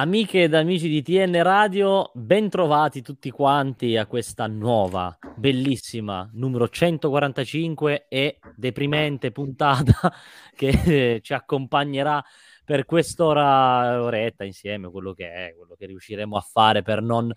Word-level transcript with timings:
Amiche 0.00 0.44
ed 0.44 0.54
amici 0.54 0.88
di 0.88 1.02
TN 1.02 1.42
Radio, 1.42 2.10
bentrovati 2.14 3.02
tutti 3.02 3.30
quanti 3.30 3.98
a 3.98 4.06
questa 4.06 4.46
nuova, 4.46 5.14
bellissima, 5.36 6.26
numero 6.32 6.70
145 6.70 8.06
e 8.08 8.38
deprimente 8.56 9.30
puntata 9.30 10.10
che 10.56 11.20
ci 11.22 11.34
accompagnerà 11.34 12.24
per 12.64 12.86
quest'ora, 12.86 14.02
oretta 14.02 14.44
insieme, 14.44 14.90
quello 14.90 15.12
che 15.12 15.30
è, 15.30 15.54
quello 15.54 15.74
che 15.74 15.84
riusciremo 15.84 16.34
a 16.34 16.40
fare 16.40 16.80
per 16.80 17.02
non 17.02 17.30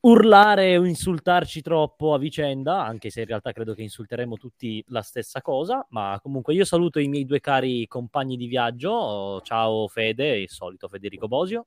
urlare 0.00 0.76
o 0.76 0.84
insultarci 0.84 1.62
troppo 1.62 2.14
a 2.14 2.18
vicenda, 2.18 2.84
anche 2.84 3.10
se 3.10 3.20
in 3.20 3.26
realtà 3.26 3.52
credo 3.52 3.74
che 3.74 3.82
insulteremo 3.82 4.36
tutti 4.36 4.84
la 4.88 5.02
stessa 5.02 5.42
cosa, 5.42 5.84
ma 5.90 6.18
comunque 6.22 6.54
io 6.54 6.64
saluto 6.64 6.98
i 6.98 7.08
miei 7.08 7.24
due 7.24 7.40
cari 7.40 7.86
compagni 7.86 8.36
di 8.36 8.46
viaggio, 8.46 9.40
ciao 9.42 9.88
Fede, 9.88 10.38
il 10.38 10.50
solito 10.50 10.88
Federico 10.88 11.26
Bosio. 11.28 11.66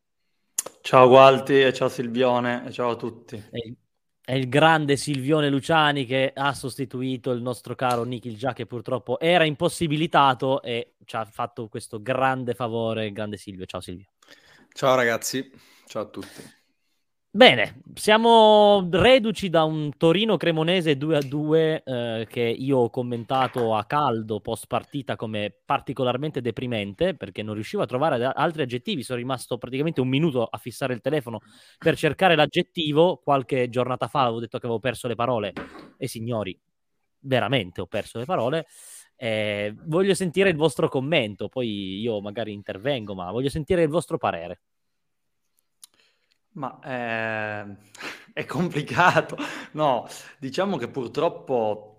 Ciao 0.81 1.07
Gualti 1.07 1.61
e 1.61 1.73
ciao 1.73 1.89
Silvione 1.89 2.65
e 2.65 2.71
ciao 2.71 2.91
a 2.91 2.95
tutti. 2.95 3.41
E, 3.51 3.75
è 4.29 4.33
il 4.33 4.47
grande 4.47 4.95
Silvione 4.95 5.49
Luciani 5.49 6.05
che 6.05 6.31
ha 6.35 6.53
sostituito 6.53 7.31
il 7.31 7.41
nostro 7.41 7.73
caro 7.73 8.03
Nikhil 8.03 8.37
Già 8.37 8.53
che 8.53 8.67
purtroppo 8.67 9.19
era 9.19 9.43
impossibilitato 9.43 10.61
e 10.61 10.93
ci 11.03 11.15
ha 11.15 11.25
fatto 11.25 11.67
questo 11.67 11.99
grande 11.99 12.53
favore, 12.53 13.11
grande 13.11 13.37
Silvio. 13.37 13.65
Ciao 13.65 13.81
Silvio. 13.81 14.05
Ciao 14.71 14.93
ragazzi, 14.93 15.51
ciao 15.87 16.03
a 16.03 16.05
tutti. 16.05 16.57
Bene, 17.31 17.83
siamo 17.93 18.87
reduci 18.91 19.49
da 19.51 19.63
un 19.63 19.91
Torino 19.97 20.35
Cremonese 20.35 20.97
2-2 20.97 21.83
eh, 21.85 22.25
che 22.27 22.41
io 22.41 22.79
ho 22.79 22.89
commentato 22.89 23.75
a 23.75 23.85
caldo 23.85 24.39
post 24.39 24.65
partita 24.65 25.15
come 25.15 25.55
particolarmente 25.63 26.41
deprimente 26.41 27.13
perché 27.15 27.43
non 27.43 27.53
riuscivo 27.53 27.83
a 27.83 27.85
trovare 27.85 28.23
altri 28.25 28.63
aggettivi, 28.63 29.03
sono 29.03 29.19
rimasto 29.19 29.59
praticamente 29.59 30.01
un 30.01 30.07
minuto 30.07 30.43
a 30.43 30.57
fissare 30.57 30.95
il 30.95 31.01
telefono 31.01 31.41
per 31.77 31.95
cercare 31.95 32.35
l'aggettivo, 32.35 33.17
qualche 33.23 33.69
giornata 33.69 34.07
fa 34.07 34.23
avevo 34.23 34.39
detto 34.39 34.57
che 34.57 34.65
avevo 34.65 34.79
perso 34.81 35.07
le 35.07 35.13
parole 35.15 35.53
e 35.97 36.07
signori, 36.07 36.59
veramente 37.19 37.81
ho 37.81 37.85
perso 37.85 38.17
le 38.17 38.25
parole. 38.25 38.65
Eh, 39.15 39.75
voglio 39.85 40.15
sentire 40.15 40.49
il 40.49 40.55
vostro 40.55 40.89
commento, 40.89 41.47
poi 41.47 41.99
io 41.99 42.21
magari 42.21 42.53
intervengo, 42.53 43.13
ma 43.13 43.29
voglio 43.31 43.49
sentire 43.49 43.83
il 43.83 43.89
vostro 43.89 44.17
parere. 44.17 44.61
Ma 46.59 46.77
è, 46.81 47.61
ehm, 47.61 47.77
è 48.33 48.45
complicato. 48.45 49.37
No, 49.73 50.07
diciamo 50.37 50.77
che 50.77 50.89
purtroppo 50.89 51.95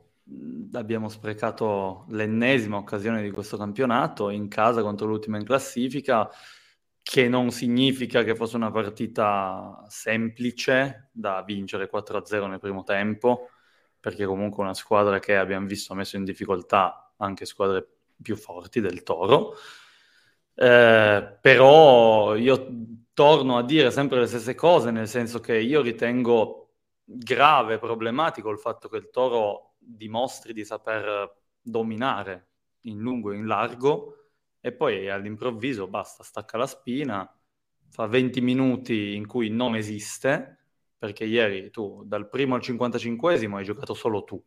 abbiamo 0.74 1.08
sprecato 1.08 2.04
l'ennesima 2.10 2.76
occasione 2.76 3.22
di 3.22 3.30
questo 3.32 3.56
campionato 3.56 4.28
in 4.30 4.48
casa 4.48 4.82
contro 4.82 5.06
l'ultima 5.06 5.38
in 5.38 5.44
classifica, 5.44 6.30
che 7.02 7.28
non 7.28 7.50
significa 7.50 8.22
che 8.22 8.36
fosse 8.36 8.56
una 8.56 8.70
partita 8.70 9.82
semplice 9.88 11.08
da 11.12 11.42
vincere 11.42 11.88
4-0 11.88 12.46
nel 12.46 12.60
primo 12.60 12.84
tempo, 12.84 13.48
perché 13.98 14.26
comunque 14.26 14.62
una 14.62 14.74
squadra 14.74 15.18
che 15.18 15.36
abbiamo 15.36 15.66
visto 15.66 15.92
ha 15.94 15.96
messo 15.96 16.16
in 16.16 16.24
difficoltà 16.24 17.12
anche 17.16 17.46
squadre 17.46 17.86
più 18.22 18.36
forti 18.36 18.80
del 18.80 19.02
Toro. 19.02 19.54
Eh, 20.54 21.38
però 21.40 22.34
io 22.36 22.66
torno 23.20 23.58
a 23.58 23.62
dire 23.62 23.90
sempre 23.90 24.20
le 24.20 24.26
stesse 24.26 24.54
cose, 24.54 24.90
nel 24.90 25.06
senso 25.06 25.40
che 25.40 25.58
io 25.58 25.82
ritengo 25.82 26.70
grave, 27.04 27.78
problematico 27.78 28.48
il 28.48 28.58
fatto 28.58 28.88
che 28.88 28.96
il 28.96 29.10
Toro 29.10 29.74
dimostri 29.76 30.54
di 30.54 30.64
saper 30.64 31.30
dominare 31.60 32.48
in 32.84 32.98
lungo 32.98 33.30
e 33.30 33.36
in 33.36 33.44
largo 33.44 34.30
e 34.58 34.72
poi 34.72 35.10
all'improvviso 35.10 35.86
basta, 35.86 36.22
stacca 36.22 36.56
la 36.56 36.66
spina, 36.66 37.30
fa 37.90 38.06
20 38.06 38.40
minuti 38.40 39.14
in 39.14 39.26
cui 39.26 39.50
non 39.50 39.76
esiste, 39.76 40.56
perché 40.96 41.24
ieri 41.24 41.68
tu 41.68 42.02
dal 42.06 42.26
primo 42.26 42.54
al 42.54 42.62
55 42.62 43.34
hai 43.34 43.64
giocato 43.64 43.92
solo 43.92 44.24
tu 44.24 44.42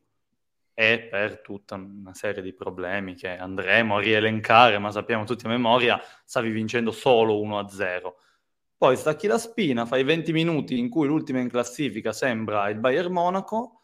e 0.74 1.00
per 1.12 1.42
tutta 1.42 1.76
una 1.76 2.16
serie 2.16 2.42
di 2.42 2.54
problemi 2.54 3.14
che 3.14 3.38
andremo 3.38 3.98
a 3.98 4.00
rielencare, 4.00 4.80
ma 4.80 4.90
sappiamo 4.90 5.26
tutti 5.26 5.46
a 5.46 5.50
memoria, 5.50 6.02
stavi 6.26 6.50
vincendo 6.50 6.90
solo 6.90 7.40
1-0. 7.40 8.32
Poi 8.84 8.98
stacchi 8.98 9.28
la 9.28 9.38
spina, 9.38 9.86
fai 9.86 10.04
20 10.04 10.34
minuti 10.34 10.78
in 10.78 10.90
cui 10.90 11.08
l'ultima 11.08 11.40
in 11.40 11.48
classifica 11.48 12.12
sembra 12.12 12.68
il 12.68 12.80
Bayern 12.80 13.14
Monaco 13.14 13.84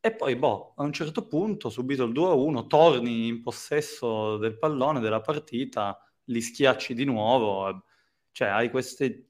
e 0.00 0.12
poi, 0.12 0.34
boh, 0.34 0.74
a 0.74 0.82
un 0.82 0.92
certo 0.92 1.28
punto, 1.28 1.70
subito 1.70 2.02
il 2.02 2.12
2-1, 2.12 2.66
torni 2.66 3.28
in 3.28 3.42
possesso 3.42 4.36
del 4.38 4.58
pallone, 4.58 4.98
della 4.98 5.20
partita, 5.20 5.96
li 6.24 6.40
schiacci 6.40 6.94
di 6.94 7.04
nuovo, 7.04 7.84
cioè 8.32 8.48
hai 8.48 8.70
questi 8.70 9.24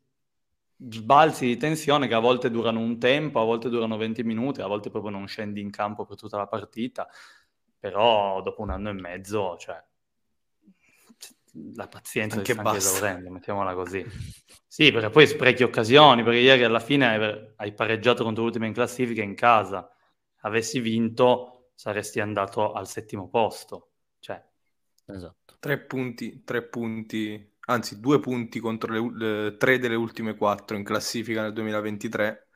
sbalzi 0.88 1.48
di 1.48 1.58
tensione 1.58 2.08
che 2.08 2.14
a 2.14 2.18
volte 2.20 2.50
durano 2.50 2.80
un 2.80 2.98
tempo, 2.98 3.42
a 3.42 3.44
volte 3.44 3.68
durano 3.68 3.98
20 3.98 4.22
minuti, 4.24 4.62
a 4.62 4.66
volte 4.66 4.88
proprio 4.88 5.10
non 5.10 5.26
scendi 5.26 5.60
in 5.60 5.68
campo 5.68 6.06
per 6.06 6.16
tutta 6.16 6.38
la 6.38 6.46
partita, 6.46 7.06
però 7.78 8.40
dopo 8.40 8.62
un 8.62 8.70
anno 8.70 8.88
e 8.88 8.94
mezzo, 8.94 9.58
cioè, 9.58 9.84
la 11.74 11.88
pazienza 11.88 12.36
anche 12.36 12.52
sta 12.52 12.76
esaurendo, 12.76 13.30
mettiamola 13.30 13.74
così. 13.74 14.04
Sì, 14.66 14.90
perché 14.90 15.10
poi 15.10 15.26
sprechi 15.26 15.62
occasioni, 15.62 16.22
perché 16.22 16.38
ieri 16.38 16.64
alla 16.64 16.80
fine 16.80 17.54
hai 17.56 17.72
pareggiato 17.74 18.24
contro 18.24 18.42
l'ultima 18.42 18.66
in 18.66 18.72
classifica 18.72 19.22
in 19.22 19.34
casa, 19.34 19.88
avessi 20.40 20.80
vinto 20.80 21.70
saresti 21.74 22.20
andato 22.20 22.72
al 22.72 22.88
settimo 22.88 23.28
posto, 23.28 23.90
cioè... 24.18 24.42
Esatto. 25.06 25.56
Tre 25.58 25.80
punti, 25.80 26.42
tre 26.44 26.66
punti 26.66 27.52
anzi 27.66 28.00
due 28.00 28.20
punti 28.20 28.60
contro 28.60 28.92
le, 28.92 29.12
le, 29.16 29.56
tre 29.56 29.78
delle 29.78 29.94
ultime 29.94 30.36
quattro 30.36 30.76
in 30.76 30.84
classifica 30.84 31.42
nel 31.42 31.52
2023. 31.52 32.48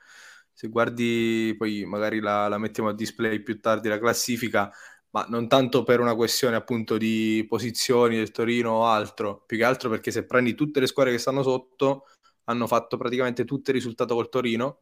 Se 0.53 0.69
guardi, 0.69 1.55
poi 1.57 1.85
magari 1.85 2.21
la, 2.21 2.49
la 2.49 2.59
mettiamo 2.59 2.89
a 2.89 2.95
display 2.95 3.41
più 3.43 3.61
tardi 3.61 3.89
la 3.89 3.99
classifica, 3.99 4.73
ma 5.11 5.27
non 5.29 5.49
tanto 5.49 5.83
per 5.85 6.01
una 6.01 6.15
questione 6.15 6.57
appunto 6.57 6.97
di 6.99 7.45
posizioni 7.49 8.17
del 8.17 8.31
Torino 8.31 8.73
o 8.73 8.87
altro, 8.87 9.43
più 9.47 9.57
che 9.57 9.65
altro 9.65 9.89
perché 9.89 10.11
se 10.11 10.27
prendi 10.27 10.55
tutte 10.55 10.81
le 10.81 10.87
squadre 10.87 11.13
che 11.13 11.19
stanno 11.19 11.43
sotto, 11.43 12.07
hanno 12.45 12.67
fatto 12.67 12.97
praticamente 12.97 13.45
tutto 13.45 13.71
il 13.71 13.77
risultato 13.77 14.15
col 14.15 14.29
Torino 14.29 14.81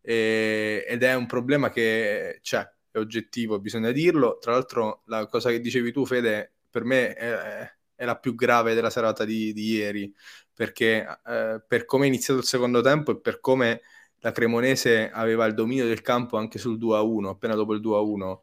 e, 0.00 0.84
ed 0.86 1.02
è 1.02 1.14
un 1.14 1.26
problema 1.26 1.70
che 1.70 2.40
c'è, 2.42 2.68
è 2.90 2.98
oggettivo, 2.98 3.60
bisogna 3.60 3.90
dirlo. 3.92 4.38
Tra 4.38 4.52
l'altro 4.52 5.02
la 5.06 5.26
cosa 5.26 5.50
che 5.50 5.60
dicevi 5.60 5.92
tu, 5.92 6.04
Fede, 6.04 6.54
per 6.70 6.84
me 6.84 7.14
è, 7.14 7.70
è 7.94 8.04
la 8.04 8.18
più 8.18 8.34
grave 8.34 8.74
della 8.74 8.90
serata 8.90 9.24
di, 9.24 9.52
di 9.52 9.72
ieri, 9.72 10.12
perché 10.52 11.06
eh, 11.24 11.62
per 11.66 11.84
come 11.84 12.04
è 12.04 12.08
iniziato 12.08 12.40
il 12.40 12.46
secondo 12.46 12.80
tempo 12.80 13.12
e 13.12 13.20
per 13.20 13.40
come 13.40 13.82
la 14.18 14.32
Cremonese 14.32 15.10
aveva 15.10 15.46
il 15.46 15.54
dominio 15.54 15.86
del 15.86 16.00
campo 16.02 16.36
anche 16.36 16.58
sul 16.58 16.78
2-1, 16.78 17.28
appena 17.28 17.54
dopo 17.54 17.74
il 17.74 17.80
2-1, 17.80 18.40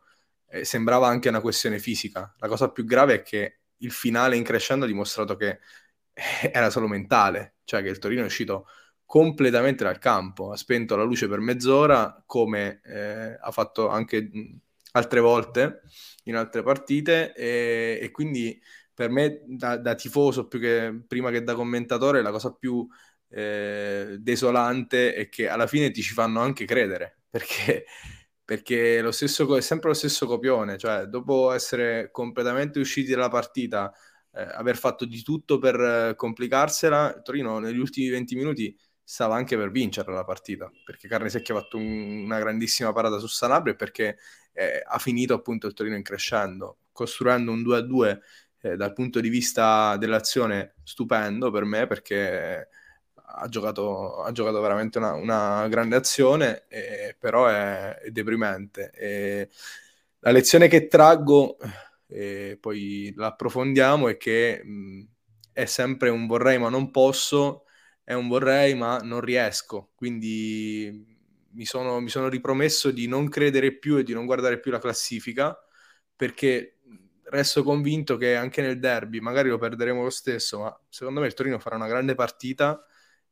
eh, 0.49 0.65
sembrava 0.65 1.07
anche 1.07 1.29
una 1.29 1.41
questione 1.41 1.79
fisica. 1.79 2.33
La 2.39 2.47
cosa 2.47 2.71
più 2.71 2.85
grave 2.85 3.15
è 3.15 3.21
che 3.21 3.59
il 3.77 3.91
finale 3.91 4.35
in 4.35 4.43
crescendo 4.43 4.85
ha 4.85 4.87
dimostrato 4.87 5.35
che 5.35 5.59
era 6.51 6.69
solo 6.69 6.87
mentale, 6.87 7.55
cioè 7.63 7.81
che 7.81 7.89
il 7.89 7.99
Torino 7.99 8.21
è 8.21 8.25
uscito 8.25 8.67
completamente 9.05 9.83
dal 9.83 9.97
campo, 9.97 10.51
ha 10.51 10.57
spento 10.57 10.95
la 10.95 11.03
luce 11.03 11.27
per 11.27 11.39
mezz'ora, 11.39 12.21
come 12.25 12.81
eh, 12.83 13.37
ha 13.39 13.51
fatto 13.51 13.89
anche 13.89 14.29
altre 14.91 15.19
volte 15.19 15.81
in 16.25 16.35
altre 16.35 16.61
partite, 16.61 17.33
e, 17.33 17.97
e 18.01 18.11
quindi 18.11 18.61
per 18.93 19.09
me 19.09 19.41
da, 19.47 19.77
da, 19.77 19.95
tifoso 19.95 20.47
più 20.47 20.59
che 20.59 21.03
prima 21.07 21.31
che 21.31 21.41
da 21.41 21.55
commentatore 21.55 22.21
la 22.21 22.31
cosa 22.31 22.53
più 22.53 22.87
eh, 23.29 24.17
desolante 24.19 25.13
è 25.15 25.29
che 25.29 25.47
alla 25.47 25.67
fine 25.67 25.89
ti 25.91 26.01
ci 26.01 26.13
fanno 26.13 26.41
anche 26.41 26.65
credere 26.65 27.21
perché, 27.29 27.85
perché 28.49 28.99
lo 28.99 29.11
stesso, 29.11 29.55
è 29.55 29.61
sempre 29.61 29.89
lo 29.89 29.93
stesso 29.93 30.25
copione 30.25 30.75
cioè 30.79 31.05
dopo 31.05 31.51
essere 31.51 32.09
completamente 32.09 32.79
usciti 32.79 33.11
dalla 33.11 33.29
partita 33.29 33.93
eh, 34.33 34.41
aver 34.41 34.75
fatto 34.75 35.05
di 35.05 35.21
tutto 35.21 35.59
per 35.59 36.15
complicarsela 36.15 37.21
Torino 37.21 37.59
negli 37.59 37.77
ultimi 37.77 38.09
20 38.09 38.35
minuti 38.35 38.75
stava 39.03 39.35
anche 39.35 39.55
per 39.55 39.69
vincere 39.69 40.11
la 40.11 40.23
partita 40.23 40.67
perché 40.83 41.07
Carnesecchi 41.07 41.51
ha 41.51 41.57
fatto 41.57 41.77
un, 41.77 42.23
una 42.23 42.39
grandissima 42.39 42.91
parata 42.91 43.19
su 43.19 43.27
Sanabria 43.27 43.73
e 43.73 43.75
perché 43.75 44.17
eh, 44.53 44.81
ha 44.83 44.97
finito 44.97 45.35
appunto 45.35 45.67
il 45.67 45.73
Torino 45.73 45.95
in 45.95 46.01
crescendo 46.01 46.79
costruendo 46.91 47.51
un 47.51 47.61
2-2 47.61 48.19
eh, 48.61 48.75
dal 48.75 48.93
punto 48.93 49.19
di 49.19 49.29
vista 49.29 49.95
dell'azione 49.97 50.73
stupendo 50.81 51.51
per 51.51 51.65
me 51.65 51.85
perché 51.85 52.67
ha 53.35 53.47
giocato, 53.47 54.21
ha 54.23 54.31
giocato 54.31 54.59
veramente 54.61 54.97
una, 54.97 55.13
una 55.13 55.67
grande 55.67 55.95
azione, 55.95 56.65
eh, 56.67 57.15
però 57.19 57.47
è, 57.47 57.95
è 57.95 58.09
deprimente. 58.11 58.91
E 58.93 59.49
la 60.19 60.31
lezione 60.31 60.67
che 60.67 60.87
traggo, 60.87 61.57
e 62.07 62.57
poi 62.59 63.13
l'approfondiamo, 63.15 64.07
è 64.09 64.17
che 64.17 64.61
mh, 64.63 65.03
è 65.53 65.65
sempre 65.65 66.09
un 66.09 66.27
vorrei 66.27 66.57
ma 66.59 66.69
non 66.69 66.91
posso, 66.91 67.65
è 68.03 68.13
un 68.13 68.27
vorrei 68.27 68.75
ma 68.75 68.97
non 68.99 69.21
riesco, 69.21 69.91
quindi 69.95 71.17
mi 71.51 71.65
sono, 71.65 71.99
mi 71.99 72.09
sono 72.09 72.27
ripromesso 72.29 72.91
di 72.91 73.07
non 73.07 73.29
credere 73.29 73.73
più 73.77 73.97
e 73.97 74.03
di 74.03 74.13
non 74.13 74.25
guardare 74.25 74.59
più 74.59 74.71
la 74.71 74.79
classifica 74.79 75.57
perché 76.15 76.77
resto 77.23 77.63
convinto 77.63 78.17
che 78.17 78.35
anche 78.35 78.61
nel 78.61 78.79
derby, 78.79 79.19
magari 79.19 79.49
lo 79.49 79.57
perderemo 79.57 80.03
lo 80.03 80.09
stesso, 80.09 80.59
ma 80.59 80.79
secondo 80.89 81.19
me 81.21 81.27
il 81.27 81.33
Torino 81.33 81.59
farà 81.59 81.75
una 81.75 81.87
grande 81.87 82.15
partita 82.15 82.83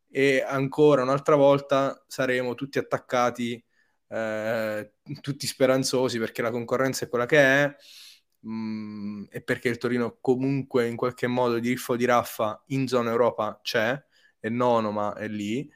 e 0.09 0.43
ancora 0.45 1.03
un'altra 1.03 1.35
volta 1.35 2.03
saremo 2.07 2.55
tutti 2.55 2.77
attaccati, 2.79 3.63
eh, 4.09 4.93
tutti 5.21 5.47
speranzosi 5.47 6.19
perché 6.19 6.41
la 6.41 6.51
concorrenza 6.51 7.05
è 7.05 7.09
quella 7.09 7.25
che 7.25 7.39
è 7.39 7.75
mh, 8.41 8.49
mm, 8.49 9.23
e 9.29 9.41
perché 9.41 9.69
il 9.69 9.77
Torino 9.77 10.17
comunque 10.21 10.87
in 10.87 10.95
qualche 10.95 11.27
modo 11.27 11.59
di 11.59 11.69
riffo 11.69 11.95
di 11.95 12.05
raffa 12.05 12.63
in 12.67 12.87
zona 12.87 13.11
Europa 13.11 13.59
c'è, 13.61 14.01
è 14.39 14.49
nono 14.49 14.91
ma 14.91 15.13
è 15.15 15.27
lì. 15.27 15.69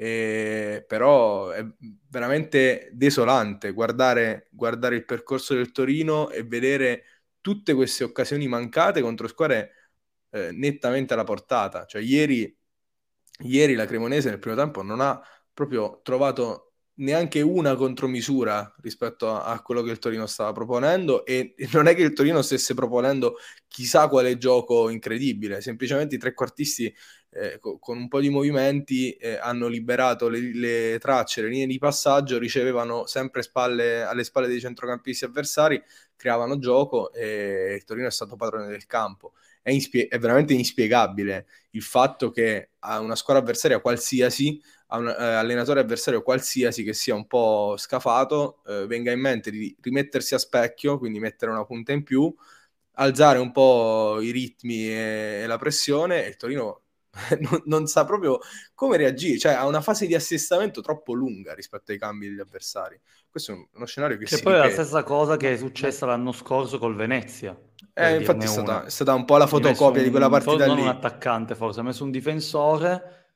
E, 0.00 0.84
però 0.86 1.50
è 1.50 1.64
veramente 2.08 2.90
desolante 2.92 3.72
guardare, 3.72 4.48
guardare 4.52 4.94
il 4.96 5.04
percorso 5.04 5.54
del 5.54 5.72
Torino 5.72 6.30
e 6.30 6.44
vedere 6.44 7.04
tutte 7.40 7.74
queste 7.74 8.04
occasioni 8.04 8.46
mancate 8.46 9.00
contro 9.00 9.26
squadre 9.26 9.72
eh, 10.30 10.50
nettamente 10.52 11.14
alla 11.14 11.24
portata. 11.24 11.84
Cioè, 11.86 12.02
ieri, 12.02 12.57
ieri 13.40 13.74
la 13.74 13.86
Cremonese 13.86 14.30
nel 14.30 14.38
primo 14.38 14.56
tempo 14.56 14.82
non 14.82 15.00
ha 15.00 15.20
proprio 15.52 16.00
trovato 16.02 16.68
neanche 16.98 17.40
una 17.40 17.76
contromisura 17.76 18.74
rispetto 18.80 19.28
a, 19.30 19.44
a, 19.44 19.62
quello 19.62 19.82
che 19.82 19.90
il 19.90 19.98
Torino 19.98 20.26
stava 20.26 20.52
proponendo 20.52 21.24
e, 21.24 21.54
non 21.72 21.86
è 21.86 21.94
che 21.94 22.02
il 22.02 22.12
Torino 22.12 22.42
stesse 22.42 22.74
proponendo 22.74 23.36
chissà 23.68 24.08
quale 24.08 24.38
gioco 24.38 24.88
incredibile, 24.88 25.60
semplicemente 25.60 26.16
i 26.16 26.18
trequartisti 26.18 26.92
eh, 27.30 27.58
co- 27.58 27.78
con 27.78 27.98
un 27.98 28.08
po' 28.08 28.20
di 28.20 28.30
movimenti 28.30 29.12
eh, 29.12 29.36
hanno 29.36 29.68
liberato 29.68 30.28
le, 30.28 30.40
le, 30.52 30.98
tracce, 30.98 31.42
le 31.42 31.48
linee 31.48 31.66
di 31.66 31.78
passaggio, 31.78 32.38
ricevevano 32.38 33.06
sempre 33.06 33.42
spalle, 33.42 34.02
alle 34.02 34.24
spalle 34.24 34.48
dei 34.48 34.60
centrocampisti 34.60 35.24
avversari, 35.24 35.80
creavano 36.16 36.58
gioco 36.58 37.12
e 37.12 37.74
il 37.76 37.84
Torino 37.84 38.08
è 38.08 38.10
stato 38.10 38.36
padrone 38.36 38.66
del 38.68 38.86
campo. 38.86 39.34
È, 39.68 39.72
inspie- 39.72 40.08
è 40.08 40.18
veramente 40.18 40.54
inspiegabile 40.54 41.46
il 41.72 41.82
fatto 41.82 42.30
che 42.30 42.70
a 42.80 43.00
una 43.00 43.14
squadra 43.14 43.42
avversaria 43.42 43.80
qualsiasi 43.80 44.60
a 44.88 44.98
un 44.98 45.08
eh, 45.08 45.12
allenatore 45.12 45.80
avversario 45.80 46.22
qualsiasi 46.22 46.82
che 46.82 46.94
sia 46.94 47.14
un 47.14 47.26
po' 47.26 47.74
scafato 47.76 48.62
eh, 48.66 48.86
venga 48.86 49.12
in 49.12 49.20
mente 49.20 49.50
di 49.50 49.76
rimettersi 49.80 50.34
a 50.34 50.38
specchio, 50.38 50.98
quindi 50.98 51.18
mettere 51.18 51.50
una 51.50 51.64
punta 51.64 51.92
in 51.92 52.02
più, 52.02 52.34
alzare 52.92 53.38
un 53.38 53.52
po' 53.52 54.18
i 54.20 54.30
ritmi 54.30 54.88
e, 54.88 55.40
e 55.42 55.46
la 55.46 55.58
pressione 55.58 56.24
e 56.24 56.28
il 56.28 56.36
Torino 56.36 56.82
non, 57.40 57.62
non, 57.66 57.86
sa 57.86 58.04
proprio 58.04 58.38
come 58.74 58.96
reagire, 58.96 59.38
cioè 59.38 59.52
ha 59.52 59.66
una 59.66 59.80
fase 59.82 60.06
di 60.06 60.14
assestamento 60.14 60.80
troppo 60.80 61.12
lunga 61.12 61.52
rispetto 61.52 61.92
ai 61.92 61.98
cambi 61.98 62.28
degli 62.28 62.40
avversari. 62.40 62.98
Questo 63.28 63.52
è 63.52 63.68
uno 63.74 63.86
scenario 63.86 64.16
che, 64.16 64.24
che 64.24 64.36
si 64.36 64.42
poi 64.42 64.54
ripete. 64.54 64.72
è 64.72 64.76
la 64.76 64.82
stessa 64.82 65.02
cosa 65.02 65.36
che 65.36 65.52
è 65.52 65.56
successa 65.58 66.06
l'anno 66.06 66.32
scorso 66.32 66.78
col 66.78 66.96
Venezia. 66.96 67.58
Eh, 67.94 68.16
infatti 68.16 68.44
è 68.44 68.48
stata, 68.48 68.84
è 68.84 68.90
stata, 68.90 69.14
un 69.14 69.24
po' 69.24 69.36
la 69.36 69.46
fotocopia 69.46 70.02
di 70.02 70.10
quella 70.10 70.28
partita 70.28 70.66
non 70.66 70.76
lì. 70.76 70.82
Non 70.82 70.90
un 70.90 70.96
attaccante 70.96 71.54
forse, 71.54 71.80
ha 71.80 71.82
messo 71.82 72.04
un 72.04 72.10
difensore 72.10 73.26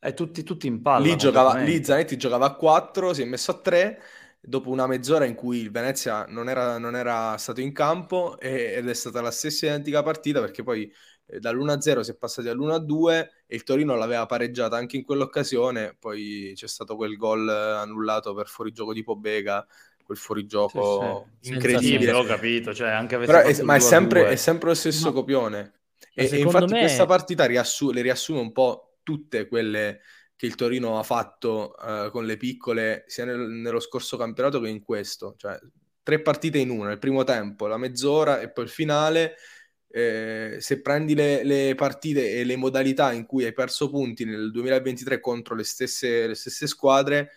e 0.00 0.14
tutti, 0.14 0.42
tutti 0.42 0.66
in 0.66 0.82
palla. 0.82 1.04
Lì, 1.04 1.16
giocava, 1.16 1.56
lì 1.56 1.82
Zanetti 1.82 2.16
giocava 2.16 2.46
a 2.46 2.54
4, 2.54 3.12
si 3.12 3.22
è 3.22 3.24
messo 3.24 3.50
a 3.50 3.54
3 3.54 4.02
dopo 4.46 4.70
una 4.70 4.86
mezz'ora 4.86 5.24
in 5.24 5.34
cui 5.34 5.58
il 5.58 5.70
Venezia 5.70 6.26
non 6.28 6.48
era, 6.48 6.78
non 6.78 6.96
era 6.96 7.36
stato 7.38 7.60
in 7.60 7.72
campo 7.72 8.38
e, 8.38 8.74
ed 8.76 8.88
è 8.88 8.94
stata 8.94 9.20
la 9.20 9.30
stessa 9.30 9.66
identica 9.66 10.02
partita 10.02 10.40
perché 10.40 10.62
poi 10.62 10.90
eh, 11.26 11.40
dall'1-0 11.40 12.00
si 12.00 12.10
è 12.10 12.16
passati 12.16 12.48
all'1-2 12.48 13.28
e 13.46 13.54
il 13.54 13.62
Torino 13.62 13.94
l'aveva 13.94 14.26
pareggiata 14.26 14.76
anche 14.76 14.96
in 14.96 15.04
quell'occasione, 15.04 15.96
poi 15.98 16.52
c'è 16.54 16.68
stato 16.68 16.96
quel 16.96 17.16
gol 17.16 17.48
annullato 17.48 18.34
per 18.34 18.46
fuorigioco 18.48 18.92
di 18.92 19.02
Pobega, 19.02 19.66
quel 20.04 20.18
fuorigioco 20.18 21.28
sì, 21.40 21.48
sì. 21.48 21.54
incredibile. 21.54 22.12
Ho 22.12 22.24
capito, 22.24 22.74
cioè 22.74 22.90
anche 22.90 23.16
Però 23.18 23.40
è, 23.40 23.62
ma 23.62 23.74
è 23.74 23.80
sempre, 23.80 24.28
è 24.28 24.36
sempre, 24.36 24.68
lo 24.68 24.74
stesso 24.74 25.06
no. 25.06 25.12
copione. 25.12 25.72
E, 26.14 26.28
e, 26.30 26.38
infatti 26.38 26.72
me... 26.72 26.80
questa 26.80 27.06
partita 27.06 27.46
riassu- 27.46 27.92
le 27.92 28.02
riassume 28.02 28.38
un 28.38 28.52
po' 28.52 28.98
tutte 29.02 29.48
quelle 29.48 30.00
che 30.36 30.46
il 30.46 30.54
Torino 30.54 30.98
ha 30.98 31.02
fatto 31.02 31.74
uh, 31.78 32.10
con 32.10 32.26
le 32.26 32.36
piccole 32.36 33.04
sia 33.06 33.24
nel, 33.24 33.38
nello 33.38 33.80
scorso 33.80 34.16
campionato 34.16 34.60
che 34.60 34.68
in 34.68 34.82
questo, 34.82 35.34
cioè 35.36 35.58
tre 36.02 36.20
partite 36.20 36.58
in 36.58 36.70
una, 36.70 36.92
il 36.92 36.98
primo 36.98 37.24
tempo, 37.24 37.66
la 37.66 37.78
mezz'ora 37.78 38.40
e 38.40 38.50
poi 38.50 38.64
il 38.64 38.70
finale. 38.70 39.36
Eh, 39.88 40.56
se 40.58 40.80
prendi 40.80 41.14
le, 41.14 41.44
le, 41.44 41.74
partite 41.76 42.32
e 42.32 42.42
le 42.42 42.56
modalità 42.56 43.12
in 43.12 43.26
cui 43.26 43.44
hai 43.44 43.52
perso 43.52 43.88
punti 43.88 44.24
nel 44.24 44.50
2023 44.50 45.20
contro 45.20 45.54
le 45.54 45.62
stesse, 45.62 46.26
le 46.26 46.34
stesse 46.34 46.66
squadre, 46.66 47.30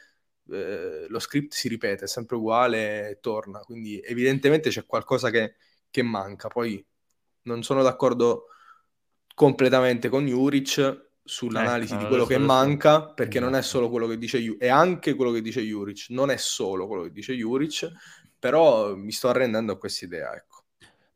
eh, 0.52 1.06
lo 1.08 1.20
script 1.20 1.54
si 1.54 1.68
ripete, 1.68 2.06
è 2.06 2.08
sempre 2.08 2.36
uguale 2.36 3.10
e 3.10 3.20
torna. 3.20 3.60
Quindi 3.60 4.02
evidentemente 4.02 4.70
c'è 4.70 4.86
qualcosa 4.86 5.30
che, 5.30 5.56
che 5.90 6.04
manca. 6.04 6.48
Poi 6.48 6.84
non 7.44 7.64
sono 7.64 7.84
d'accordo 7.84 8.48
completamente 9.34 10.10
con 10.10 10.26
Juric, 10.26 11.06
sull'analisi 11.24 11.94
ecco, 11.94 12.04
di 12.04 12.08
quello 12.08 12.26
che 12.26 12.38
manca, 12.38 13.14
perché 13.14 13.40
non 13.40 13.54
è 13.54 13.60
esatto. 13.60 13.78
solo 13.78 13.90
quello 13.90 14.08
che 14.08 14.18
dice 14.18 14.40
Juric, 14.40 14.62
è 14.62 14.70
anche 14.70 15.14
quello 15.14 15.32
che 15.32 15.42
dice 15.42 15.62
Juric, 15.62 16.08
non 16.10 16.32
è 16.32 16.38
solo 16.38 16.88
quello 16.88 17.04
che 17.04 17.12
dice 17.12 17.34
Juric, 17.34 17.92
però 18.40 18.96
mi 18.96 19.12
sto 19.12 19.28
arrendendo 19.28 19.74
a 19.74 19.78
questa 19.78 20.06
idea, 20.06 20.34
ecco. 20.34 20.57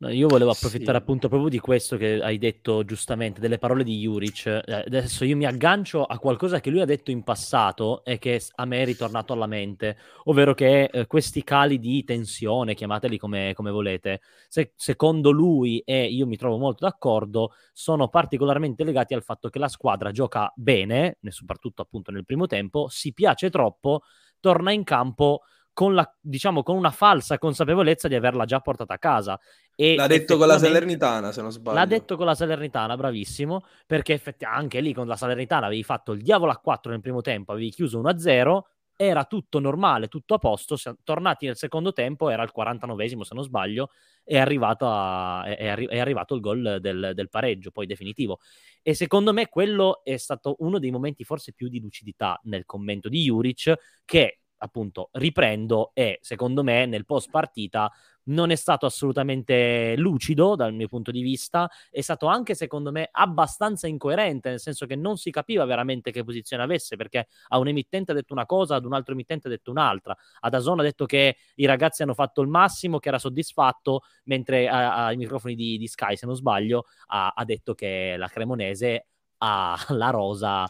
Io 0.10 0.28
volevo 0.28 0.50
approfittare 0.50 0.98
sì. 0.98 1.04
appunto 1.04 1.28
proprio 1.28 1.50
di 1.50 1.60
questo 1.60 1.96
che 1.96 2.20
hai 2.24 2.40
detto 2.40 2.84
giustamente, 2.84 3.40
delle 3.40 3.60
parole 3.60 3.84
di 3.84 4.00
Juric. 4.00 4.48
Eh, 4.48 4.84
adesso 4.88 5.26
io 5.26 5.36
mi 5.36 5.46
aggancio 5.46 6.04
a 6.06 6.18
qualcosa 6.18 6.60
che 6.60 6.72
lui 6.72 6.82
ha 6.82 6.86
detto 6.86 7.12
in 7.12 7.22
passato 7.22 8.04
e 8.04 8.18
che 8.18 8.42
a 8.56 8.66
me 8.66 8.82
è 8.82 8.86
ritornato 8.86 9.34
alla 9.34 9.46
mente, 9.46 9.98
ovvero 10.24 10.56
che 10.56 10.86
eh, 10.86 11.06
questi 11.06 11.44
cali 11.44 11.78
di 11.78 12.04
tensione, 12.04 12.74
chiamateli 12.74 13.20
come, 13.20 13.54
come 13.54 13.70
volete, 13.70 14.22
se, 14.48 14.74
secondo 14.76 15.30
lui, 15.30 15.80
e 15.86 16.06
io 16.06 16.26
mi 16.26 16.36
trovo 16.36 16.58
molto 16.58 16.86
d'accordo, 16.86 17.52
sono 17.72 18.08
particolarmente 18.08 18.84
legati 18.84 19.14
al 19.14 19.24
fatto 19.24 19.50
che 19.50 19.60
la 19.60 19.68
squadra 19.68 20.10
gioca 20.10 20.52
bene, 20.56 21.20
soprattutto 21.28 21.84
appunto 21.84 22.10
nel 22.10 22.26
primo 22.26 22.48
tempo, 22.48 22.88
si 22.90 23.14
piace 23.14 23.52
troppo, 23.52 24.02
torna 24.40 24.72
in 24.72 24.84
campo 24.84 25.42
con, 25.74 25.94
la, 25.94 26.16
diciamo, 26.20 26.64
con 26.64 26.76
una 26.76 26.92
falsa 26.92 27.38
consapevolezza 27.38 28.08
di 28.08 28.16
averla 28.16 28.46
già 28.46 28.60
portata 28.60 28.94
a 28.94 28.98
casa. 28.98 29.40
E 29.76 29.96
l'ha 29.96 30.08
detto 30.08 30.38
con 30.38 30.48
la 30.48 30.60
Salernitana, 30.60 31.32
se 31.32 31.42
non 31.42 31.52
sbaglio. 31.52 31.78
L'ha 31.78 31.86
detto 31.86 32.18
con 32.18 32.26
la 32.26 32.36
Salernitana, 32.36 32.96
bravissimo, 32.96 33.64
perché 33.86 34.14
effettivamente 34.14 34.40
anche 34.62 34.82
lì 34.82 34.94
con 34.94 35.08
la 35.08 35.16
Salernitana 35.16 35.68
avevi 35.68 35.84
fatto 35.84 36.12
il 36.12 36.22
diavolo 36.22 36.52
a 36.52 36.58
4 36.58 36.92
nel 36.92 37.02
primo 37.02 37.22
tempo, 37.22 37.52
avevi 37.52 37.72
chiuso 37.72 38.02
1-0, 38.02 38.62
era 38.96 39.26
tutto 39.26 39.60
normale, 39.60 40.08
tutto 40.08 40.36
a 40.36 40.38
posto, 40.38 40.78
tornati 41.04 41.48
nel 41.48 41.56
secondo 41.56 41.92
tempo, 41.92 42.30
era 42.30 42.44
il 42.44 42.52
49esimo 42.56 43.22
se 43.22 43.34
non 43.34 43.44
sbaglio, 43.44 43.90
è 44.24 44.38
arrivato, 44.38 44.86
a, 44.88 45.44
è, 45.44 45.70
arri- 45.70 45.88
è 45.88 45.98
arrivato 45.98 46.36
il 46.36 46.42
gol 46.42 46.78
del, 46.80 47.12
del, 47.16 47.30
pareggio, 47.30 47.72
poi 47.72 47.88
definitivo. 47.88 48.40
E 48.84 48.94
secondo 48.94 49.34
me 49.34 49.48
quello 49.48 50.02
è 50.04 50.18
stato 50.18 50.56
uno 50.60 50.78
dei 50.78 50.92
momenti 50.92 51.24
forse 51.24 51.54
più 51.54 51.68
di 51.68 51.80
lucidità 51.80 52.40
nel 52.44 52.66
commento 52.66 53.10
di 53.10 53.24
Juric, 53.24 53.74
che 54.06 54.41
appunto 54.64 55.10
riprendo 55.14 55.92
e 55.94 56.20
secondo 56.22 56.64
me 56.64 56.86
nel 56.86 57.06
post 57.06 57.30
partita 57.30 57.92
non 58.24 58.52
è 58.52 58.56
stato 58.56 58.86
assolutamente 58.86 59.96
lucido 59.98 60.56
dal 60.56 60.74
mio 60.74 60.88
punto 60.88 61.10
di 61.10 61.22
vista, 61.22 61.70
è 61.90 62.02
stato 62.02 62.28
anche 62.28 62.54
secondo 62.54 62.92
me 62.92 63.10
abbastanza 63.12 63.88
incoerente, 63.88 64.50
nel 64.50 64.60
senso 64.60 64.86
che 64.86 64.96
non 64.96 65.18
si 65.18 65.32
capiva 65.32 65.66
veramente 65.66 66.12
che 66.12 66.24
posizione 66.24 66.62
avesse, 66.62 66.96
perché 66.96 67.28
a 67.48 67.58
un 67.58 67.68
emittente 67.68 68.12
ha 68.12 68.16
detto 68.16 68.34
una 68.34 68.46
cosa, 68.46 68.76
ad 68.76 68.86
un 68.86 68.94
altro 68.94 69.14
emittente 69.14 69.48
ha 69.48 69.50
detto 69.50 69.72
un'altra. 69.72 70.16
Ad 70.42 70.54
Azon 70.54 70.80
ha 70.80 70.84
detto 70.84 71.06
che 71.06 71.38
i 71.56 71.66
ragazzi 71.66 72.04
hanno 72.04 72.14
fatto 72.14 72.42
il 72.42 72.48
massimo, 72.48 73.00
che 73.00 73.08
era 73.08 73.18
soddisfatto, 73.18 74.02
mentre 74.26 74.68
ai 74.70 75.18
microfoni 75.18 75.56
di, 75.56 75.78
di, 75.78 75.88
Sky, 75.88 76.16
se 76.16 76.28
non 76.28 76.36
sbaglio, 76.36 76.86
ha, 77.08 77.34
ha 77.36 77.44
detto 77.46 77.74
che 77.74 78.16
la 78.18 78.28
Cremonese 78.28 79.08
ha 79.40 79.76
la 79.90 80.10
rosa 80.12 80.70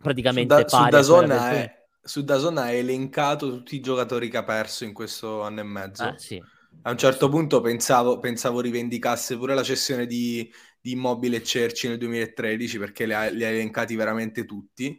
praticamente 0.00 0.54
su 0.54 0.76
da, 0.76 0.88
pari. 0.88 1.04
Su 1.04 1.77
su 2.08 2.22
Dazon 2.24 2.56
ha 2.56 2.70
elencato 2.70 3.50
tutti 3.50 3.76
i 3.76 3.80
giocatori 3.80 4.30
che 4.30 4.38
ha 4.38 4.42
perso 4.42 4.84
in 4.84 4.94
questo 4.94 5.42
anno 5.42 5.60
e 5.60 5.64
mezzo. 5.64 6.04
Ah, 6.04 6.16
sì. 6.16 6.42
A 6.82 6.90
un 6.90 6.96
certo 6.96 7.28
punto 7.28 7.60
pensavo, 7.60 8.18
pensavo 8.18 8.60
rivendicasse 8.60 9.36
pure 9.36 9.54
la 9.54 9.62
cessione 9.62 10.06
di, 10.06 10.50
di 10.80 10.92
Immobile 10.92 11.36
e 11.36 11.42
Cerci 11.42 11.86
nel 11.86 11.98
2013 11.98 12.78
perché 12.78 13.04
li 13.04 13.12
ha, 13.12 13.28
li 13.28 13.44
ha, 13.44 13.48
elencati 13.48 13.94
veramente 13.94 14.46
tutti, 14.46 14.98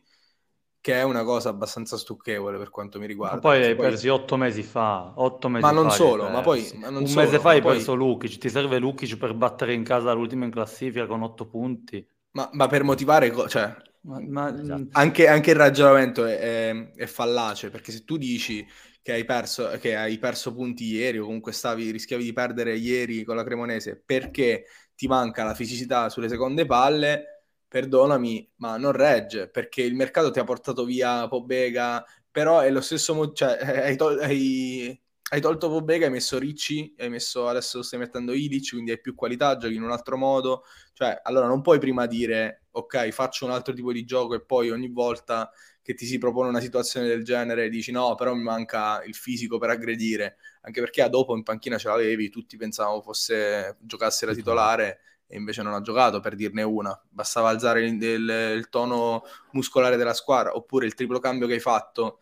che 0.80 0.94
è 0.94 1.01
una 1.01 1.24
cosa 1.24 1.50
abbastanza 1.50 1.98
stucchevole 1.98 2.60
per 2.60 2.70
quanto 2.70 3.00
mi 3.00 3.08
riguarda. 3.08 3.36
Ma 3.38 3.42
poi 3.42 3.63
hai 3.63 3.75
poi... 3.75 3.89
persi 3.89 4.08
otto 4.08 4.38
mesi 4.38 4.62
fa, 4.62 5.13
otto 5.16 5.50
mesi 5.50 5.66
ma 5.66 5.72
non 5.72 5.89
solo, 5.89 6.30
ma 6.30 6.42
poi 6.42 6.70
ma 6.75 6.89
non 6.89 7.01
un 7.01 7.08
solo, 7.08 7.25
mese 7.25 7.39
fa 7.39 7.50
hai 7.50 7.62
poi... 7.62 7.74
perso 7.74 7.96
Lukic, 7.96 8.38
ti 8.38 8.50
serve 8.50 8.78
Lukic 8.78 9.18
per 9.18 9.34
battere 9.34 9.74
in 9.74 9.84
casa 9.84 10.12
l'ultima 10.12 10.46
in 10.46 10.51
classifica 10.51 11.08
con 11.08 11.24
otto 11.24 11.48
punti. 11.48 12.06
Ma, 12.32 12.48
ma 12.54 12.68
per 12.68 12.84
motivare, 12.84 13.34
cioè, 13.48 13.75
ma, 14.01 14.20
ma, 14.20 14.60
esatto. 14.60 14.88
anche, 14.91 15.27
anche, 15.27 15.51
il 15.51 15.56
ragionamento 15.56 16.25
è, 16.25 16.39
è, 16.39 16.91
è, 16.94 17.06
fallace 17.06 17.70
perché 17.70 17.91
se 17.91 18.03
tu 18.06 18.18
dici 18.18 18.65
che 19.01 19.12
hai, 19.12 19.25
perso, 19.25 19.70
che 19.79 19.96
hai 19.96 20.18
perso 20.18 20.53
punti 20.53 20.86
ieri 20.86 21.20
o 21.20 21.25
comunque 21.25 21.51
stavi, 21.51 21.91
rischiavi 21.91 22.24
di 22.24 22.34
perdere 22.34 22.75
ieri 22.75 23.24
con 23.24 23.36
la 23.36 23.44
Cremonese 23.44 24.01
perché 24.03 24.65
ti 24.96 25.08
manca 25.08 25.44
la 25.44 25.53
fisicità 25.53 26.10
sulle 26.10 26.29
seconde 26.29 26.65
palle, 26.65 27.46
perdonami, 27.68 28.51
ma 28.58 28.77
non 28.77 28.91
regge 28.91 29.50
perché 29.50 29.82
il 29.82 29.96
mercato 29.96 30.32
ti 30.32 30.39
ha 30.39 30.44
portato 30.44 30.84
via 30.84 31.27
Pobega, 31.27 32.03
però 32.29 32.60
è 32.60 32.70
lo 32.70 32.82
stesso 32.82 33.13
modo, 33.13 33.34
cioè 33.34 33.58
hai, 33.88 33.98
hai, 34.22 35.01
hai 35.29 35.41
tolto 35.41 35.69
Pobega, 35.69 36.05
hai 36.05 36.12
messo 36.12 36.39
Ricci, 36.39 36.95
hai 36.98 37.09
messo 37.09 37.48
adesso 37.48 37.81
stai 37.83 38.00
mettendo 38.00 38.33
Ilic, 38.33 38.71
quindi 38.71 38.91
hai 38.91 39.00
più 39.00 39.13
qualità, 39.15 39.57
giochi 39.57 39.75
in 39.75 39.83
un 39.83 39.91
altro 39.91 40.17
modo. 40.17 40.63
Cioè, 40.93 41.19
allora 41.24 41.48
non 41.48 41.62
puoi 41.62 41.79
prima 41.79 42.05
dire 42.07 42.63
ok, 42.71 43.09
faccio 43.09 43.45
un 43.45 43.51
altro 43.51 43.74
tipo 43.74 43.91
di 43.91 44.05
gioco 44.05 44.36
e 44.36 44.41
poi 44.43 44.69
ogni 44.71 44.89
volta 44.89 45.51
che 45.81 45.93
ti 45.93 46.05
si 46.05 46.17
propone 46.17 46.50
una 46.50 46.59
situazione 46.59 47.07
del 47.07 47.24
genere 47.24 47.69
dici 47.69 47.91
no, 47.91 48.15
però 48.15 48.33
mi 48.33 48.43
manca 48.43 49.03
il 49.03 49.15
fisico 49.15 49.57
per 49.57 49.69
aggredire, 49.69 50.38
anche 50.62 50.79
perché 50.81 51.01
a 51.01 51.09
dopo 51.09 51.36
in 51.36 51.43
panchina 51.43 51.77
ce 51.77 51.88
l'avevi, 51.89 52.29
tutti 52.29 52.57
pensavamo 52.57 53.01
fosse 53.01 53.77
giocasse 53.79 54.25
la 54.25 54.33
titolare 54.33 55.00
e 55.27 55.38
invece 55.38 55.62
non 55.62 55.74
ha 55.74 55.81
giocato 55.81 56.19
per 56.19 56.36
dirne 56.36 56.63
una, 56.63 57.00
bastava 57.09 57.50
alzare 57.50 57.86
il, 57.86 58.01
il, 58.01 58.53
il 58.57 58.69
tono 58.69 59.24
muscolare 59.51 59.95
della 59.98 60.13
squadra 60.13 60.55
oppure 60.55 60.86
il 60.86 60.95
triplo 60.95 61.19
cambio 61.19 61.48
che 61.48 61.53
hai 61.53 61.59
fatto 61.59 62.19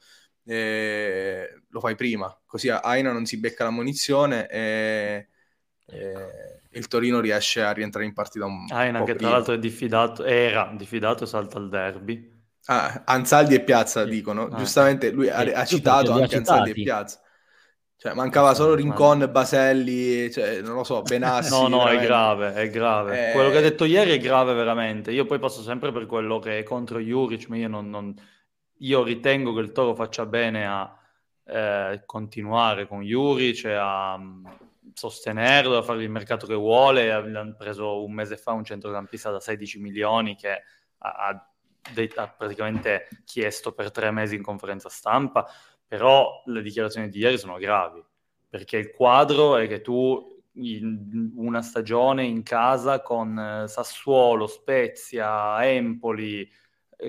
eh, 0.48 1.62
lo 1.70 1.80
fai 1.80 1.96
prima, 1.96 2.36
così 2.46 2.70
Aina 2.70 3.12
non 3.12 3.26
si 3.26 3.40
becca 3.40 3.66
la 3.66 3.70
munizione 3.70 4.48
e, 4.48 5.28
e 5.86 6.16
il 6.72 6.88
Torino 6.88 7.20
riesce 7.20 7.62
a 7.62 7.72
rientrare 7.72 8.06
in 8.06 8.14
partita 8.14 8.46
un 8.46 8.66
Aina 8.70 9.04
che 9.04 9.16
tra 9.16 9.30
l'altro 9.30 9.54
è 9.54 9.60
diffidato, 9.60 10.24
era 10.24 10.74
diffidato 10.76 11.26
e 11.26 11.28
salta 11.28 11.58
al 11.58 11.70
derby. 11.70 12.36
Ah, 12.70 13.04
Ansaldi 13.06 13.56
e 13.56 13.62
Piazza 13.62 14.04
sì. 14.04 14.10
dicono, 14.10 14.48
ah, 14.48 14.58
giustamente 14.58 15.12
lui 15.12 15.30
ha, 15.30 15.40
ha 15.40 15.66
citato 15.66 16.14
anche 16.14 16.38
Ansaldi 16.38 16.72
e 16.72 16.74
Piazza. 16.74 17.22
Cioè, 18.00 18.14
mancava 18.14 18.54
solo 18.54 18.76
Rincon, 18.76 19.28
Baselli, 19.32 20.32
cioè, 20.32 20.62
non 20.62 20.76
lo 20.76 20.84
so, 20.84 21.02
Benassi. 21.02 21.50
no, 21.50 21.68
no, 21.68 21.78
veramente. 21.80 22.04
è 22.04 22.06
grave, 22.06 22.54
è 22.54 22.70
grave. 22.70 23.30
Eh... 23.30 23.32
Quello 23.34 23.50
che 23.50 23.58
ha 23.58 23.62
detto 23.62 23.86
ieri 23.86 24.12
è 24.12 24.20
grave 24.20 24.54
veramente. 24.54 25.12
Io 25.12 25.26
poi 25.26 25.40
passo 25.40 25.64
sempre 25.64 25.92
per 25.92 26.06
quello 26.06 26.38
che 26.38 26.60
è 26.60 26.64
contro 26.64 27.00
Juric, 27.00 27.48
ma 27.48 27.58
io 27.58 27.68
non, 27.68 27.90
non 27.90 28.14
io 28.80 29.04
ritengo 29.04 29.54
che 29.54 29.62
il 29.62 29.72
Toro 29.72 29.96
faccia 29.96 30.26
bene 30.26 30.68
a 30.68 30.98
eh, 31.46 32.04
continuare 32.06 32.88
con 32.88 33.02
Juric, 33.02 33.66
a 33.66 34.16
um, 34.16 34.44
sostenerlo, 34.94 35.78
a 35.78 35.82
fare 35.82 36.04
il 36.04 36.10
mercato 36.10 36.46
che 36.46 36.54
vuole. 36.54 37.12
Hanno 37.12 37.56
preso 37.58 38.04
un 38.04 38.14
mese 38.14 38.38
fa 38.38 38.52
un 38.52 38.64
centrocampista 38.64 39.32
da 39.32 39.40
16 39.40 39.80
milioni 39.80 40.36
che 40.36 40.52
ha, 40.98 41.10
ha, 41.10 41.50
ha 42.16 42.28
praticamente 42.28 43.08
chiesto 43.26 43.72
per 43.74 43.92
tre 43.92 44.12
mesi 44.12 44.36
in 44.36 44.44
conferenza 44.44 44.90
stampa, 44.90 45.48
però 45.88 46.44
le 46.46 46.62
dichiarazioni 46.62 47.10
di 47.10 47.20
ieri 47.20 47.38
sono 47.38 47.58
gravi, 47.58 48.04
perché 48.50 48.78
il 48.78 48.92
quadro 48.92 49.56
è 49.56 49.68
che 49.68 49.82
tu 49.82 50.36
una 51.36 51.62
stagione 51.62 52.26
in 52.26 52.42
casa 52.42 53.02
con 53.04 53.38
eh, 53.38 53.68
Sassuolo, 53.68 54.48
Spezia, 54.48 55.64
Empoli, 55.64 56.50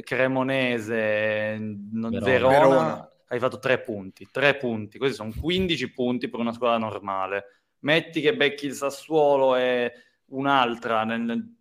Cremonese, 0.02 1.56
Verona, 1.58 2.18
Verona, 2.20 2.48
Verona, 2.48 3.12
hai 3.28 3.38
fatto 3.38 3.58
tre 3.58 3.80
punti, 3.80 4.28
tre 4.30 4.56
punti, 4.56 4.98
questi 4.98 5.16
sono 5.16 5.32
15 5.38 5.92
punti 5.92 6.28
per 6.28 6.40
una 6.40 6.52
squadra 6.52 6.78
normale. 6.78 7.44
Metti 7.80 8.20
che 8.20 8.36
becchi 8.36 8.66
il 8.66 8.74
Sassuolo 8.74 9.56
e 9.56 9.92
un'altra 10.26 11.04
nel, 11.04 11.54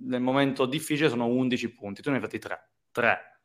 nel 0.00 0.20
momento 0.20 0.66
difficile 0.66 1.08
sono 1.08 1.26
11 1.26 1.72
punti, 1.74 2.02
tu 2.02 2.10
ne 2.10 2.16
hai 2.16 2.22
fatti 2.22 2.38
tre, 2.38 2.70
tre. 2.92 3.40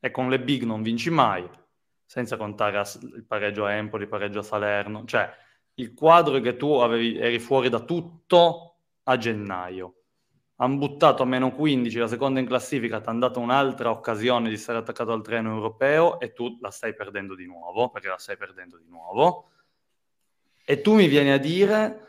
E 0.00 0.10
con 0.10 0.28
le 0.28 0.40
big 0.40 0.64
non 0.64 0.82
vinci 0.82 1.10
mai, 1.10 1.48
senza 2.04 2.36
contare 2.36 2.78
il 2.78 3.24
pareggio 3.26 3.64
a 3.64 3.72
Empoli, 3.72 4.04
il 4.04 4.08
pareggio 4.08 4.40
a 4.40 4.44
Salerno, 4.44 5.04
cioè 5.04 5.30
il 5.74 5.94
quadro 5.94 6.36
è 6.36 6.40
che 6.40 6.56
tu 6.56 6.72
avevi, 6.74 7.18
eri 7.18 7.38
fuori 7.38 7.68
da 7.68 7.80
tutto 7.80 8.76
a 9.04 9.16
gennaio 9.16 9.97
hanno 10.60 10.76
buttato 10.76 11.22
a 11.22 11.26
meno 11.26 11.52
15 11.52 11.98
la 11.98 12.08
seconda 12.08 12.40
in 12.40 12.46
classifica, 12.46 13.00
ti 13.00 13.08
hanno 13.08 13.20
dato 13.20 13.38
un'altra 13.38 13.90
occasione 13.90 14.48
di 14.48 14.56
stare 14.56 14.78
attaccato 14.78 15.12
al 15.12 15.22
treno 15.22 15.54
europeo 15.54 16.18
e 16.18 16.32
tu 16.32 16.58
la 16.60 16.70
stai 16.70 16.94
perdendo 16.94 17.36
di 17.36 17.46
nuovo, 17.46 17.90
perché 17.90 18.08
la 18.08 18.18
stai 18.18 18.36
perdendo 18.36 18.76
di 18.76 18.88
nuovo. 18.88 19.50
E 20.64 20.80
tu 20.80 20.94
mi 20.94 21.06
vieni 21.06 21.30
a 21.30 21.38
dire 21.38 22.06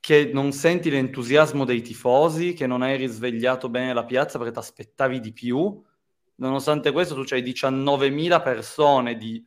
che 0.00 0.30
non 0.32 0.52
senti 0.52 0.90
l'entusiasmo 0.90 1.64
dei 1.64 1.82
tifosi, 1.82 2.52
che 2.52 2.66
non 2.66 2.82
hai 2.82 2.96
risvegliato 2.96 3.68
bene 3.68 3.94
la 3.94 4.04
piazza 4.04 4.38
perché 4.38 4.52
ti 4.52 4.58
aspettavi 4.58 5.20
di 5.20 5.32
più. 5.32 5.80
Nonostante 6.36 6.90
questo, 6.90 7.14
tu 7.14 7.22
c'hai 7.24 7.42
19.000 7.42 8.42
persone 8.42 9.16
di 9.16 9.42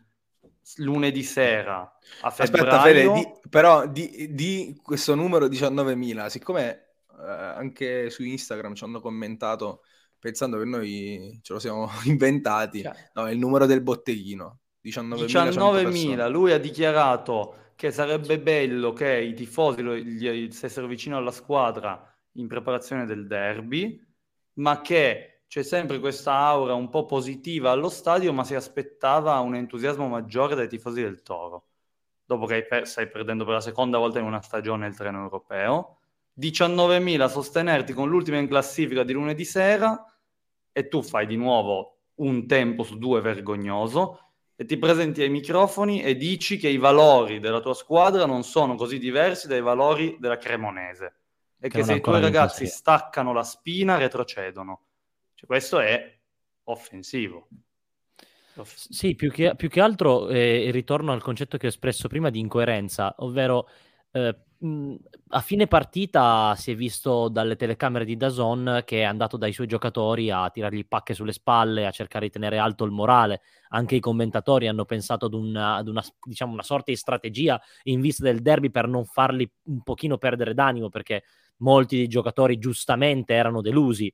lunedì 0.78 1.22
sera 1.22 1.82
a 2.22 2.32
febbraio. 2.32 2.70
Aspetta, 2.70 2.82
Fede, 2.82 3.12
di, 3.12 3.50
però 3.50 3.86
di, 3.88 4.30
di 4.32 4.80
questo 4.82 5.16
numero 5.16 5.48
19.000, 5.48 6.28
siccome 6.28 6.87
eh, 7.20 7.30
anche 7.30 8.10
su 8.10 8.24
Instagram 8.24 8.74
ci 8.74 8.84
hanno 8.84 9.02
commentato 9.02 9.84
pensando 10.20 10.58
che 10.58 10.66
noi 10.66 11.40
ce 11.42 11.54
lo 11.54 11.60
siamo 11.60 11.90
inventati. 12.06 12.82
Cioè. 12.82 13.10
No, 13.14 13.28
è 13.28 13.32
il 13.32 13.38
numero 13.38 13.66
del 13.66 13.82
botteghino. 13.82 14.60
19.000. 14.84 15.26
19.000. 15.26 16.30
Lui 16.32 16.52
ha 16.52 16.60
dichiarato 16.60 17.72
che 17.76 17.92
sarebbe 17.92 18.40
bello 18.40 18.94
che 18.94 19.20
i 19.20 19.34
tifosi 19.34 19.84
gli 19.84 20.52
stessero 20.52 20.88
vicino 20.88 21.18
alla 21.18 21.32
squadra 21.32 22.12
in 22.34 22.48
preparazione 22.48 23.06
del 23.06 23.28
derby, 23.28 24.04
ma 24.54 24.82
che 24.82 25.44
c'è 25.48 25.64
sempre 25.64 26.00
questa 26.00 26.34
aura 26.34 26.74
un 26.74 26.90
po' 26.90 27.06
positiva 27.06 27.72
allo 27.72 27.90
stadio, 27.90 28.34
ma 28.34 28.44
si 28.44 28.56
aspettava 28.56 29.40
un 29.40 29.56
entusiasmo 29.56 30.08
maggiore 30.08 30.56
dai 30.56 30.68
tifosi 30.68 31.02
del 31.02 31.22
Toro. 31.22 31.68
Dopo 32.26 32.46
che 32.46 32.66
per- 32.66 32.88
stai 32.88 33.08
perdendo 33.08 33.46
per 33.46 33.54
la 33.54 33.62
seconda 33.62 33.98
volta 33.98 34.20
in 34.20 34.26
una 34.26 34.42
stagione 34.42 34.88
il 34.88 34.96
treno 34.96 35.22
europeo, 35.24 35.97
19.000 36.40 37.22
a 37.22 37.28
sostenerti 37.28 37.94
con 37.94 38.10
l'ultima 38.10 38.38
in 38.38 38.48
classifica 38.48 39.04
di 39.04 39.14
lunedì 39.14 39.46
sera 39.46 40.04
e 40.72 40.88
tu 40.88 41.02
fai 41.02 41.26
di 41.26 41.36
nuovo 41.36 41.98
un 42.16 42.48
tempo 42.48 42.84
su 42.84 42.98
due 42.98 43.22
vergognoso 43.22 44.22
e 44.56 44.66
ti 44.66 44.78
presenti 44.78 45.22
ai 45.22 45.30
microfoni 45.30 46.02
e 46.02 46.16
dici 46.16 46.58
che 46.58 46.68
i 46.68 46.78
valori 46.78 47.40
della 47.40 47.60
tua 47.60 47.74
squadra 47.74 48.26
non 48.26 48.44
sono 48.44 48.76
così 48.76 48.98
diversi 48.98 49.48
dai 49.48 49.62
valori 49.62 50.18
della 50.20 50.38
Cremonese 50.38 51.16
e 51.60 51.70
che, 51.70 51.80
che 51.80 51.84
se 51.84 51.94
i 51.96 52.02
tuoi 52.02 52.22
ragazzi 52.22 52.66
staccano 52.66 53.34
la 53.34 53.44
spina 53.44 53.98
retrocedono. 53.98 54.82
Cioè, 55.34 55.46
questo 55.48 55.80
è 55.80 56.18
offensivo. 56.64 57.48
Sì, 58.64 59.14
più 59.14 59.32
che, 59.32 59.56
più 59.56 59.70
che 59.70 59.82
altro 59.82 60.30
eh, 60.30 60.70
ritorno 60.72 61.12
al 61.12 61.22
concetto 61.22 61.58
che 61.58 61.68
ho 61.68 61.70
espresso 61.70 62.08
prima 62.08 62.32
di 62.32 62.40
incoerenza, 62.40 63.14
ovvero 63.20 63.70
eh, 64.12 64.36
a 64.60 65.40
fine 65.42 65.68
partita 65.68 66.56
si 66.56 66.72
è 66.72 66.76
visto 66.76 67.30
dalle 67.30 67.56
telecamere 67.56 68.06
di 68.06 68.18
Dazon 68.18 68.82
che 68.86 69.02
è 69.02 69.04
andato 69.04 69.38
dai 69.38 69.54
suoi 69.54 69.68
giocatori 69.68 70.32
a 70.32 70.50
tirargli 70.50 70.88
pacche 70.88 71.14
sulle 71.14 71.32
spalle, 71.32 71.86
a 71.86 71.92
cercare 71.92 72.26
di 72.26 72.32
tenere 72.32 72.58
alto 72.58 72.84
il 72.84 72.92
morale. 72.92 73.42
Anche 73.70 73.96
i 73.96 74.00
commentatori 74.00 74.68
hanno 74.68 74.86
pensato 74.86 75.28
ad 75.28 75.34
una, 75.34 75.76
ad 75.76 75.88
una, 75.88 76.04
diciamo, 76.24 76.54
una 76.54 76.64
sorta 76.64 76.92
di 76.92 76.98
strategia 76.98 77.62
in 77.84 78.02
vista 78.02 78.24
del 78.24 78.42
derby 78.42 78.72
per 78.72 78.88
non 78.88 79.06
farli 79.06 79.50
un 79.66 79.84
pochino 79.84 80.18
perdere 80.18 80.54
d'animo, 80.54 80.90
perché 80.90 81.24
molti 81.58 81.98
dei 81.98 82.08
giocatori 82.08 82.58
giustamente 82.58 83.34
erano 83.34 83.62
delusi 83.62 84.12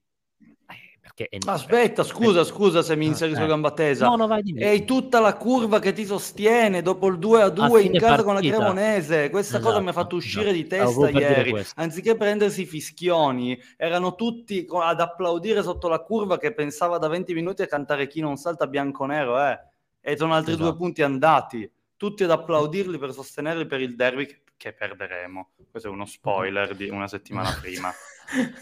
che 1.14 1.30
è... 1.30 1.38
Aspetta, 1.46 2.04
scusa, 2.04 2.44
scusa 2.44 2.82
se 2.82 2.96
mi 2.96 3.06
ah, 3.06 3.10
inserisco 3.10 3.44
eh. 3.44 3.48
gamba 3.48 3.72
tesa. 3.72 4.08
No, 4.08 4.16
no, 4.16 4.28
vai 4.28 4.42
di 4.42 4.64
Hai 4.64 4.86
tutta 4.86 5.20
la 5.20 5.36
curva 5.36 5.80
che 5.80 5.94
ti 5.94 6.06
sostiene 6.06 6.82
dopo 6.82 7.08
il 7.08 7.20
2 7.20 7.42
a 7.42 7.50
2 7.50 7.82
in 7.82 7.92
casa 7.94 8.06
partita. 8.06 8.24
con 8.24 8.34
la 8.34 8.40
Cremonese. 8.40 9.30
Questa 9.30 9.58
esatto, 9.58 9.72
cosa 9.72 9.82
mi 9.82 9.90
ha 9.90 9.94
fatto 9.94 10.16
uscire 10.16 10.52
esatto. 10.52 10.58
di 10.58 10.68
testa 10.68 11.10
ieri. 11.10 11.66
Anziché 11.76 12.16
prendersi 12.16 12.62
i 12.62 12.66
fischioni, 12.66 13.60
erano 13.78 14.16
tutti 14.16 14.66
ad 14.70 15.00
applaudire 15.00 15.62
sotto 15.62 15.88
la 15.88 16.00
curva 16.00 16.38
che 16.38 16.54
pensava 16.54 16.98
da 16.98 17.08
20 17.08 17.34
minuti 17.34 17.62
a 17.62 17.68
cantare 17.68 18.08
chi 18.08 18.22
non 18.22 18.38
salta 18.38 18.68
bianco-nero, 18.68 19.40
eh. 19.40 19.60
E 20.02 20.18
sono 20.18 20.34
altri 20.34 20.54
esatto. 20.54 20.70
due 20.70 20.78
punti 20.78 21.02
andati. 21.02 21.70
Tutti 21.96 22.24
ad 22.24 22.32
applaudirli 22.32 22.98
per 22.98 23.14
sostenerli 23.14 23.66
per 23.66 23.80
il 23.80 23.96
derby 23.96 24.28
che 24.58 24.74
perderemo. 24.74 25.52
Questo 25.70 25.90
è 25.90 25.92
uno 25.92 26.06
spoiler 26.06 26.76
di 26.76 26.90
una 26.90 27.08
settimana 27.08 27.52
prima. 27.60 27.92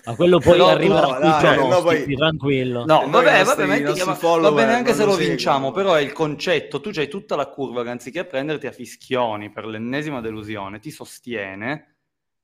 Ma 0.06 0.16
quello 0.16 0.40
poi 0.40 0.58
no, 0.58 0.66
arriverà 0.68 1.08
no, 1.08 1.20
dai, 1.20 1.58
no, 1.58 1.82
poi... 1.82 2.16
tranquillo. 2.16 2.86
No, 2.86 3.08
vabbè, 3.08 3.44
vabbè, 3.44 3.66
metti 3.66 3.94
che 3.94 4.04
va 4.04 4.52
bene 4.52 4.74
anche 4.74 4.94
se 4.94 5.06
lo 5.06 5.16
vinciamo, 5.16 5.72
però 5.72 5.94
è 5.94 6.02
il 6.02 6.12
concetto, 6.12 6.82
tu 6.82 6.90
c'hai 6.92 7.08
tutta 7.08 7.36
la 7.36 7.48
curva 7.48 7.84
che 7.84 7.90
anziché 7.90 8.26
prenderti 8.26 8.68
a 8.68 8.72
fischioni 8.72 9.52
per 9.52 9.66
l'ennesima 9.66 10.20
delusione, 10.20 10.80
ti 10.80 10.92
sostiene 10.92 11.98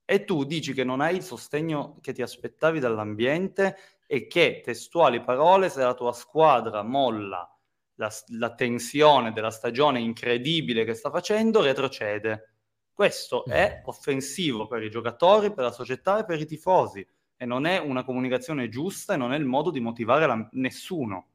e 0.05 0.23
tu 0.23 0.45
dici 0.45 0.73
che 0.73 0.83
non 0.83 1.01
hai 1.01 1.15
il 1.17 1.23
sostegno 1.23 1.97
che 2.01 2.13
ti 2.13 2.21
aspettavi 2.21 2.79
dall'ambiente 2.79 3.77
e 4.05 4.27
che, 4.27 4.61
testuali 4.63 5.21
parole, 5.21 5.69
se 5.69 5.81
la 5.81 5.93
tua 5.93 6.13
squadra 6.13 6.81
molla 6.81 7.51
la, 7.97 8.11
la 8.39 8.53
tensione 8.53 9.33
della 9.33 9.51
stagione 9.51 9.99
incredibile 9.99 10.85
che 10.85 10.93
sta 10.93 11.09
facendo, 11.09 11.61
retrocede. 11.61 12.53
Questo 12.97 13.45
è 13.45 13.83
offensivo 13.85 14.65
per 14.65 14.81
i 14.81 14.89
giocatori, 14.89 15.53
per 15.53 15.65
la 15.65 15.71
società 15.71 16.17
e 16.17 16.25
per 16.25 16.41
i 16.41 16.47
tifosi. 16.47 17.07
E 17.37 17.45
non 17.45 17.67
è 17.67 17.77
una 17.77 18.03
comunicazione 18.03 18.69
giusta 18.69 19.13
e 19.13 19.17
non 19.17 19.33
è 19.33 19.37
il 19.37 19.45
modo 19.45 19.69
di 19.69 19.79
motivare 19.79 20.25
la... 20.25 20.49
nessuno, 20.53 21.27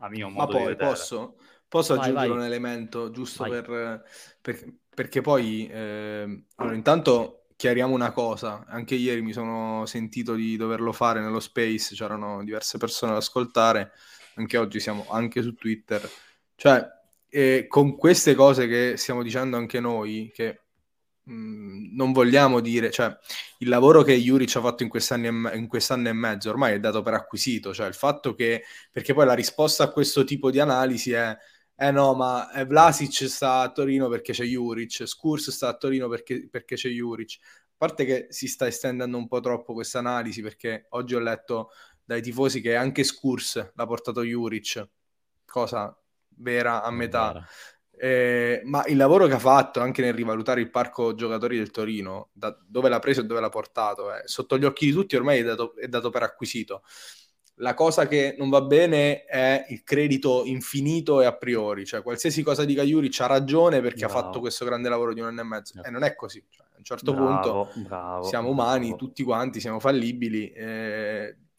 a 0.00 0.10
mio 0.10 0.28
modo 0.28 0.58
Ma 0.58 0.64
poi 0.64 0.76
posso, 0.76 1.38
posso 1.66 1.94
vai, 1.94 2.02
aggiungere 2.02 2.28
vai. 2.28 2.36
un 2.36 2.44
elemento 2.44 3.10
giusto 3.10 3.44
per, 3.44 4.04
per, 4.42 4.74
perché 4.94 5.22
poi 5.22 5.66
eh, 5.68 6.44
allora, 6.56 6.74
intanto 6.74 7.46
chiariamo 7.56 7.94
una 7.94 8.12
cosa, 8.12 8.66
anche 8.68 8.94
ieri 8.94 9.22
mi 9.22 9.32
sono 9.32 9.86
sentito 9.86 10.34
di 10.34 10.58
doverlo 10.58 10.92
fare 10.92 11.22
nello 11.22 11.40
space, 11.40 11.94
c'erano 11.94 12.44
diverse 12.44 12.76
persone 12.76 13.12
ad 13.12 13.16
ascoltare, 13.16 13.92
anche 14.34 14.58
oggi 14.58 14.78
siamo 14.78 15.06
anche 15.08 15.40
su 15.40 15.54
Twitter, 15.54 16.06
cioè 16.56 16.86
e 17.26 17.64
con 17.68 17.96
queste 17.96 18.34
cose 18.34 18.66
che 18.66 18.98
stiamo 18.98 19.22
dicendo 19.22 19.56
anche 19.56 19.80
noi, 19.80 20.30
che 20.34 20.64
mh, 21.30 21.94
non 21.96 22.12
vogliamo 22.12 22.60
dire, 22.60 22.90
cioè 22.90 23.16
il 23.58 23.68
lavoro 23.68 24.02
che 24.02 24.14
Juric 24.16 24.56
ha 24.56 24.60
fatto 24.60 24.82
in 24.82 24.88
quest'anno, 24.88 25.50
e, 25.50 25.56
in 25.56 25.66
quest'anno 25.66 26.08
e 26.08 26.12
mezzo 26.12 26.50
ormai 26.50 26.74
è 26.74 26.80
dato 26.80 27.02
per 27.02 27.14
acquisito, 27.14 27.72
cioè 27.72 27.86
il 27.86 27.94
fatto 27.94 28.34
che, 28.34 28.64
perché 28.90 29.14
poi 29.14 29.26
la 29.26 29.34
risposta 29.34 29.84
a 29.84 29.90
questo 29.90 30.24
tipo 30.24 30.50
di 30.50 30.60
analisi 30.60 31.12
è 31.12 31.36
eh 31.82 31.90
no, 31.90 32.12
ma 32.14 32.52
eh, 32.52 32.66
Vlasic 32.66 33.26
sta 33.26 33.60
a 33.60 33.72
Torino 33.72 34.08
perché 34.08 34.34
c'è 34.34 34.44
Juric, 34.44 35.08
Skurs 35.08 35.50
sta 35.50 35.68
a 35.68 35.76
Torino 35.76 36.08
perché, 36.08 36.46
perché 36.50 36.74
c'è 36.74 36.90
Juric. 36.90 37.38
A 37.40 37.74
parte 37.78 38.04
che 38.04 38.26
si 38.28 38.48
sta 38.48 38.66
estendendo 38.66 39.16
un 39.16 39.26
po' 39.26 39.40
troppo 39.40 39.72
questa 39.72 39.98
analisi, 39.98 40.42
perché 40.42 40.86
oggi 40.90 41.14
ho 41.14 41.20
letto 41.20 41.70
dai 42.04 42.20
tifosi 42.20 42.60
che 42.60 42.76
anche 42.76 43.02
Skurs 43.02 43.72
l'ha 43.74 43.86
portato 43.86 44.22
Juric, 44.22 44.88
cosa 45.46 45.96
vera 46.36 46.82
a 46.82 46.90
metà. 46.90 47.48
Eh, 48.02 48.62
ma 48.64 48.82
il 48.86 48.96
lavoro 48.96 49.26
che 49.26 49.34
ha 49.34 49.38
fatto 49.38 49.80
anche 49.80 50.00
nel 50.00 50.14
rivalutare 50.14 50.62
il 50.62 50.70
parco 50.70 51.14
giocatori 51.14 51.58
del 51.58 51.70
Torino, 51.70 52.30
da 52.32 52.56
dove 52.66 52.88
l'ha 52.88 52.98
preso 52.98 53.20
e 53.20 53.24
dove 53.24 53.40
l'ha 53.40 53.50
portato, 53.50 54.14
eh, 54.14 54.22
sotto 54.24 54.56
gli 54.56 54.64
occhi 54.64 54.86
di 54.86 54.92
tutti 54.92 55.16
ormai 55.16 55.40
è 55.40 55.44
dato, 55.44 55.76
è 55.76 55.86
dato, 55.86 56.08
per 56.08 56.22
acquisito. 56.22 56.82
La 57.56 57.74
cosa 57.74 58.08
che 58.08 58.36
non 58.38 58.48
va 58.48 58.62
bene 58.62 59.26
è 59.26 59.66
il 59.68 59.82
credito 59.82 60.44
infinito 60.46 61.20
e 61.20 61.26
a 61.26 61.36
priori, 61.36 61.84
cioè 61.84 62.00
qualsiasi 62.00 62.42
cosa 62.42 62.64
dica 62.64 62.82
Juric 62.82 63.20
ha 63.20 63.26
ragione 63.26 63.82
perché 63.82 64.06
bravo. 64.06 64.18
ha 64.18 64.22
fatto 64.22 64.40
questo 64.40 64.64
grande 64.64 64.88
lavoro 64.88 65.12
di 65.12 65.20
un 65.20 65.26
anno 65.26 65.42
e 65.42 65.44
mezzo. 65.44 65.82
E 65.82 65.90
non 65.90 66.02
è 66.02 66.14
così. 66.14 66.42
Cioè, 66.48 66.64
a 66.64 66.76
un 66.78 66.84
certo 66.84 67.12
bravo, 67.12 67.66
punto 67.66 67.86
bravo, 67.86 68.22
siamo 68.22 68.48
umani, 68.48 68.96
tutti 68.96 69.22
quanti 69.22 69.60
siamo 69.60 69.78
fallibili. 69.78 70.50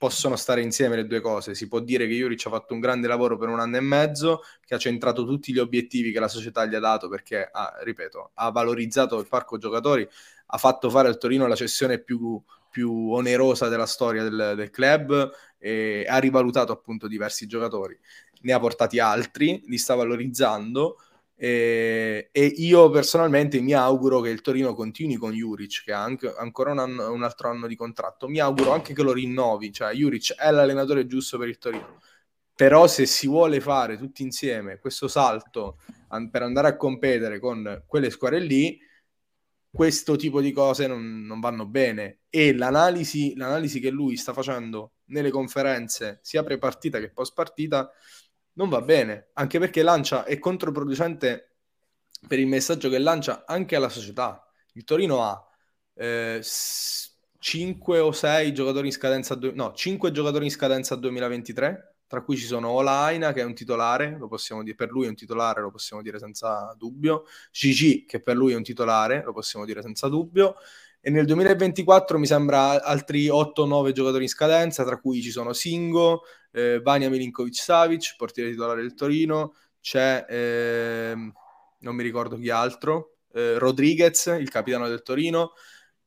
Possono 0.02 0.36
stare 0.36 0.64
insieme 0.64 0.96
le 0.96 1.06
due 1.06 1.22
cose. 1.22 1.54
Si 1.54 1.68
può 1.68 1.80
dire 1.80 2.08
che 2.08 2.16
Juric 2.16 2.48
ha 2.48 2.50
fatto 2.50 2.74
un 2.74 2.80
grande 2.80 3.08
lavoro 3.08 3.38
per 3.38 3.50
un 3.50 3.60
anno 3.60 3.78
e 3.78 3.82
mezzo, 3.82 4.42
che 4.66 4.74
ha 4.74 4.80
centrato 4.80 5.28
tutti 5.28 5.54
gli 5.54 5.60
obiettivi 5.60 6.12
che 6.12 6.20
la 6.20 6.28
società 6.28 6.66
gli 6.66 6.74
ha 6.74 6.80
dato 6.80 7.08
perché, 7.08 7.48
ha, 7.52 7.78
ripeto, 7.84 8.32
ha 8.34 8.50
valorizzato 8.50 9.20
il 9.20 9.28
parco 9.28 9.60
giocatori, 9.60 10.08
ha 10.48 10.58
fatto 10.58 10.90
fare 10.90 11.08
al 11.08 11.20
Torino 11.20 11.46
la 11.46 11.54
cessione 11.54 12.00
più, 12.00 12.42
più 12.72 13.12
onerosa 13.12 13.68
della 13.68 13.86
storia 13.86 14.24
del, 14.24 14.54
del 14.56 14.72
club 14.72 15.32
e 15.60 16.04
ha 16.10 16.18
rivalutato 16.18 16.72
appunto 16.72 17.08
diversi 17.08 17.46
giocatori. 17.46 17.96
Ne 18.42 18.54
ha 18.54 18.60
portati 18.60 18.98
altri, 18.98 19.62
li 19.68 19.78
sta 19.78 19.94
valorizzando 19.94 20.98
e, 21.44 22.30
e, 22.32 22.46
io 22.46 22.92
personalmente 22.92 23.62
mi 23.62 23.74
auguro 23.74 24.22
che 24.22 24.30
il 24.30 24.42
Torino 24.42 24.76
continui 24.76 25.16
con 25.16 25.32
Juric, 25.32 25.86
che 25.86 25.92
ha 25.92 26.04
anche, 26.04 26.32
ancora 26.38 26.72
un, 26.72 26.78
anno, 26.78 27.12
un, 27.12 27.24
altro 27.24 27.50
anno 27.50 27.66
di 27.66 27.76
contratto. 27.76 28.28
Mi 28.28 28.38
auguro 28.38 28.74
anche 28.74 28.94
che 28.94 29.02
lo 29.02 29.12
rinnovi, 29.12 29.72
cioè 29.74 29.92
Juric 29.92 30.36
è 30.36 30.52
l'allenatore 30.52 31.08
giusto 31.08 31.40
per 31.40 31.48
il 31.48 31.58
Torino. 31.58 32.00
Però 32.54 32.86
se 32.86 33.08
si 33.08 33.26
vuole 33.26 33.60
fare 33.60 33.98
tutti 33.98 34.22
insieme 34.22 34.78
questo 34.78 35.08
salto 35.08 35.80
an- 36.10 36.30
per 36.30 36.44
andare 36.44 36.68
a 36.68 36.78
competere 36.78 37.40
con 37.40 37.86
quelle 37.88 38.12
squadre 38.12 38.40
lì, 38.40 38.78
questo 39.72 40.16
tipo 40.18 40.42
di 40.42 40.52
cose 40.52 40.86
non, 40.86 41.26
non 41.26 41.40
vanno 41.40 41.66
bene. 41.66 42.20
E 42.30 42.54
l'analisi, 42.54 43.36
l'analisi 43.36 43.80
che 43.80 43.90
lui 43.90 44.16
sta 44.16 44.32
facendo 44.32 44.92
nelle 45.06 45.32
conferenze, 45.32 46.20
sia 46.22 46.44
pre-partita 46.44 47.00
che 47.00 47.10
post-partita, 47.10 47.92
non 48.54 48.70
va 48.70 48.82
bene, 48.82 49.30
anche 49.34 49.60
perché 49.60 49.84
lancia 49.84 50.24
è 50.26 50.40
controproducente 50.40 51.52
per 52.28 52.40
il 52.40 52.48
messaggio 52.48 52.90
che 52.90 53.00
lancia 53.00 53.46
anche 53.46 53.76
alla 53.76 53.90
società. 53.90 54.46
Il 54.74 54.84
Torino 54.84 55.24
ha 55.24 55.44
eh, 55.94 56.42
5 57.40 58.00
o 58.00 58.12
6 58.12 58.54
giocatori 58.54 58.88
in 58.88 58.94
scadenza, 58.94 59.36
do- 59.36 59.52
no, 59.54 59.74
5 59.74 60.12
giocatori 60.12 60.46
in 60.46 60.52
scadenza 60.52 60.96
2023, 60.96 61.96
tra 62.08 62.22
cui 62.24 62.38
ci 62.38 62.46
sono 62.46 62.70
Olaina 62.70 63.34
che 63.34 63.42
è 63.42 63.44
un 63.44 63.56
titolare, 63.56 64.18
lo 64.20 64.28
possiamo 64.28 64.64
dire, 64.64 64.76
per 64.76 64.92
lui 64.92 65.06
è 65.06 65.10
un 65.10 65.16
titolare, 65.16 65.62
lo 65.62 65.72
possiamo 65.72 66.02
dire 66.02 66.20
senza 66.20 66.76
dubbio, 66.78 67.26
Gigi 67.52 68.06
che 68.06 68.22
per 68.22 68.36
lui 68.36 68.54
è 68.54 68.56
un 68.56 68.64
titolare, 68.64 69.24
lo 69.24 69.34
possiamo 69.34 69.66
dire 69.66 69.82
senza 69.82 70.08
dubbio, 70.08 70.56
e 71.00 71.10
nel 71.10 71.26
2024 71.26 72.20
mi 72.20 72.28
sembra 72.28 72.84
altri 72.84 73.28
8-9 73.28 73.92
giocatori 73.92 74.24
in 74.24 74.30
scadenza, 74.30 74.84
tra 74.84 75.00
cui 75.00 75.22
ci 75.22 75.32
sono 75.32 75.52
Singo, 75.52 76.24
eh, 76.52 76.80
Vania 76.82 77.10
Milinkovic-Savic, 77.10 78.16
portiere 78.18 78.52
titolare 78.52 78.82
del 78.82 78.94
Torino, 78.94 79.56
c'è, 79.80 80.26
eh, 80.30 81.14
non 81.16 81.96
mi 81.96 82.04
ricordo 82.04 82.38
chi 82.38 82.50
altro, 82.50 83.16
eh, 83.34 83.58
Rodriguez, 83.58 84.26
il 84.40 84.50
capitano 84.50 84.88
del 84.88 85.02
Torino, 85.02 85.54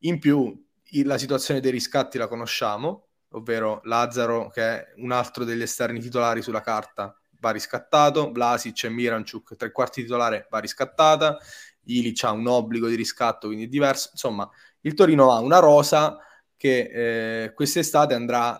in 0.00 0.18
più 0.18 0.62
la 1.04 1.18
situazione 1.18 1.60
dei 1.60 1.72
riscatti 1.72 2.18
la 2.18 2.28
conosciamo, 2.28 3.08
ovvero 3.30 3.80
Lazzaro, 3.84 4.48
che 4.48 4.62
è 4.62 4.92
un 4.98 5.10
altro 5.10 5.44
degli 5.44 5.62
esterni 5.62 5.98
titolari 5.98 6.40
sulla 6.40 6.60
carta, 6.60 7.16
va 7.40 7.50
riscattato, 7.50 8.30
Vlasic 8.30 8.84
e 8.84 8.90
Miranchuk, 8.90 9.56
tre 9.56 9.72
quarti 9.72 10.02
titolare, 10.02 10.46
va 10.50 10.58
riscattata, 10.58 11.38
Ilic 11.86 12.22
ha 12.24 12.30
un 12.30 12.46
obbligo 12.46 12.88
di 12.88 12.94
riscatto, 12.94 13.48
quindi 13.48 13.64
è 13.64 13.68
diverso, 13.68 14.10
insomma 14.12 14.48
il 14.82 14.94
Torino 14.94 15.32
ha 15.32 15.40
una 15.40 15.58
rosa 15.58 16.16
che 16.56 17.44
eh, 17.44 17.52
quest'estate 17.52 18.14
andrà 18.14 18.58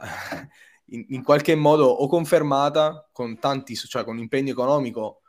in, 0.87 1.05
in, 1.09 1.23
qualche 1.23 1.55
modo 1.55 1.87
o 1.87 2.07
confermata 2.07 3.09
con 3.12 3.38
tanti, 3.38 3.75
cioè 3.77 4.05
con 4.05 4.18
impegno 4.18 4.51
economico 4.51 5.23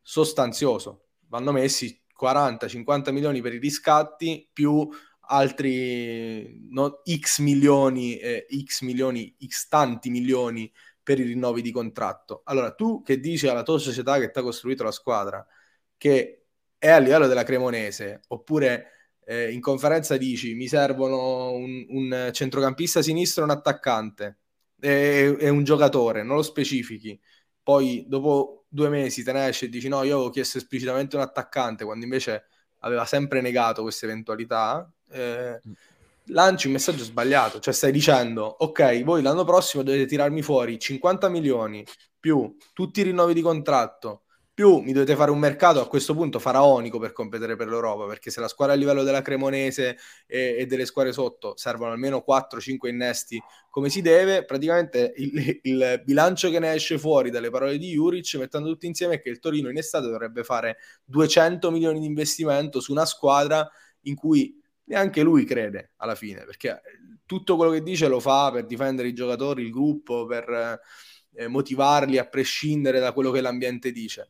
sostanzioso. 0.00 1.08
Vanno 1.28 1.52
messi 1.52 2.00
40-50 2.18 3.12
milioni 3.12 3.40
per 3.40 3.54
i 3.54 3.58
riscatti 3.58 4.48
più 4.52 4.88
altri 5.26 6.68
no, 6.70 7.02
x 7.08 7.38
milioni, 7.40 8.16
eh, 8.18 8.46
x 8.64 8.82
milioni, 8.82 9.34
x 9.46 9.68
tanti 9.68 10.10
milioni 10.10 10.70
per 11.02 11.18
i 11.18 11.24
rinnovi 11.24 11.62
di 11.62 11.72
contratto. 11.72 12.42
Allora, 12.44 12.72
tu 12.74 13.02
che 13.02 13.18
dici 13.18 13.48
alla 13.48 13.62
tua 13.62 13.78
società 13.78 14.18
che 14.18 14.30
ti 14.30 14.38
ha 14.38 14.42
costruito 14.42 14.84
la 14.84 14.92
squadra 14.92 15.44
che 15.96 16.46
è 16.78 16.88
a 16.90 16.98
livello 16.98 17.28
della 17.28 17.44
Cremonese, 17.44 18.22
oppure 18.28 18.90
eh, 19.24 19.52
in 19.52 19.60
conferenza 19.60 20.16
dici 20.16 20.54
mi 20.54 20.66
servono 20.66 21.52
un, 21.52 21.86
un 21.88 22.30
centrocampista 22.32 23.02
sinistro 23.02 23.42
e 23.42 23.44
un 23.44 23.52
attaccante 23.52 24.41
e, 24.82 25.36
e, 25.38 25.48
un 25.48 25.62
giocatore, 25.62 26.24
non 26.24 26.36
lo 26.36 26.42
specifichi. 26.42 27.18
Poi 27.62 28.04
dopo 28.08 28.64
due 28.68 28.88
mesi 28.88 29.22
te 29.22 29.32
ne 29.32 29.46
esci 29.46 29.66
e 29.66 29.68
dici 29.68 29.86
no, 29.86 30.02
io 30.02 30.16
avevo 30.16 30.30
chiesto 30.30 30.58
esplicitamente 30.58 31.14
un 31.14 31.22
attaccante 31.22 31.84
quando 31.84 32.04
invece 32.04 32.46
aveva 32.80 33.04
sempre 33.04 33.40
negato 33.40 33.82
questa 33.82 34.06
eventualità. 34.06 34.90
Eh, 35.10 35.60
lanci 36.26 36.66
un 36.66 36.72
messaggio 36.72 37.04
sbagliato, 37.04 37.60
cioè 37.60 37.72
stai 37.72 37.92
dicendo 37.92 38.44
ok, 38.44 39.04
voi 39.04 39.22
l'anno 39.22 39.44
prossimo 39.44 39.84
dovete 39.84 40.06
tirarmi 40.06 40.42
fuori 40.42 40.78
50 40.78 41.28
milioni 41.28 41.84
più 42.18 42.56
tutti 42.72 43.00
i 43.00 43.02
rinnovi 43.04 43.34
di 43.34 43.40
contratto 43.40 44.21
più 44.54 44.80
mi 44.80 44.92
dovete 44.92 45.16
fare 45.16 45.30
un 45.30 45.38
mercato 45.38 45.80
a 45.80 45.88
questo 45.88 46.14
punto 46.14 46.38
faraonico 46.38 46.98
per 46.98 47.12
competere 47.12 47.56
per 47.56 47.68
l'Europa, 47.68 48.06
perché 48.06 48.30
se 48.30 48.40
la 48.40 48.48
squadra 48.48 48.74
a 48.74 48.76
livello 48.76 49.02
della 49.02 49.22
Cremonese 49.22 49.96
e, 50.26 50.56
e 50.58 50.66
delle 50.66 50.84
squadre 50.84 51.12
sotto 51.12 51.56
servono 51.56 51.92
almeno 51.92 52.22
4-5 52.26 52.88
innesti 52.88 53.42
come 53.70 53.88
si 53.88 54.02
deve, 54.02 54.44
praticamente 54.44 55.14
il, 55.16 55.58
il, 55.62 56.02
bilancio 56.04 56.50
che 56.50 56.58
ne 56.58 56.74
esce 56.74 56.98
fuori 56.98 57.30
dalle 57.30 57.48
parole 57.48 57.78
di 57.78 57.92
Juric, 57.92 58.34
mettendo 58.34 58.68
tutti 58.68 58.86
insieme, 58.86 59.14
è 59.14 59.22
che 59.22 59.30
il 59.30 59.38
Torino 59.38 59.70
in 59.70 59.78
estate 59.78 60.08
dovrebbe 60.08 60.44
fare 60.44 60.76
200 61.04 61.70
milioni 61.70 62.00
di 62.00 62.06
investimento 62.06 62.80
su 62.80 62.92
una 62.92 63.06
squadra 63.06 63.66
in 64.02 64.14
cui 64.14 64.60
neanche 64.84 65.22
lui 65.22 65.44
crede 65.44 65.92
alla 65.96 66.14
fine, 66.14 66.44
perché 66.44 66.82
tutto 67.24 67.56
quello 67.56 67.70
che 67.70 67.82
dice 67.82 68.08
lo 68.08 68.20
fa 68.20 68.50
per 68.52 68.66
difendere 68.66 69.08
i 69.08 69.14
giocatori, 69.14 69.62
il 69.62 69.70
gruppo, 69.70 70.26
per 70.26 70.78
eh, 71.34 71.48
motivarli 71.48 72.18
a 72.18 72.26
prescindere 72.26 73.00
da 73.00 73.12
quello 73.12 73.30
che 73.30 73.40
l'ambiente 73.40 73.90
dice 73.90 74.28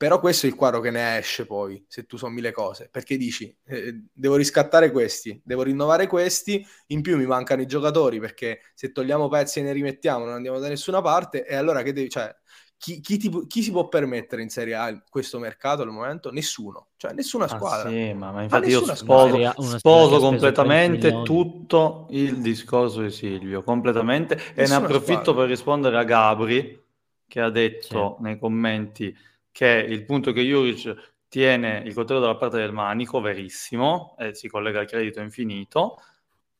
però 0.00 0.18
questo 0.18 0.46
è 0.46 0.48
il 0.48 0.54
quadro 0.54 0.80
che 0.80 0.90
ne 0.90 1.18
esce 1.18 1.44
poi, 1.44 1.84
se 1.86 2.06
tu 2.06 2.16
sommi 2.16 2.40
le 2.40 2.52
cose, 2.52 2.88
perché 2.90 3.18
dici, 3.18 3.54
eh, 3.66 4.04
devo 4.10 4.36
riscattare 4.36 4.90
questi, 4.90 5.38
devo 5.44 5.62
rinnovare 5.62 6.06
questi, 6.06 6.66
in 6.86 7.02
più 7.02 7.18
mi 7.18 7.26
mancano 7.26 7.60
i 7.60 7.66
giocatori, 7.66 8.18
perché 8.18 8.60
se 8.72 8.92
togliamo 8.92 9.28
pezzi 9.28 9.58
e 9.58 9.62
ne 9.62 9.72
rimettiamo 9.72 10.24
non 10.24 10.32
andiamo 10.32 10.58
da 10.58 10.68
nessuna 10.68 11.02
parte, 11.02 11.44
e 11.44 11.54
allora 11.54 11.82
che 11.82 11.92
devi, 11.92 12.08
cioè, 12.08 12.34
chi, 12.78 13.00
chi, 13.00 13.18
ti, 13.18 13.46
chi, 13.46 13.62
si 13.62 13.70
può 13.72 13.88
permettere 13.88 14.40
in 14.40 14.48
Serie 14.48 14.74
A 14.74 15.02
questo 15.06 15.38
mercato 15.38 15.82
al 15.82 15.90
momento? 15.90 16.30
Nessuno, 16.30 16.86
cioè 16.96 17.12
nessuna 17.12 17.46
squadra. 17.46 17.90
Ah, 17.90 17.92
sì, 17.92 18.14
ma, 18.14 18.32
ma 18.32 18.40
infatti 18.40 18.70
io 18.70 18.94
sposo, 18.94 19.76
sposo 19.76 20.18
completamente 20.18 21.20
tutto 21.24 22.06
il 22.08 22.38
discorso 22.38 23.02
di 23.02 23.10
Silvio, 23.10 23.62
completamente, 23.62 24.34
nessuna 24.34 24.62
e 24.62 24.66
ne 24.66 24.74
approfitto 24.76 25.20
squadra. 25.24 25.42
per 25.42 25.50
rispondere 25.50 25.98
a 25.98 26.04
Gabri, 26.04 26.84
che 27.28 27.40
ha 27.42 27.50
detto 27.50 28.14
sì. 28.16 28.22
nei 28.22 28.38
commenti 28.38 29.14
che 29.50 29.66
il 29.66 30.04
punto 30.04 30.32
che 30.32 30.42
Juric 30.42 31.12
tiene 31.28 31.82
il 31.84 31.94
coltello 31.94 32.20
dalla 32.20 32.36
parte 32.36 32.58
del 32.58 32.72
manico, 32.72 33.20
verissimo, 33.20 34.16
e 34.18 34.34
si 34.34 34.48
collega 34.48 34.80
al 34.80 34.86
credito 34.86 35.20
infinito, 35.20 36.00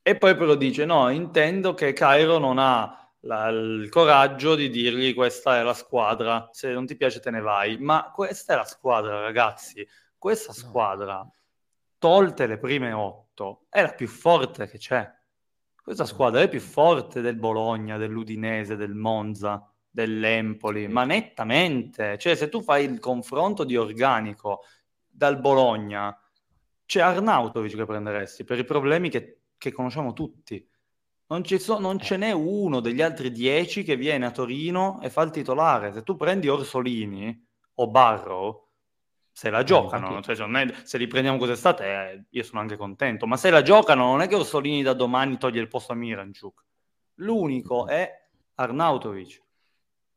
e 0.02 0.16
poi 0.16 0.36
però 0.36 0.54
dice 0.54 0.84
no, 0.84 1.08
intendo 1.10 1.74
che 1.74 1.92
Cairo 1.92 2.38
non 2.38 2.58
ha 2.58 2.96
la, 3.20 3.48
il 3.48 3.88
coraggio 3.90 4.54
di 4.54 4.70
dirgli 4.70 5.14
questa 5.14 5.58
è 5.58 5.62
la 5.62 5.74
squadra, 5.74 6.48
se 6.52 6.72
non 6.72 6.86
ti 6.86 6.96
piace 6.96 7.20
te 7.20 7.30
ne 7.30 7.40
vai, 7.40 7.78
ma 7.78 8.10
questa 8.14 8.54
è 8.54 8.56
la 8.56 8.64
squadra 8.64 9.20
ragazzi, 9.20 9.86
questa 10.16 10.52
squadra, 10.52 11.28
tolte 11.98 12.46
le 12.46 12.58
prime 12.58 12.92
otto, 12.92 13.66
è 13.68 13.82
la 13.82 13.92
più 13.92 14.08
forte 14.08 14.68
che 14.68 14.78
c'è. 14.78 15.10
Questa 15.82 16.04
squadra 16.04 16.40
è 16.40 16.48
più 16.48 16.60
forte 16.60 17.20
del 17.20 17.36
Bologna, 17.36 17.96
dell'Udinese, 17.96 18.76
del 18.76 18.94
Monza, 18.94 19.70
dell'Empoli, 19.90 20.88
ma 20.88 21.04
nettamente. 21.04 22.16
Cioè, 22.18 22.34
se 22.34 22.48
tu 22.48 22.62
fai 22.62 22.84
il 22.84 23.00
confronto 23.00 23.64
di 23.64 23.76
organico 23.76 24.62
dal 25.08 25.38
Bologna, 25.40 26.16
c'è 26.86 27.00
Arnautovic 27.00 27.76
che 27.76 27.84
prenderesti 27.84 28.44
per 28.44 28.58
i 28.58 28.64
problemi 28.64 29.10
che, 29.10 29.40
che 29.58 29.72
conosciamo 29.72 30.12
tutti. 30.12 30.66
Non, 31.26 31.44
so, 31.44 31.78
non, 31.78 32.00
ce 32.00 32.16
n'è 32.16 32.32
uno 32.32 32.80
degli 32.80 33.02
altri 33.02 33.30
dieci 33.30 33.84
che 33.84 33.94
viene 33.96 34.26
a 34.26 34.32
Torino 34.32 35.00
e 35.00 35.10
fa 35.10 35.22
il 35.22 35.30
titolare. 35.30 35.92
Se 35.92 36.02
tu 36.02 36.16
prendi 36.16 36.48
Orsolini 36.48 37.46
o 37.74 37.88
Barrow, 37.88 38.66
se 39.30 39.48
la 39.48 39.60
eh, 39.60 39.64
giocano, 39.64 40.18
eh, 40.18 40.22
cioè, 40.22 40.72
se 40.82 40.98
li 40.98 41.06
prendiamo 41.06 41.38
cos'estate, 41.38 41.84
eh, 41.84 42.24
io 42.30 42.42
sono 42.42 42.60
anche 42.60 42.76
contento, 42.76 43.28
ma 43.28 43.36
se 43.36 43.50
la 43.50 43.62
giocano 43.62 44.06
non 44.06 44.22
è 44.22 44.26
che 44.26 44.34
Orsolini 44.34 44.82
da 44.82 44.92
domani 44.92 45.38
toglie 45.38 45.60
il 45.60 45.68
posto 45.68 45.92
a 45.92 45.94
Miranchuk. 45.94 46.64
L'unico 47.14 47.86
è 47.86 48.10
Arnautovic. 48.56 49.40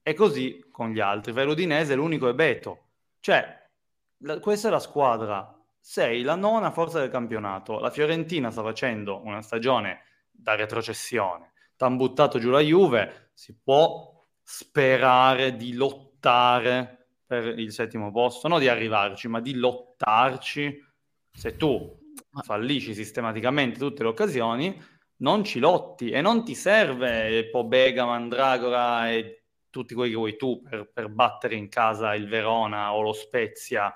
E 0.06 0.14
così 0.14 0.66
con 0.70 0.92
gli 0.92 1.00
altri. 1.00 1.32
Per 1.32 1.46
l'Udinese 1.46 1.96
l'unico 1.96 2.28
è 2.28 2.34
Beto. 2.34 2.90
Cioè, 3.22 3.70
la, 4.18 4.40
questa 4.40 4.68
è 4.68 4.72
la 4.72 4.80
squadra. 4.80 5.58
Sei 5.80 6.24
la 6.24 6.36
nona 6.36 6.72
forza 6.72 7.00
del 7.00 7.10
campionato. 7.10 7.80
La 7.80 7.90
Fiorentina 7.90 8.52
sta 8.52 8.62
facendo 8.62 9.22
una 9.24 9.42
stagione 9.42 10.02
da 10.30 10.56
retrocessione. 10.56 11.54
T'han 11.78 11.96
buttato 11.96 12.38
giù 12.38 12.50
la 12.50 12.60
Juve. 12.60 13.32
Si 13.34 13.58
può 13.58 14.28
sperare 14.42 15.56
di 15.56 15.74
lottare 15.74 17.08
per 17.26 17.58
il 17.58 17.72
settimo 17.72 18.12
posto, 18.12 18.50
non 18.50 18.60
di 18.60 18.68
arrivarci, 18.68 19.30
ma 19.30 19.40
di 19.40 19.56
lottarci. 19.56 20.86
Se 21.32 21.56
tu 21.56 21.98
fallisci 22.44 22.94
sistematicamente 22.94 23.80
tutte 23.80 24.04
le 24.04 24.10
occasioni, 24.10 24.82
non 25.18 25.44
ci 25.44 25.60
lotti 25.60 26.10
e 26.10 26.22
non 26.22 26.44
ti 26.44 26.56
serve 26.56 27.50
Pobega, 27.50 28.06
Mandragora 28.06 29.10
e 29.10 29.43
tutti 29.74 29.96
quelli 29.96 30.12
che 30.12 30.18
vuoi 30.18 30.38
tu 30.38 30.62
per, 30.62 30.88
per, 30.94 31.10
battere 31.10 31.56
in 31.56 31.68
casa 31.68 32.14
il 32.14 32.28
Verona 32.28 32.94
o 32.94 33.02
lo 33.02 33.12
Spezia 33.12 33.92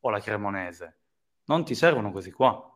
o 0.00 0.10
la 0.10 0.18
Cremonese. 0.18 0.98
Non 1.44 1.64
ti 1.64 1.76
servono 1.76 2.10
così 2.10 2.32
qua. 2.32 2.68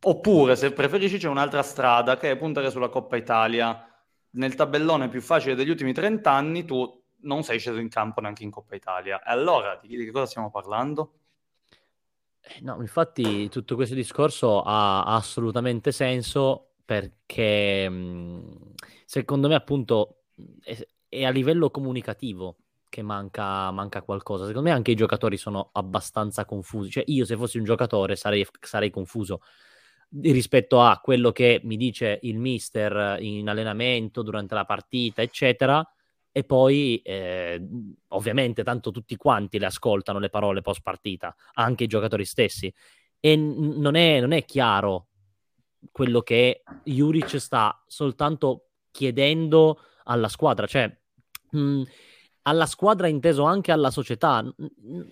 Oppure, 0.00 0.54
se 0.54 0.72
preferisci, 0.72 1.18
c'è 1.18 1.26
un'altra 1.26 1.64
strada 1.64 2.16
che 2.16 2.30
è 2.30 2.36
puntare 2.36 2.70
sulla 2.70 2.88
Coppa 2.88 3.16
Italia. 3.16 3.84
Nel 4.30 4.54
tabellone 4.54 5.08
più 5.08 5.20
facile 5.20 5.56
degli 5.56 5.70
ultimi 5.70 5.92
30 5.92 6.30
anni 6.30 6.64
tu 6.64 7.02
non 7.22 7.42
sei 7.42 7.58
sceso 7.58 7.78
in 7.78 7.88
campo 7.88 8.20
neanche 8.20 8.44
in 8.44 8.52
Coppa 8.52 8.76
Italia. 8.76 9.20
E 9.20 9.32
allora 9.32 9.76
di, 9.82 9.96
che 9.96 10.12
cosa 10.12 10.26
stiamo 10.26 10.52
parlando? 10.52 11.14
Eh, 12.40 12.60
no, 12.60 12.76
infatti 12.80 13.48
tutto 13.48 13.74
questo 13.74 13.96
discorso 13.96 14.62
ha 14.62 15.02
assolutamente 15.02 15.90
senso 15.90 16.74
perché 16.84 17.90
secondo 19.04 19.48
me 19.48 19.56
appunto 19.56 20.18
è 21.08 21.24
a 21.24 21.30
livello 21.30 21.70
comunicativo 21.70 22.56
che 22.88 23.02
manca, 23.02 23.70
manca, 23.70 24.02
qualcosa. 24.02 24.46
Secondo 24.46 24.68
me 24.68 24.74
anche 24.74 24.90
i 24.92 24.96
giocatori 24.96 25.36
sono 25.36 25.70
abbastanza 25.72 26.44
confusi. 26.44 26.90
Cioè, 26.90 27.04
io 27.06 27.24
se 27.24 27.36
fossi 27.36 27.58
un 27.58 27.64
giocatore 27.64 28.16
sarei, 28.16 28.46
sarei 28.60 28.90
confuso 28.90 29.40
rispetto 30.22 30.80
a 30.80 30.98
quello 31.02 31.32
che 31.32 31.60
mi 31.64 31.76
dice 31.76 32.18
il 32.22 32.38
mister 32.38 33.18
in 33.20 33.48
allenamento, 33.48 34.22
durante 34.22 34.54
la 34.54 34.64
partita, 34.64 35.22
eccetera. 35.22 35.86
E 36.30 36.44
poi, 36.44 37.00
eh, 37.04 37.60
ovviamente, 38.08 38.62
tanto 38.62 38.90
tutti 38.90 39.16
quanti 39.16 39.58
le 39.58 39.66
ascoltano 39.66 40.18
le 40.18 40.30
parole 40.30 40.60
post 40.60 40.82
partita, 40.82 41.34
anche 41.54 41.84
i 41.84 41.88
giocatori 41.88 42.24
stessi. 42.24 42.72
E 43.20 43.36
non, 43.36 43.96
è, 43.96 44.20
non 44.20 44.32
è 44.32 44.44
chiaro 44.44 45.08
quello 45.90 46.20
che 46.22 46.62
Juric 46.84 47.38
sta 47.38 47.82
soltanto 47.86 48.68
chiedendo 48.90 49.80
alla 50.04 50.28
squadra, 50.28 50.66
cioè 50.66 50.97
mh, 51.50 51.58
mm, 51.60 51.82
alla 52.42 52.66
squadra 52.66 53.08
inteso 53.08 53.44
anche 53.44 53.72
alla 53.72 53.90
società, 53.90 54.40
n- 54.40 54.54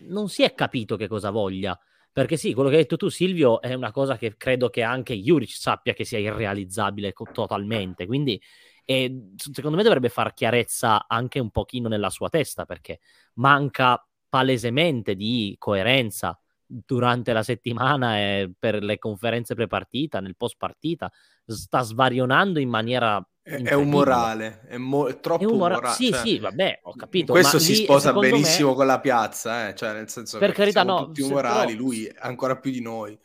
non 0.08 0.28
si 0.28 0.42
è 0.42 0.54
capito 0.54 0.96
che 0.96 1.08
cosa 1.08 1.30
voglia. 1.30 1.78
Perché 2.12 2.38
sì, 2.38 2.54
quello 2.54 2.70
che 2.70 2.76
hai 2.76 2.82
detto 2.82 2.96
tu, 2.96 3.08
Silvio, 3.10 3.60
è 3.60 3.74
una 3.74 3.90
cosa 3.92 4.16
che 4.16 4.36
credo 4.38 4.70
che 4.70 4.82
anche 4.82 5.14
Juric 5.14 5.50
sappia 5.50 5.92
che 5.92 6.04
sia 6.04 6.18
irrealizzabile 6.18 7.12
co- 7.12 7.28
totalmente. 7.30 8.06
Quindi, 8.06 8.40
eh, 8.86 9.32
secondo 9.36 9.76
me, 9.76 9.82
dovrebbe 9.82 10.08
far 10.08 10.32
chiarezza 10.32 11.06
anche 11.08 11.38
un 11.40 11.50
pochino 11.50 11.88
nella 11.88 12.08
sua 12.08 12.30
testa, 12.30 12.64
perché 12.64 13.00
manca 13.34 14.02
palesemente 14.30 15.14
di 15.14 15.56
coerenza 15.58 16.40
durante 16.66 17.32
la 17.32 17.42
settimana 17.42 18.18
e 18.18 18.52
per 18.58 18.82
le 18.82 18.98
conferenze 18.98 19.54
prepartita, 19.54 20.20
nel 20.20 20.36
post 20.36 20.56
partita, 20.58 21.10
sta 21.44 21.82
svarionando 21.82 22.58
in 22.58 22.68
maniera 22.68 23.24
è 23.46 23.74
un 23.74 23.88
morale, 23.88 24.62
è, 24.66 24.76
mo- 24.76 25.06
è 25.06 25.20
troppo 25.20 25.44
è 25.44 25.46
un 25.46 25.56
mora- 25.56 25.76
morale. 25.76 25.94
Sì, 25.94 26.10
cioè, 26.10 26.20
sì, 26.20 26.38
vabbè, 26.40 26.80
ho 26.82 26.94
capito. 26.96 27.32
Questo 27.32 27.60
si 27.60 27.76
lì, 27.76 27.84
sposa 27.84 28.12
benissimo 28.12 28.70
me... 28.70 28.74
con 28.74 28.86
la 28.86 28.98
piazza, 28.98 29.68
eh? 29.68 29.74
cioè 29.76 29.92
nel 29.92 30.08
senso 30.08 30.38
per 30.38 30.50
carità, 30.50 30.82
no, 30.82 31.04
tutti 31.04 31.22
umorali, 31.22 31.74
però... 31.74 31.84
lui 31.84 32.12
ancora 32.18 32.56
più 32.56 32.72
di 32.72 32.80
noi. 32.80 33.16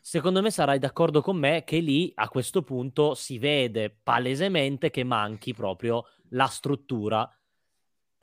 Secondo 0.00 0.40
me 0.40 0.50
sarai 0.50 0.78
d'accordo 0.78 1.20
con 1.20 1.36
me 1.36 1.64
che 1.64 1.80
lì 1.80 2.10
a 2.14 2.28
questo 2.28 2.62
punto 2.62 3.14
si 3.14 3.38
vede 3.38 3.94
palesemente 4.02 4.88
che 4.88 5.04
manchi 5.04 5.52
proprio 5.52 6.06
la 6.30 6.46
struttura 6.46 7.30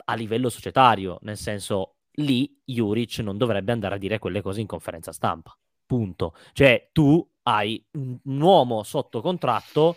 a 0.08 0.14
livello 0.14 0.48
societario, 0.48 1.18
nel 1.22 1.36
senso 1.36 1.95
lì 2.16 2.60
Juric 2.64 3.18
non 3.18 3.36
dovrebbe 3.36 3.72
andare 3.72 3.96
a 3.96 3.98
dire 3.98 4.18
quelle 4.18 4.42
cose 4.42 4.60
in 4.60 4.66
conferenza 4.66 5.12
stampa. 5.12 5.56
Punto. 5.84 6.34
Cioè 6.52 6.90
tu 6.92 7.26
hai 7.42 7.84
un 7.92 8.40
uomo 8.40 8.82
sotto 8.82 9.20
contratto 9.20 9.96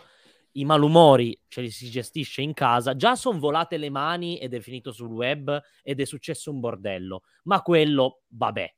i 0.53 0.65
malumori 0.65 1.39
ce 1.47 1.61
li 1.61 1.69
si 1.69 1.89
gestisce 1.89 2.41
in 2.41 2.53
casa, 2.53 2.95
già 2.95 3.15
sono 3.15 3.39
volate 3.39 3.77
le 3.77 3.89
mani 3.89 4.37
ed 4.37 4.53
è 4.53 4.59
finito 4.59 4.91
sul 4.91 5.11
web 5.11 5.61
ed 5.83 5.99
è 5.99 6.05
successo 6.05 6.51
un 6.51 6.59
bordello, 6.59 7.23
ma 7.43 7.61
quello, 7.61 8.21
vabbè, 8.29 8.75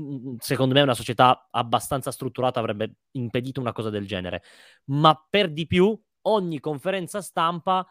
mm, 0.00 0.14
mm, 0.14 0.34
secondo 0.38 0.74
me 0.74 0.82
una 0.82 0.94
società 0.94 1.48
abbastanza 1.50 2.10
strutturata 2.10 2.58
avrebbe 2.58 2.96
impedito 3.12 3.60
una 3.60 3.72
cosa 3.72 3.90
del 3.90 4.06
genere, 4.06 4.42
ma 4.86 5.14
per 5.28 5.52
di 5.52 5.66
più 5.66 5.98
ogni 6.22 6.60
conferenza 6.60 7.22
stampa 7.22 7.86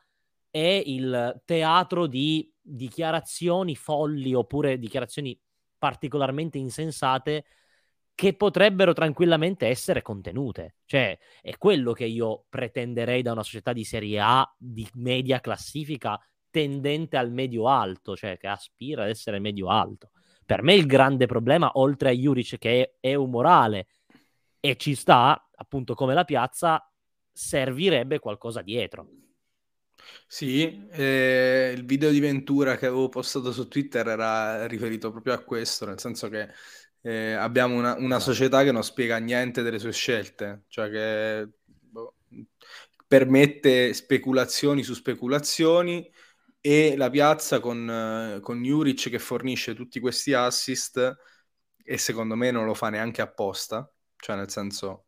è 0.50 0.84
il 0.86 1.42
teatro 1.46 2.08
di 2.08 2.53
dichiarazioni 2.64 3.76
folli 3.76 4.34
oppure 4.34 4.80
dichiarazioni 4.80 5.38
particolarmente 5.78 6.58
insensate 6.58 7.44
che 8.16 8.36
potrebbero 8.36 8.94
tranquillamente 8.94 9.68
essere 9.68 10.02
contenute. 10.02 10.78
Cioè, 10.86 11.18
è 11.42 11.58
quello 11.58 11.94
che 11.94 12.06
io 12.06 12.46
pretenderei 12.48 13.22
da 13.22 13.34
una 13.34 13.44
società 13.44 13.74
di 13.74 13.84
Serie 13.84 14.20
A 14.20 14.56
di 14.58 14.88
media 14.94 15.40
classifica 15.40 16.20
tendente 16.50 17.18
al 17.18 17.32
medio-alto, 17.32 18.16
cioè 18.16 18.38
che 18.38 18.48
aspira 18.48 19.04
ad 19.04 19.10
essere 19.10 19.40
medio-alto. 19.40 20.12
Per 20.46 20.62
me 20.62 20.76
il 20.76 20.86
grande 20.86 21.26
problema, 21.26 21.72
oltre 21.74 22.10
a 22.10 22.14
Juric 22.14 22.58
che 22.60 22.94
è, 23.00 23.10
è 23.10 23.16
umorale 23.16 23.88
e 24.60 24.78
ci 24.78 24.94
sta, 24.94 25.50
appunto 25.56 25.96
come 25.96 26.14
la 26.14 26.24
piazza, 26.24 26.88
servirebbe 27.32 28.20
qualcosa 28.20 28.62
dietro. 28.62 29.23
Sì, 30.28 30.88
eh, 30.92 31.74
il 31.76 31.86
video 31.86 32.10
di 32.10 32.20
Ventura 32.20 32.78
che 32.78 32.88
avevo 32.88 33.10
postato 33.10 33.52
su 33.52 33.68
Twitter 33.68 34.08
era 34.08 34.66
riferito 34.68 35.12
proprio 35.12 35.34
a 35.34 35.44
questo, 35.44 35.86
nel 35.86 36.00
senso 36.00 36.30
che 36.30 36.50
eh, 37.02 37.34
abbiamo 37.34 37.76
una, 37.76 37.96
una, 37.98 38.20
società 38.20 38.64
che 38.64 38.72
non 38.72 38.84
spiega 38.84 39.18
niente 39.18 39.62
delle 39.62 39.80
sue 39.80 39.92
scelte, 39.92 40.64
cioè 40.70 40.90
che 40.90 41.50
boh, 41.68 42.16
permette 43.08 43.94
speculazioni 43.94 44.84
su 44.84 44.94
speculazioni 44.94 46.12
e 46.60 46.96
la 46.96 47.10
piazza 47.10 47.60
con, 47.60 48.40
con 48.42 48.64
Juric 48.64 49.10
che 49.10 49.20
fornisce 49.20 49.76
tutti 49.76 50.00
questi 50.00 50.34
assist 50.34 51.16
e 51.84 51.98
secondo 51.98 52.36
me 52.36 52.52
non 52.52 52.66
lo 52.66 52.74
fa 52.74 52.90
neanche 52.90 53.22
apposta, 53.22 53.90
cioè 54.16 54.36
nel 54.36 54.50
senso 54.50 55.06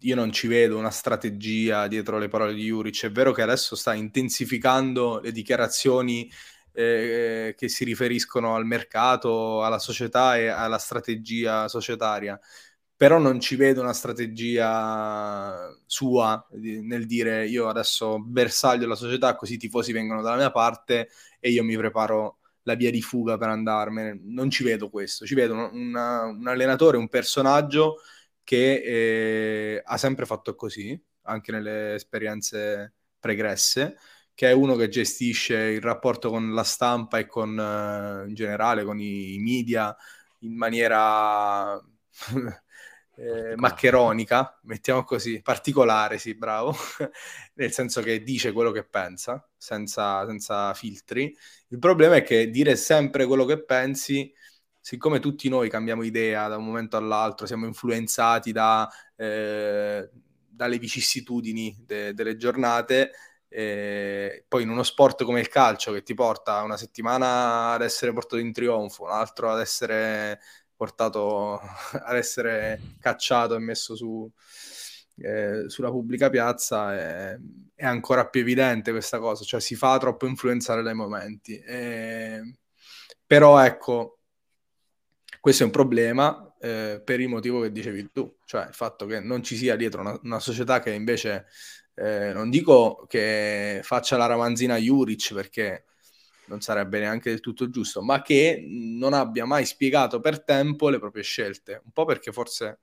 io 0.00 0.14
non 0.14 0.32
ci 0.32 0.46
vedo 0.46 0.78
una 0.78 0.90
strategia 0.90 1.86
dietro 1.86 2.18
le 2.18 2.28
parole 2.28 2.54
di 2.54 2.64
Juric, 2.64 3.04
è 3.06 3.10
vero 3.10 3.32
che 3.32 3.42
adesso 3.42 3.76
sta 3.76 3.94
intensificando 3.94 5.20
le 5.20 5.32
dichiarazioni 5.32 6.30
eh, 6.72 7.54
che 7.56 7.68
si 7.68 7.84
riferiscono 7.84 8.54
al 8.54 8.66
mercato, 8.66 9.64
alla 9.64 9.78
società 9.78 10.36
e 10.36 10.48
alla 10.48 10.78
strategia 10.78 11.68
societaria. 11.68 12.38
Però 12.96 13.18
non 13.18 13.40
ci 13.40 13.56
vedo 13.56 13.82
una 13.82 13.92
strategia 13.92 15.68
sua 15.84 16.46
nel 16.52 17.04
dire 17.06 17.46
io 17.46 17.68
adesso 17.68 18.18
bersaglio 18.18 18.86
la 18.86 18.94
società 18.94 19.36
così 19.36 19.54
i 19.54 19.58
tifosi 19.58 19.92
vengono 19.92 20.22
dalla 20.22 20.36
mia 20.36 20.50
parte 20.50 21.10
e 21.38 21.50
io 21.50 21.62
mi 21.62 21.76
preparo 21.76 22.38
la 22.62 22.74
via 22.74 22.90
di 22.90 23.02
fuga 23.02 23.36
per 23.36 23.48
andarmene. 23.48 24.18
Non 24.24 24.50
ci 24.50 24.64
vedo 24.64 24.88
questo, 24.90 25.26
ci 25.26 25.34
vedo 25.34 25.52
una, 25.54 26.24
un 26.24 26.46
allenatore, 26.46 26.96
un 26.96 27.08
personaggio 27.08 28.00
che 28.46 29.74
eh, 29.74 29.82
ha 29.84 29.96
sempre 29.96 30.24
fatto 30.24 30.54
così, 30.54 30.96
anche 31.22 31.50
nelle 31.50 31.94
esperienze 31.94 32.92
pregresse, 33.18 33.98
che 34.34 34.48
è 34.48 34.52
uno 34.52 34.76
che 34.76 34.88
gestisce 34.88 35.56
il 35.56 35.80
rapporto 35.80 36.30
con 36.30 36.54
la 36.54 36.62
stampa 36.62 37.18
e 37.18 37.26
con, 37.26 37.58
uh, 37.58 38.28
in 38.28 38.34
generale 38.34 38.84
con 38.84 39.00
i, 39.00 39.34
i, 39.34 39.38
media 39.40 39.96
in 40.40 40.54
maniera 40.56 41.74
eh, 43.16 43.56
maccheronica, 43.56 44.60
mettiamo 44.62 45.02
così, 45.02 45.42
particolare, 45.42 46.18
sì, 46.18 46.36
bravo, 46.36 46.72
nel 47.54 47.72
senso 47.72 48.00
che 48.00 48.22
dice 48.22 48.52
quello 48.52 48.70
che 48.70 48.84
pensa, 48.84 49.44
senza, 49.56 50.24
senza 50.24 50.72
filtri. 50.74 51.36
Il 51.70 51.80
problema 51.80 52.14
è 52.14 52.22
che 52.22 52.48
dire 52.48 52.76
sempre 52.76 53.26
quello 53.26 53.44
che 53.44 53.64
pensi 53.64 54.32
siccome 54.86 55.18
tutti 55.18 55.48
noi 55.48 55.68
cambiamo 55.68 56.04
idea 56.04 56.46
da 56.46 56.56
un 56.58 56.64
momento 56.64 56.96
all'altro, 56.96 57.44
siamo 57.44 57.66
influenzati 57.66 58.52
da, 58.52 58.88
eh, 59.16 60.08
dalle 60.48 60.78
vicissitudini 60.78 61.76
de- 61.84 62.14
delle 62.14 62.36
giornate, 62.36 63.10
eh, 63.48 64.44
poi 64.46 64.62
in 64.62 64.68
uno 64.68 64.84
sport 64.84 65.24
come 65.24 65.40
il 65.40 65.48
calcio 65.48 65.90
che 65.92 66.04
ti 66.04 66.14
porta 66.14 66.62
una 66.62 66.76
settimana 66.76 67.72
ad 67.72 67.82
essere 67.82 68.12
portato 68.12 68.36
in 68.36 68.52
trionfo, 68.52 69.02
un 69.02 69.10
altro 69.10 69.50
ad 69.50 69.58
essere 69.58 70.38
portato 70.76 71.58
ad 72.04 72.14
essere 72.16 72.80
cacciato 73.00 73.56
e 73.56 73.58
messo 73.58 73.96
su, 73.96 74.30
eh, 75.16 75.64
sulla 75.66 75.90
pubblica 75.90 76.30
piazza 76.30 76.94
è, 76.94 77.36
è, 77.74 77.84
ancora 77.84 78.28
più 78.28 78.42
evidente 78.42 78.92
questa 78.92 79.18
cosa, 79.18 79.42
cioè 79.42 79.60
si 79.60 79.74
fa 79.74 79.98
troppo 79.98 80.28
influenzare 80.28 80.82
dai 80.82 80.94
momenti. 80.94 81.58
Eh, 81.58 82.40
però 83.26 83.58
ecco, 83.58 84.15
questo 85.46 85.62
è 85.62 85.66
un 85.66 85.72
problema 85.72 86.56
eh, 86.58 87.00
per 87.04 87.20
il 87.20 87.28
motivo 87.28 87.60
che 87.60 87.70
dicevi 87.70 88.10
tu, 88.10 88.38
cioè 88.46 88.66
il 88.66 88.74
fatto 88.74 89.06
che 89.06 89.20
non 89.20 89.44
ci 89.44 89.54
sia 89.54 89.76
dietro 89.76 90.00
una, 90.00 90.18
una 90.24 90.40
società 90.40 90.80
che 90.80 90.90
invece, 90.90 91.46
eh, 91.94 92.32
non 92.32 92.50
dico 92.50 93.06
che 93.08 93.78
faccia 93.84 94.16
la 94.16 94.26
ramanzina 94.26 94.76
Juric 94.76 95.34
perché 95.34 95.84
non 96.46 96.62
sarebbe 96.62 96.98
neanche 96.98 97.30
del 97.30 97.38
tutto 97.38 97.70
giusto, 97.70 98.02
ma 98.02 98.22
che 98.22 98.60
non 98.66 99.12
abbia 99.12 99.44
mai 99.44 99.64
spiegato 99.66 100.18
per 100.18 100.42
tempo 100.42 100.88
le 100.88 100.98
proprie 100.98 101.22
scelte, 101.22 101.80
un 101.84 101.92
po' 101.92 102.04
perché 102.06 102.32
forse 102.32 102.80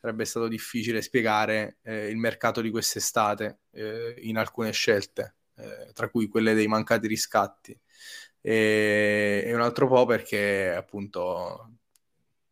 sarebbe 0.00 0.24
stato 0.24 0.48
difficile 0.48 1.02
spiegare 1.02 1.76
eh, 1.82 2.08
il 2.08 2.16
mercato 2.16 2.62
di 2.62 2.70
quest'estate 2.70 3.58
eh, 3.72 4.14
in 4.20 4.38
alcune 4.38 4.72
scelte, 4.72 5.34
eh, 5.56 5.90
tra 5.92 6.08
cui 6.08 6.26
quelle 6.28 6.54
dei 6.54 6.68
mancati 6.68 7.06
riscatti, 7.06 7.78
e, 8.40 9.42
e 9.44 9.54
un 9.54 9.60
altro 9.60 9.88
po' 9.88 10.06
perché 10.06 10.72
appunto 10.74 11.77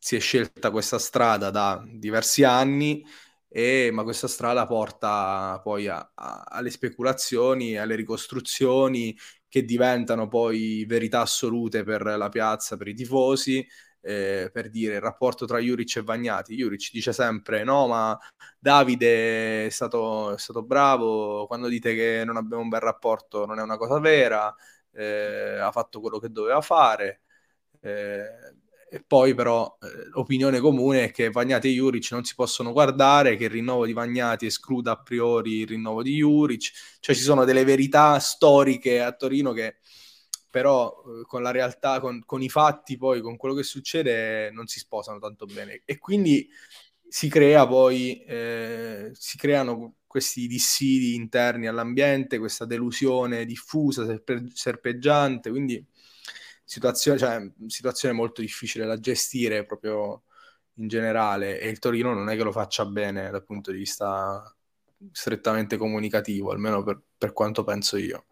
si 0.06 0.14
è 0.14 0.20
scelta 0.20 0.70
questa 0.70 1.00
strada 1.00 1.50
da 1.50 1.82
diversi 1.84 2.44
anni 2.44 3.04
e, 3.48 3.90
ma 3.92 4.04
questa 4.04 4.28
strada 4.28 4.64
porta 4.64 5.58
poi 5.64 5.88
a, 5.88 6.12
a, 6.14 6.44
alle 6.46 6.70
speculazioni, 6.70 7.76
alle 7.76 7.96
ricostruzioni 7.96 9.16
che 9.48 9.64
diventano 9.64 10.28
poi 10.28 10.84
verità 10.86 11.22
assolute 11.22 11.82
per 11.82 12.04
la 12.04 12.28
piazza, 12.28 12.76
per 12.76 12.86
i 12.86 12.94
tifosi, 12.94 13.66
eh, 14.00 14.48
per 14.52 14.70
dire 14.70 14.94
il 14.94 15.00
rapporto 15.00 15.44
tra 15.44 15.58
Juric 15.58 15.96
e 15.96 16.02
Vagnati. 16.04 16.54
Juric 16.54 16.90
dice 16.92 17.12
sempre 17.12 17.64
no, 17.64 17.88
ma 17.88 18.16
Davide 18.60 19.66
è 19.66 19.70
stato, 19.70 20.34
è 20.34 20.38
stato 20.38 20.62
bravo, 20.62 21.46
quando 21.48 21.66
dite 21.66 21.94
che 21.96 22.22
non 22.24 22.36
abbiamo 22.36 22.62
un 22.62 22.68
bel 22.68 22.80
rapporto 22.80 23.44
non 23.44 23.58
è 23.58 23.62
una 23.62 23.76
cosa 23.76 23.98
vera, 23.98 24.54
eh, 24.92 25.58
ha 25.58 25.72
fatto 25.72 26.00
quello 26.00 26.20
che 26.20 26.30
doveva 26.30 26.60
fare. 26.60 27.22
Eh, 27.80 28.54
e 28.88 29.02
poi 29.04 29.34
però 29.34 29.76
eh, 29.80 30.10
opinione 30.14 30.60
comune 30.60 31.04
è 31.04 31.10
che 31.10 31.30
Vagnati 31.30 31.68
e 31.68 31.72
Juric 31.72 32.10
non 32.12 32.24
si 32.24 32.34
possono 32.34 32.72
guardare, 32.72 33.36
che 33.36 33.44
il 33.44 33.50
rinnovo 33.50 33.86
di 33.86 33.92
Vagnati 33.92 34.46
escluda 34.46 34.92
a 34.92 35.00
priori 35.02 35.60
il 35.60 35.66
rinnovo 35.68 36.02
di 36.02 36.14
Juric, 36.16 36.70
cioè 37.00 37.14
ci 37.14 37.22
sono 37.22 37.44
delle 37.44 37.64
verità 37.64 38.18
storiche 38.18 39.00
a 39.00 39.12
Torino 39.12 39.52
che 39.52 39.76
però 40.56 40.90
eh, 41.04 41.24
con 41.26 41.42
la 41.42 41.50
realtà, 41.50 42.00
con, 42.00 42.22
con, 42.24 42.40
i 42.40 42.48
fatti 42.48 42.96
poi, 42.96 43.20
con 43.20 43.36
quello 43.36 43.54
che 43.54 43.62
succede 43.62 44.50
non 44.52 44.66
si 44.66 44.78
sposano 44.78 45.18
tanto 45.18 45.44
bene. 45.44 45.82
E 45.84 45.98
quindi 45.98 46.48
si 47.06 47.28
crea 47.28 47.66
poi, 47.66 48.22
eh, 48.22 49.10
si 49.12 49.36
creano 49.36 49.96
questi 50.06 50.46
dissidi 50.46 51.14
interni 51.14 51.66
all'ambiente, 51.66 52.38
questa 52.38 52.64
delusione 52.64 53.44
diffusa, 53.44 54.06
serpe- 54.06 54.46
serpeggiante, 54.54 55.50
quindi 55.50 55.84
situazione, 56.66 57.16
cioè, 57.16 57.50
situazione 57.68 58.14
molto 58.14 58.40
difficile 58.40 58.84
da 58.84 58.98
gestire 58.98 59.64
proprio 59.64 60.24
in 60.74 60.88
generale 60.88 61.60
e 61.60 61.68
il 61.68 61.78
Torino 61.78 62.12
non 62.12 62.28
è 62.28 62.36
che 62.36 62.42
lo 62.42 62.52
faccia 62.52 62.84
bene 62.84 63.30
dal 63.30 63.44
punto 63.44 63.70
di 63.70 63.78
vista 63.78 64.54
strettamente 65.12 65.76
comunicativo, 65.76 66.50
almeno 66.50 66.82
per, 66.82 67.00
per 67.16 67.32
quanto 67.32 67.62
penso 67.64 67.96
io. 67.96 68.26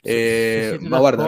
E, 0.00 0.78
ma 0.80 0.98
guarda, 0.98 1.24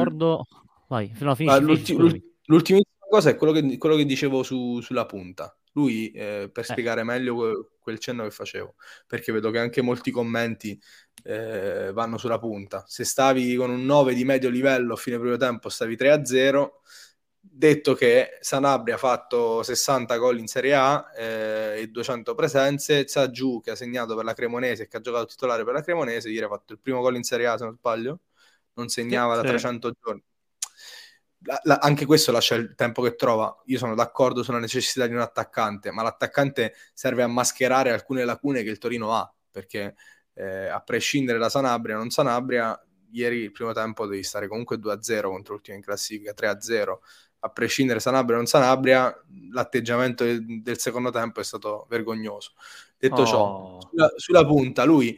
Vai, 0.86 1.12
no, 1.18 1.34
finisci, 1.34 1.60
l'ulti, 1.60 1.94
finisci, 1.94 2.22
l'ultima 2.44 2.80
cosa 3.08 3.30
è 3.30 3.36
quello 3.36 3.52
che, 3.52 3.78
quello 3.78 3.96
che 3.96 4.04
dicevo 4.04 4.42
su, 4.42 4.80
sulla 4.80 5.06
punta. 5.06 5.56
Lui, 5.72 6.12
eh, 6.12 6.50
per 6.52 6.62
eh. 6.62 6.66
spiegare 6.66 7.02
meglio 7.02 7.72
quel 7.80 7.98
cenno 7.98 8.22
che 8.22 8.30
facevo, 8.30 8.76
perché 9.06 9.32
vedo 9.32 9.50
che 9.50 9.58
anche 9.58 9.82
molti 9.82 10.12
commenti 10.12 10.80
eh, 11.24 11.90
vanno 11.92 12.18
sulla 12.18 12.38
punta. 12.38 12.84
Se 12.86 13.04
stavi 13.04 13.56
con 13.56 13.70
un 13.70 13.84
9 13.84 14.14
di 14.14 14.24
medio 14.24 14.50
livello 14.50 14.94
a 14.94 14.96
fine 14.96 15.18
primo 15.18 15.36
tempo, 15.36 15.68
stavi 15.68 15.96
3-0, 15.96 16.70
detto 17.40 17.94
che 17.94 18.38
Sanabria 18.40 18.94
ha 18.94 18.98
fatto 18.98 19.62
60 19.62 20.16
gol 20.16 20.38
in 20.38 20.46
Serie 20.46 20.74
A 20.74 21.10
eh, 21.16 21.80
e 21.80 21.88
200 21.88 22.34
presenze, 22.34 23.06
Zagiù 23.08 23.60
che 23.62 23.72
ha 23.72 23.76
segnato 23.76 24.14
per 24.14 24.24
la 24.24 24.34
Cremonese 24.34 24.84
e 24.84 24.88
che 24.88 24.98
ha 24.98 25.00
giocato 25.00 25.26
titolare 25.26 25.64
per 25.64 25.74
la 25.74 25.82
Cremonese, 25.82 26.30
ieri 26.30 26.44
ha 26.44 26.48
fatto 26.48 26.72
il 26.74 26.78
primo 26.78 27.00
gol 27.00 27.16
in 27.16 27.22
Serie 27.22 27.46
A 27.46 27.56
se 27.56 27.64
non 27.64 27.74
sbaglio, 27.76 28.20
non 28.74 28.88
segnava 28.88 29.36
sì, 29.36 29.42
da 29.42 29.48
300 29.48 29.88
sì. 29.88 29.94
giorni. 30.02 30.22
La, 31.46 31.60
la, 31.64 31.78
anche 31.82 32.06
questo 32.06 32.32
lascia 32.32 32.54
il 32.54 32.74
tempo 32.74 33.02
che 33.02 33.16
trova. 33.16 33.54
Io 33.66 33.76
sono 33.76 33.94
d'accordo 33.94 34.42
sulla 34.42 34.58
necessità 34.58 35.06
di 35.06 35.12
un 35.12 35.20
attaccante, 35.20 35.90
ma 35.90 36.02
l'attaccante 36.02 36.74
serve 36.94 37.22
a 37.22 37.26
mascherare 37.26 37.92
alcune 37.92 38.24
lacune 38.24 38.62
che 38.62 38.70
il 38.70 38.78
Torino 38.78 39.14
ha, 39.14 39.30
perché 39.50 39.94
eh, 40.34 40.68
a 40.68 40.80
prescindere 40.80 41.38
da 41.38 41.48
Sanabria 41.48 41.96
o 41.96 41.98
non 41.98 42.10
Sanabria, 42.10 42.78
ieri 43.12 43.38
il 43.38 43.52
primo 43.52 43.72
tempo 43.72 44.06
devi 44.06 44.22
stare 44.22 44.48
comunque 44.48 44.76
2-0 44.76 45.28
contro 45.28 45.54
l'ultima 45.54 45.76
in 45.76 45.82
classifica, 45.82 46.32
3-0. 46.32 46.94
A 47.40 47.48
prescindere 47.50 48.00
Sanabria 48.00 48.36
o 48.36 48.38
non 48.38 48.46
Sanabria, 48.46 49.14
l'atteggiamento 49.52 50.24
del, 50.24 50.62
del 50.62 50.78
secondo 50.78 51.10
tempo 51.10 51.40
è 51.40 51.44
stato 51.44 51.86
vergognoso. 51.88 52.52
Detto 52.96 53.22
oh. 53.22 53.26
ciò, 53.26 53.78
sulla, 53.80 54.12
sulla, 54.16 54.46
punta, 54.46 54.84
lui 54.84 55.16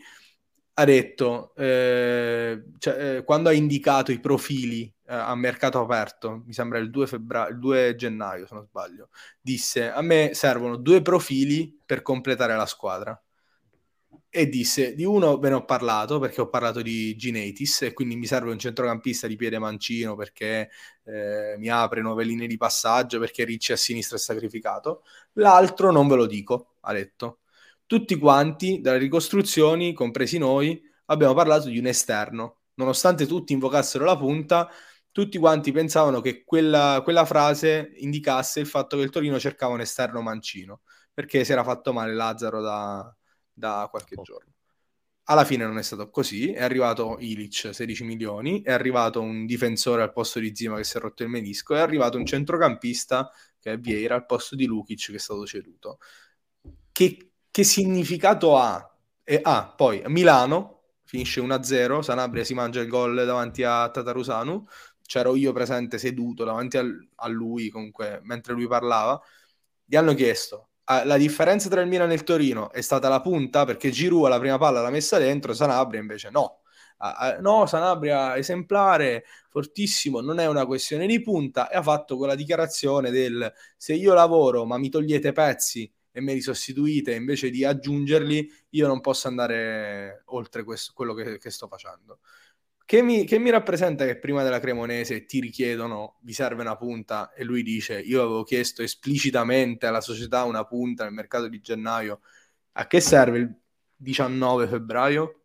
ha 0.79 0.85
detto, 0.85 1.55
eh, 1.55 2.65
cioè, 2.79 3.17
eh, 3.17 3.25
quando 3.25 3.49
ha 3.49 3.53
indicato 3.53 4.13
i 4.13 4.19
profili 4.19 4.83
eh, 5.07 5.15
a 5.15 5.35
mercato 5.37 5.81
aperto, 5.81 6.43
mi 6.45 6.53
sembra 6.53 6.79
il 6.79 6.91
2, 6.91 7.07
febbraio, 7.07 7.53
il 7.53 7.59
2 7.61 7.95
gennaio 7.95 8.47
se 8.47 8.55
non 8.55 8.65
sbaglio, 8.65 9.09
disse 9.41 9.91
a 9.91 10.03
me 10.03 10.31
servono 10.35 10.77
due 10.77 11.01
profili 11.01 11.81
per 11.87 12.03
completare 12.03 12.57
la 12.57 12.67
squadra 12.67 13.19
e 14.39 14.51
disse 14.51 14.95
di 14.95 15.03
uno 15.03 15.39
ve 15.39 15.49
ne 15.49 15.55
ho 15.55 15.65
parlato 15.65 16.19
perché 16.19 16.43
ho 16.43 16.49
parlato 16.51 16.83
di 16.83 17.17
Ginetis 17.17 17.81
e 17.83 17.95
quindi 17.95 18.17
mi 18.17 18.27
serve 18.27 18.51
un 18.51 18.59
centrocampista 18.59 19.27
di 19.27 19.35
piede 19.35 19.59
mancino 19.59 20.15
perché 20.15 20.69
eh, 21.05 21.55
mi 21.57 21.71
apre 21.71 22.03
nuove 22.03 22.23
linee 22.23 22.47
di 22.47 22.59
passaggio 22.59 23.19
perché 23.19 23.45
Ricci 23.45 23.73
a 23.73 23.77
sinistra 23.77 24.19
è 24.19 24.21
sacrificato. 24.21 25.05
L'altro 25.35 25.91
non 25.91 26.07
ve 26.07 26.17
lo 26.17 26.27
dico 26.27 26.75
ha 26.81 26.93
detto. 26.93 27.39
Tutti 27.87 28.15
quanti 28.17 28.83
dalle 28.83 28.99
ricostruzioni 28.99 29.95
compresi 29.95 30.37
noi 30.37 30.83
abbiamo 31.07 31.33
parlato 31.33 31.69
di 31.69 31.79
un 31.79 31.87
esterno. 31.87 32.59
Nonostante 32.75 33.25
tutti 33.27 33.55
invocassero 33.55 34.05
la 34.05 34.19
punta 34.19 34.71
tutti 35.11 35.39
quanti 35.39 35.73
pensavano 35.73 36.21
che 36.21 36.45
quella, 36.45 37.01
quella 37.03 37.25
frase 37.25 37.93
indicasse 38.01 38.61
il 38.61 38.67
fatto 38.67 38.99
che 38.99 39.03
il 39.03 39.09
Torino 39.09 39.39
cercava 39.39 39.73
un 39.73 39.81
esterno 39.81 40.21
mancino 40.21 40.83
perché 41.15 41.43
si 41.43 41.53
era 41.53 41.65
fatto 41.65 41.95
male 41.95 42.13
Lazzaro 42.13 42.61
da 42.61 43.17
da 43.57 43.89
qualche 43.91 44.15
oh. 44.19 44.23
giorno. 44.23 44.53
Alla 45.29 45.45
fine 45.45 45.65
non 45.65 45.79
è 45.79 45.83
stato 45.83 46.09
così, 46.09 46.53
è 46.53 46.63
arrivato 46.63 47.17
Ilic 47.19 47.75
16 47.75 48.05
milioni, 48.05 48.63
è 48.63 48.71
arrivato 48.71 49.21
un 49.21 49.45
difensore 49.45 50.03
al 50.03 50.13
posto 50.13 50.39
di 50.39 50.55
Zima 50.55 50.77
che 50.77 50.85
si 50.85 50.97
è 50.99 51.01
rotto 51.01 51.25
il 51.25 51.29
menisco, 51.29 51.75
è 51.75 51.81
arrivato 51.81 52.17
un 52.17 52.25
centrocampista 52.25 53.33
che 53.59 53.73
è 53.73 53.79
Vieira 53.79 54.15
al 54.15 54.25
posto 54.25 54.55
di 54.55 54.67
Lukic 54.67 55.07
che 55.07 55.17
è 55.17 55.19
stato 55.19 55.45
ceduto. 55.45 55.99
Che, 56.93 57.31
che 57.51 57.65
significato 57.65 58.57
ha? 58.57 58.97
E 59.25 59.41
ha 59.43 59.75
poi 59.77 60.03
Milano 60.07 60.83
finisce 61.05 61.41
1-0, 61.41 62.01
Sanabria 62.01 62.45
si 62.45 62.55
mangia 62.55 62.81
il 62.81 62.89
gol 62.89 63.25
davanti 63.25 63.65
a 63.65 63.89
Tatarusanu, 63.91 64.65
c'ero 65.03 65.35
io 65.35 65.53
presente 65.53 65.99
seduto 65.99 66.45
davanti 66.45 66.77
al, 66.77 67.09
a 67.17 67.29
lui 67.29 67.69
comunque 67.69 68.21
mentre 68.23 68.53
lui 68.53 68.69
parlava, 68.69 69.21
gli 69.85 69.97
hanno 69.97 70.15
chiesto 70.15 70.69
la 71.05 71.17
differenza 71.17 71.69
tra 71.69 71.81
il 71.81 71.89
Milan 71.89 72.11
e 72.11 72.15
il 72.15 72.23
Torino 72.23 72.71
è 72.71 72.81
stata 72.81 73.09
la 73.09 73.21
punta 73.21 73.65
perché 73.65 73.91
Giroud 73.91 74.27
alla 74.27 74.39
prima 74.39 74.59
palla 74.59 74.81
l'ha 74.83 74.91
messa 74.91 75.19
dentro, 75.19 75.53
Sanabria 75.53 76.01
invece 76.01 76.31
no. 76.31 76.61
Uh, 76.99 77.41
no, 77.43 77.67
Sanabria 77.67 78.37
esemplare, 78.37 79.25
fortissimo, 79.51 80.21
non 80.21 80.39
è 80.39 80.47
una 80.47 80.65
questione 80.65 81.07
di 81.07 81.21
punta 81.21 81.69
e 81.69 81.77
ha 81.77 81.83
fatto 81.83 82.17
quella 82.17 82.35
dichiarazione 82.35 83.11
del 83.11 83.53
se 83.77 83.93
io 83.93 84.15
lavoro 84.15 84.65
ma 84.65 84.79
mi 84.79 84.89
togliete 84.89 85.33
pezzi 85.33 85.93
e 86.11 86.21
me 86.23 86.33
li 86.33 86.41
sostituite 86.41 87.13
invece 87.15 87.51
di 87.51 87.65
aggiungerli, 87.65 88.51
io 88.71 88.87
non 88.87 89.03
posso 89.03 89.29
andare 89.29 90.23
oltre 90.27 90.65
questo, 90.65 90.93
quello 90.95 91.13
che, 91.13 91.37
che 91.37 91.51
sto 91.51 91.69
facendo. 91.69 92.21
Che 92.87 93.03
mi, 93.03 93.25
che 93.25 93.41
mi, 93.41 93.51
rappresenta 93.51 94.07
che 94.07 94.17
prima 94.17 94.45
della 94.45 94.61
Cremonese 94.61 95.27
ti 95.27 95.41
richiedono, 95.41 96.19
vi 96.21 96.33
serve 96.33 96.63
una 96.63 96.77
punta 96.77 97.33
e 97.33 97.43
lui 97.43 97.65
dice 97.65 97.99
io 97.99 98.23
avevo 98.23 98.45
chiesto 98.45 98.81
esplicitamente 98.83 99.87
alla 99.87 100.01
società 100.01 100.45
una 100.45 100.65
punta 100.65 101.03
nel 101.03 101.13
mercato 101.13 101.49
di 101.49 101.61
gennaio, 101.61 102.21
a 102.73 102.87
che 102.87 103.01
serve 103.01 103.39
il 103.39 103.55
19 103.97 104.69
febbraio? 104.69 105.41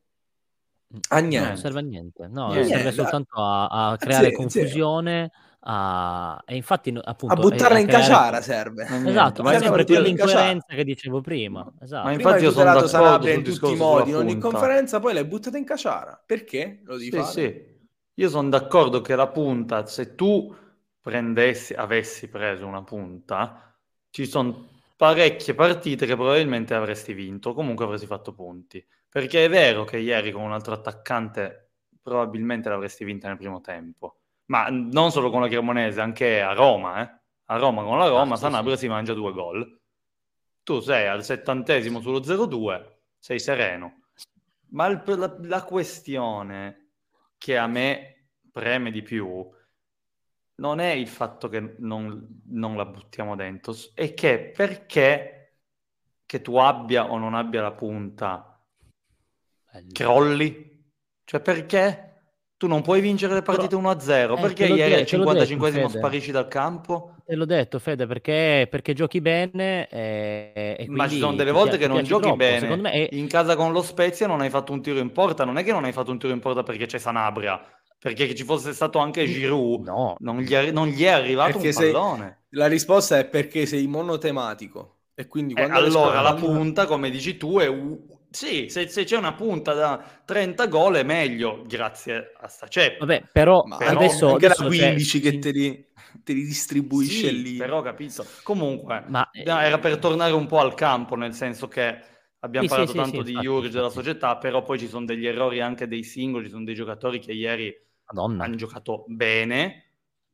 A 1.09 1.19
niente. 1.19 1.47
Non 1.47 1.57
serve 1.57 1.79
a 1.79 1.83
niente, 1.83 2.27
no, 2.27 2.51
niente. 2.51 2.67
serve 2.67 2.91
soltanto 2.91 3.41
a, 3.41 3.89
a 3.89 3.97
creare 3.97 4.29
sì, 4.29 4.33
confusione. 4.33 5.31
Sì. 5.33 5.50
A... 5.63 6.41
E 6.45 6.55
infatti, 6.55 6.89
appunto, 7.01 7.35
a 7.35 7.37
buttarla 7.37 7.79
in 7.79 7.87
creare... 7.87 8.03
caciara 8.03 8.41
serve. 8.41 8.87
Esatto, 9.05 9.43
ma 9.43 9.53
è 9.53 9.59
sempre 9.59 9.85
quell'incoerenza 9.85 10.73
che 10.73 10.83
dicevo 10.83 11.21
prima. 11.21 11.71
Esatto. 11.79 12.05
Ma 12.05 12.11
infatti 12.13 12.43
io 12.43 12.51
sono 12.51 12.73
d'accordo 12.73 13.29
in 13.29 13.43
tutti 13.43 13.71
i 13.71 13.75
modi, 13.75 14.11
in 14.11 14.39
conferenza, 14.39 14.99
poi 14.99 15.13
l'hai 15.13 15.25
buttata 15.25 15.57
in 15.57 15.65
caciara. 15.65 16.21
Perché 16.25 16.81
lo 16.83 16.97
devi 16.97 17.11
sì, 17.11 17.17
fare? 17.17 17.31
Sì. 17.31 17.79
Io 18.15 18.29
sono 18.29 18.49
d'accordo 18.49 19.01
che 19.01 19.15
la 19.15 19.27
punta, 19.27 19.85
se 19.85 20.15
tu 20.15 20.55
prendessi, 20.99 21.73
avessi 21.73 22.27
preso 22.27 22.65
una 22.65 22.83
punta, 22.83 23.73
ci 24.09 24.25
sono 24.25 24.69
parecchie 24.95 25.55
partite 25.55 26.05
che 26.05 26.15
probabilmente 26.15 26.73
avresti 26.75 27.13
vinto, 27.13 27.53
comunque 27.53 27.85
avresti 27.85 28.05
fatto 28.05 28.33
punti. 28.33 28.85
Perché 29.09 29.45
è 29.45 29.49
vero 29.49 29.83
che 29.83 29.97
ieri 29.97 30.31
con 30.31 30.43
un 30.43 30.53
altro 30.53 30.73
attaccante 30.73 31.71
probabilmente 32.01 32.69
l'avresti 32.69 33.03
vinta 33.03 33.27
nel 33.27 33.37
primo 33.37 33.61
tempo, 33.61 34.20
ma 34.51 34.67
non 34.69 35.11
solo 35.11 35.29
con 35.29 35.39
la 35.39 35.47
Cremonese, 35.47 36.01
anche 36.01 36.41
a 36.41 36.51
Roma, 36.51 37.01
eh? 37.01 37.19
A 37.45 37.57
Roma 37.57 37.83
con 37.83 37.97
la 37.97 38.07
Roma, 38.07 38.33
ah, 38.33 38.37
Sanabria 38.37 38.75
sì. 38.75 38.81
si 38.81 38.87
mangia 38.89 39.13
due 39.13 39.31
gol. 39.31 39.79
Tu 40.61 40.81
sei 40.81 41.07
al 41.07 41.23
settantesimo 41.23 42.01
sullo 42.01 42.19
0-2, 42.19 42.97
sei 43.17 43.39
sereno. 43.39 44.07
Ma 44.71 44.87
il, 44.87 45.01
la, 45.05 45.37
la 45.43 45.63
questione 45.63 46.89
che 47.37 47.57
a 47.57 47.65
me 47.65 48.27
preme 48.51 48.91
di 48.91 49.01
più 49.01 49.49
non 50.55 50.79
è 50.81 50.91
il 50.91 51.07
fatto 51.07 51.47
che 51.47 51.75
non, 51.79 52.41
non, 52.47 52.75
la 52.75 52.85
buttiamo 52.85 53.37
dentro, 53.37 53.73
è 53.93 54.13
che 54.13 54.51
perché 54.53 55.59
che 56.25 56.41
tu 56.41 56.57
abbia 56.57 57.09
o 57.09 57.17
non 57.17 57.35
abbia 57.35 57.61
la 57.61 57.71
punta 57.71 58.61
crolli? 59.93 60.91
Cioè 61.23 61.39
perché 61.39 62.10
tu 62.61 62.67
non 62.67 62.83
puoi 62.83 63.01
vincere 63.01 63.33
le 63.33 63.41
partite 63.41 63.75
Però, 63.75 63.91
1-0? 63.91 64.37
Eh, 64.37 64.39
perché 64.39 64.67
ieri 64.67 64.93
al 64.93 65.01
55esimo 65.01 65.87
sparisci 65.87 66.29
dal 66.29 66.47
campo? 66.47 67.15
Te 67.25 67.33
l'ho 67.33 67.45
detto 67.45 67.79
Fede, 67.79 68.05
perché, 68.05 68.67
perché 68.69 68.93
giochi 68.93 69.19
bene 69.19 69.87
e, 69.87 70.51
e 70.53 70.75
quindi, 70.75 70.95
Ma 70.95 71.07
ci 71.09 71.17
sono 71.17 71.35
delle 71.35 71.49
volte 71.49 71.79
che 71.79 71.87
non 71.87 72.03
giochi 72.03 72.21
troppo, 72.21 72.35
bene. 72.35 72.75
Me. 72.75 73.09
In 73.13 73.27
casa 73.27 73.55
con 73.55 73.71
lo 73.71 73.81
Spezia 73.81 74.27
non 74.27 74.41
hai 74.41 74.51
fatto 74.51 74.73
un 74.73 74.81
tiro 74.83 74.99
in 74.99 75.11
porta, 75.11 75.43
non 75.43 75.57
è 75.57 75.63
che 75.63 75.71
non 75.71 75.85
hai 75.85 75.91
fatto 75.91 76.11
un 76.11 76.19
tiro 76.19 76.33
in 76.33 76.39
porta 76.39 76.61
perché 76.61 76.85
c'è 76.85 76.99
Sanabria, 76.99 77.59
perché 77.97 78.27
che 78.27 78.35
ci 78.35 78.43
fosse 78.43 78.73
stato 78.73 78.99
anche 78.99 79.25
Giroud, 79.25 79.87
no. 79.87 80.15
non, 80.19 80.37
gli 80.41 80.53
è, 80.53 80.69
non 80.69 80.85
gli 80.85 81.03
è 81.03 81.09
arrivato 81.09 81.57
perché 81.57 81.75
un 81.75 81.91
pallone. 81.91 82.41
Sei... 82.47 82.59
La 82.59 82.67
risposta 82.67 83.17
è 83.17 83.25
perché 83.25 83.65
sei 83.65 83.87
monotematico. 83.87 84.97
E 85.15 85.25
quindi 85.25 85.55
eh, 85.55 85.63
allora 85.63 86.21
la 86.21 86.35
punta, 86.35 86.85
come 86.85 87.09
dici 87.09 87.37
tu, 87.37 87.57
è 87.57 87.65
sì, 88.31 88.69
se, 88.69 88.87
se, 88.87 89.03
c'è 89.03 89.17
una 89.17 89.33
punta 89.33 89.73
da 89.73 90.21
30 90.23 90.67
gol 90.67 90.95
è 90.95 91.03
meglio, 91.03 91.63
grazie 91.67 92.31
a 92.39 92.47
sta 92.47 92.67
ceppa. 92.67 93.05
Vabbè, 93.05 93.25
però, 93.31 93.63
Ma 93.65 93.75
però 93.75 93.99
adesso, 93.99 94.31
anche 94.31 94.45
adesso 94.45 94.63
la 94.63 94.69
15 94.69 95.19
che 95.19 95.39
te 95.39 95.51
li, 95.51 95.85
te 96.23 96.31
li 96.31 96.43
distribuisce 96.43 97.27
sì, 97.27 97.41
lì. 97.41 97.57
Però 97.57 97.81
capito. 97.81 98.25
Comunque, 98.43 99.03
Ma, 99.07 99.29
era 99.33 99.79
per 99.79 99.97
tornare 99.97 100.31
un 100.31 100.47
po' 100.47 100.59
al 100.59 100.73
campo, 100.75 101.15
nel 101.15 101.33
senso 101.33 101.67
che 101.67 101.99
abbiamo 102.39 102.67
sì, 102.67 102.73
parlato 102.73 102.91
sì, 102.91 102.97
tanto 102.97 103.21
di 103.21 103.33
Jurge 103.33 103.69
della 103.69 103.89
società, 103.89 104.37
però 104.37 104.63
poi 104.63 104.79
ci 104.79 104.87
sono 104.87 105.05
degli 105.05 105.27
errori 105.27 105.59
anche 105.59 105.87
dei 105.87 106.03
singoli, 106.03 106.45
ci 106.45 106.51
sono 106.51 106.63
dei 106.63 106.73
giocatori 106.75 107.19
che 107.19 107.33
ieri 107.33 107.75
Madonna. 108.05 108.45
hanno 108.45 108.55
giocato 108.55 109.03
bene. 109.07 109.87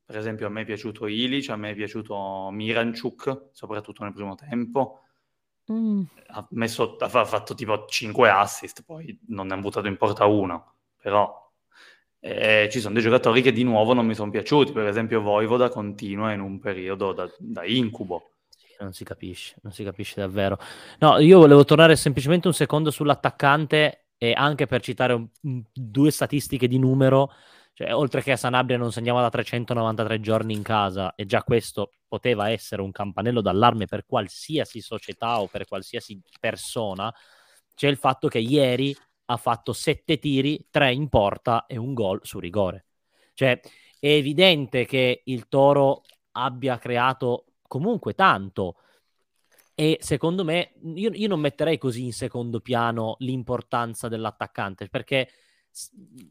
Per 0.05 0.15
esempio 0.15 0.45
a 0.45 0.49
me 0.49 0.61
è 0.61 0.65
piaciuto 0.65 1.07
Ilic, 1.07 1.49
a 1.49 1.57
me 1.57 1.71
è 1.71 1.75
piaciuto 1.75 2.49
Miranchuk, 2.51 3.49
soprattutto 3.51 4.03
nel 4.03 4.13
primo 4.13 4.35
tempo. 4.35 5.01
Mm. 5.71 6.03
Ha, 6.27 6.47
messo, 6.51 6.95
ha 6.97 7.25
fatto 7.25 7.53
tipo 7.53 7.85
5 7.85 8.29
assist, 8.29 8.83
poi 8.83 9.17
non 9.27 9.47
ne 9.47 9.53
ha 9.53 9.57
buttato 9.57 9.87
in 9.87 9.97
porta 9.97 10.25
uno, 10.25 10.73
però 11.01 11.47
eh, 12.19 12.67
ci 12.71 12.79
sono 12.79 12.93
dei 12.93 13.03
giocatori 13.03 13.41
che 13.41 13.51
di 13.51 13.63
nuovo 13.63 13.93
non 13.93 14.05
mi 14.05 14.15
sono 14.15 14.31
piaciuti, 14.31 14.71
per 14.71 14.87
esempio 14.87 15.21
Voivoda 15.21 15.69
continua 15.69 16.33
in 16.33 16.39
un 16.39 16.59
periodo 16.59 17.13
da, 17.13 17.29
da 17.37 17.63
incubo. 17.65 18.31
non 18.79 18.93
si 18.93 19.03
capisce, 19.03 19.55
non 19.61 19.71
si 19.71 19.83
capisce 19.83 20.21
davvero. 20.21 20.57
No, 20.99 21.17
io 21.19 21.39
volevo 21.39 21.63
tornare 21.65 21.95
semplicemente 21.95 22.47
un 22.47 22.53
secondo 22.53 22.91
sull'attaccante 22.91 24.07
e 24.17 24.33
anche 24.33 24.65
per 24.65 24.81
citare 24.81 25.13
un, 25.13 25.63
due 25.73 26.11
statistiche 26.11 26.67
di 26.67 26.79
numero 26.79 27.31
cioè, 27.77 27.93
oltre 27.93 28.23
che 28.23 28.31
a 28.31 28.37
Sanabria 28.37 28.75
non 28.75 28.91
segniamo 28.91 29.21
da 29.21 29.29
393 29.29 30.19
giorni 30.19 30.55
in 30.55 30.63
casa, 30.63 31.13
e 31.13 31.27
già 31.27 31.43
questo 31.43 31.91
poteva 32.07 32.49
essere 32.49 32.81
un 32.81 32.91
campanello 32.91 33.39
d'allarme 33.39 33.85
per 33.85 34.03
qualsiasi 34.07 34.81
società 34.81 35.39
o 35.39 35.45
per 35.45 35.67
qualsiasi 35.67 36.19
persona, 36.39 37.13
c'è 37.75 37.87
il 37.87 37.97
fatto 37.97 38.29
che 38.29 38.39
ieri 38.39 38.97
ha 39.25 39.37
fatto 39.37 39.73
sette 39.73 40.17
tiri, 40.17 40.65
tre 40.71 40.91
in 40.91 41.07
porta 41.07 41.67
e 41.67 41.77
un 41.77 41.93
gol 41.93 42.19
su 42.23 42.39
rigore. 42.39 42.87
Cioè, 43.35 43.59
è 43.99 44.07
evidente 44.07 44.87
che 44.87 45.21
il 45.25 45.47
Toro 45.47 46.01
abbia 46.31 46.79
creato 46.79 47.45
comunque 47.61 48.15
tanto. 48.15 48.77
E 49.75 49.99
secondo 50.01 50.43
me, 50.43 50.73
io, 50.95 51.11
io 51.13 51.27
non 51.27 51.39
metterei 51.39 51.77
così 51.77 52.05
in 52.05 52.13
secondo 52.13 52.59
piano 52.59 53.17
l'importanza 53.19 54.07
dell'attaccante, 54.07 54.89
perché 54.89 55.29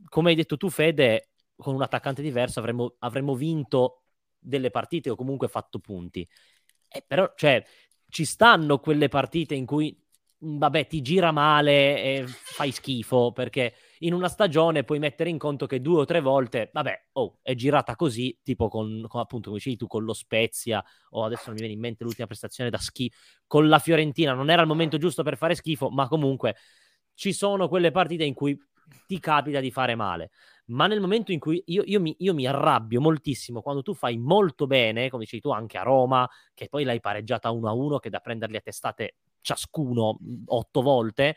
come 0.09 0.31
hai 0.31 0.35
detto 0.35 0.57
tu, 0.57 0.69
Fede, 0.71 1.29
con 1.57 1.75
un 1.75 1.83
attaccante 1.83 2.23
diverso 2.23 2.59
avremmo, 2.61 2.95
avremmo 3.01 3.35
vinto 3.35 4.03
delle 4.39 4.71
partite 4.71 5.11
o 5.11 5.17
comunque 5.17 5.49
fatto 5.49 5.79
punti. 5.79 6.27
Eh, 6.89 7.05
però, 7.07 7.33
cioè, 7.37 7.65
ci 8.09 8.25
stanno 8.25 8.79
quelle 8.79 9.09
partite 9.09 9.55
in 9.55 9.67
cui, 9.67 9.97
mm, 10.45 10.59
vabbè, 10.59 10.87
ti 10.87 11.01
gira 11.03 11.33
male 11.33 12.03
e 12.03 12.25
fai 12.27 12.71
schifo, 12.71 13.33
perché 13.33 13.75
in 14.01 14.13
una 14.13 14.29
stagione 14.29 14.85
puoi 14.85 14.99
mettere 14.99 15.31
in 15.31 15.39
conto 15.39 15.67
che 15.67 15.81
due 15.81 16.01
o 16.01 16.05
tre 16.05 16.21
volte, 16.21 16.71
vabbè, 16.73 17.09
oh, 17.13 17.39
è 17.43 17.55
girata 17.55 17.97
così, 17.97 18.39
tipo 18.43 18.69
con, 18.69 19.05
con 19.09 19.21
appunto, 19.21 19.47
come 19.49 19.57
dicevi 19.59 19.77
tu, 19.77 19.87
con 19.87 20.05
lo 20.05 20.13
Spezia, 20.15 20.85
o 21.11 21.25
adesso 21.25 21.45
non 21.47 21.55
mi 21.55 21.61
viene 21.61 21.75
in 21.75 21.81
mente 21.81 22.05
l'ultima 22.05 22.27
prestazione 22.27 22.71
da 22.71 22.79
schifo, 22.79 23.17
con 23.47 23.69
la 23.69 23.79
Fiorentina, 23.79 24.33
non 24.35 24.51
era 24.51 24.63
il 24.63 24.69
momento 24.69 24.99
giusto 24.99 25.23
per 25.23 25.37
fare 25.37 25.55
schifo, 25.55 25.91
ma 25.91 26.07
comunque 26.07 26.57
ci 27.15 27.33
sono 27.33 27.69
quelle 27.69 27.91
partite 27.91 28.25
in 28.25 28.35
cui 28.35 28.57
ti 29.07 29.19
capita 29.19 29.59
di 29.59 29.71
fare 29.71 29.95
male 29.97 30.31
ma 30.67 30.87
nel 30.87 31.01
momento 31.01 31.33
in 31.33 31.39
cui 31.39 31.63
io, 31.67 31.83
io, 31.85 32.01
mi, 32.01 32.15
io, 32.19 32.35
mi, 32.35 32.47
arrabbio 32.47 33.01
moltissimo 33.01 33.63
quando 33.63 33.83
tu 33.83 33.95
fai 33.95 34.19
molto 34.19 34.67
bene, 34.67 35.09
come 35.11 35.25
dicevi 35.25 35.43
tu 35.43 35.51
anche 35.51 35.79
a 35.79 35.83
Roma, 35.83 36.29
che 36.55 36.69
poi 36.69 36.85
l'hai 36.85 37.01
pareggiata 37.01 37.51
1-1, 37.51 37.99
che 37.99 38.11
da 38.11 38.21
prenderli 38.21 38.57
a 38.57 38.61
testate 38.61 39.17
ciascuno 39.41 40.19
otto 40.47 40.83
volte, 40.83 41.37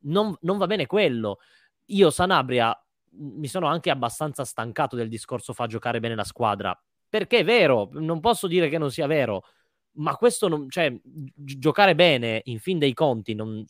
non, 0.00 0.36
non 0.40 0.58
va 0.58 0.66
bene 0.66 0.86
quello. 0.86 1.38
Io 1.86 2.10
Sanabria 2.10 2.76
mi 3.18 3.46
sono 3.46 3.66
anche 3.66 3.90
abbastanza 3.90 4.44
stancato 4.44 4.96
del 4.96 5.08
discorso 5.08 5.52
fa 5.52 5.66
giocare 5.66 6.00
bene 6.00 6.16
la 6.16 6.24
squadra, 6.24 6.78
perché 7.08 7.38
è 7.38 7.44
vero, 7.44 7.88
non 7.92 8.20
posso 8.20 8.48
dire 8.48 8.68
che 8.68 8.78
non 8.78 8.90
sia 8.90 9.06
vero, 9.06 9.44
ma 9.92 10.16
questo 10.16 10.48
non, 10.48 10.68
cioè, 10.68 10.92
giocare 11.34 11.94
bene 11.94 12.40
in 12.44 12.58
fin 12.58 12.78
dei 12.78 12.92
conti 12.92 13.34
non, 13.34 13.64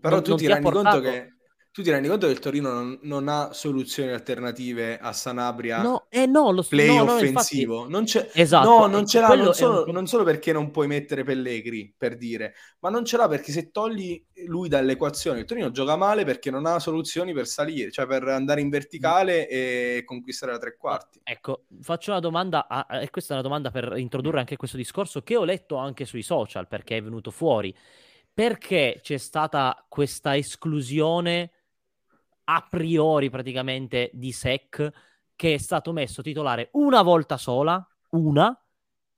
però 0.00 0.16
non, 0.16 0.24
tu 0.24 0.30
non 0.30 0.38
ti, 0.38 0.46
ti 0.46 0.52
rendi 0.52 0.70
conto 0.70 1.00
che 1.00 1.32
tu 1.72 1.82
ti 1.82 1.90
rendi 1.90 2.06
conto 2.06 2.26
che 2.26 2.32
il 2.32 2.38
Torino 2.38 2.70
non, 2.70 2.98
non 3.00 3.28
ha 3.28 3.54
soluzioni 3.54 4.10
alternative 4.12 4.98
a 4.98 5.14
Sanabria? 5.14 5.80
No, 5.80 6.04
eh 6.10 6.26
no, 6.26 6.50
lo 6.50 6.62
play 6.62 6.86
no, 6.88 7.04
no, 7.04 7.14
offensivo. 7.14 7.74
Infatti... 7.76 7.92
Non 7.92 8.04
c'è, 8.04 8.30
esatto, 8.34 8.68
no, 8.68 8.86
non 8.86 9.06
ce 9.06 9.20
l'ha 9.20 9.34
non 9.34 9.54
solo, 9.54 9.84
un... 9.86 9.92
non 9.92 10.06
solo, 10.06 10.22
perché 10.22 10.52
non 10.52 10.70
puoi 10.70 10.86
mettere 10.86 11.24
Pellegri, 11.24 11.94
per 11.96 12.18
dire, 12.18 12.54
ma 12.80 12.90
non 12.90 13.06
ce 13.06 13.16
l'ha 13.16 13.26
perché 13.26 13.52
se 13.52 13.70
togli 13.70 14.22
lui 14.44 14.68
dall'equazione, 14.68 15.38
il 15.38 15.44
Torino 15.46 15.70
gioca 15.70 15.96
male 15.96 16.26
perché 16.26 16.50
non 16.50 16.66
ha 16.66 16.78
soluzioni 16.78 17.32
per 17.32 17.46
salire, 17.46 17.90
cioè 17.90 18.06
per 18.06 18.28
andare 18.28 18.60
in 18.60 18.68
verticale 18.68 19.48
e 19.48 20.02
conquistare 20.04 20.52
la 20.52 20.58
tre 20.58 20.76
quarti. 20.76 21.20
Ecco, 21.24 21.64
faccio 21.80 22.10
una 22.10 22.20
domanda, 22.20 22.68
a, 22.68 23.00
e 23.00 23.08
questa 23.08 23.32
è 23.32 23.38
una 23.38 23.48
domanda 23.48 23.70
per 23.70 23.94
introdurre 23.96 24.40
anche 24.40 24.56
questo 24.56 24.76
discorso 24.76 25.22
che 25.22 25.36
ho 25.36 25.44
letto 25.44 25.76
anche 25.76 26.04
sui 26.04 26.22
social 26.22 26.68
perché 26.68 26.98
è 26.98 27.02
venuto 27.02 27.30
fuori. 27.30 27.74
Perché 28.34 29.00
c'è 29.02 29.16
stata 29.16 29.84
questa 29.88 30.36
esclusione 30.36 31.50
a 32.54 32.66
priori 32.68 33.30
praticamente 33.30 34.10
di 34.12 34.30
Sec 34.30 34.90
che 35.34 35.54
è 35.54 35.58
stato 35.58 35.92
messo 35.92 36.22
titolare 36.22 36.68
una 36.72 37.02
volta 37.02 37.36
sola, 37.36 37.84
una, 38.10 38.56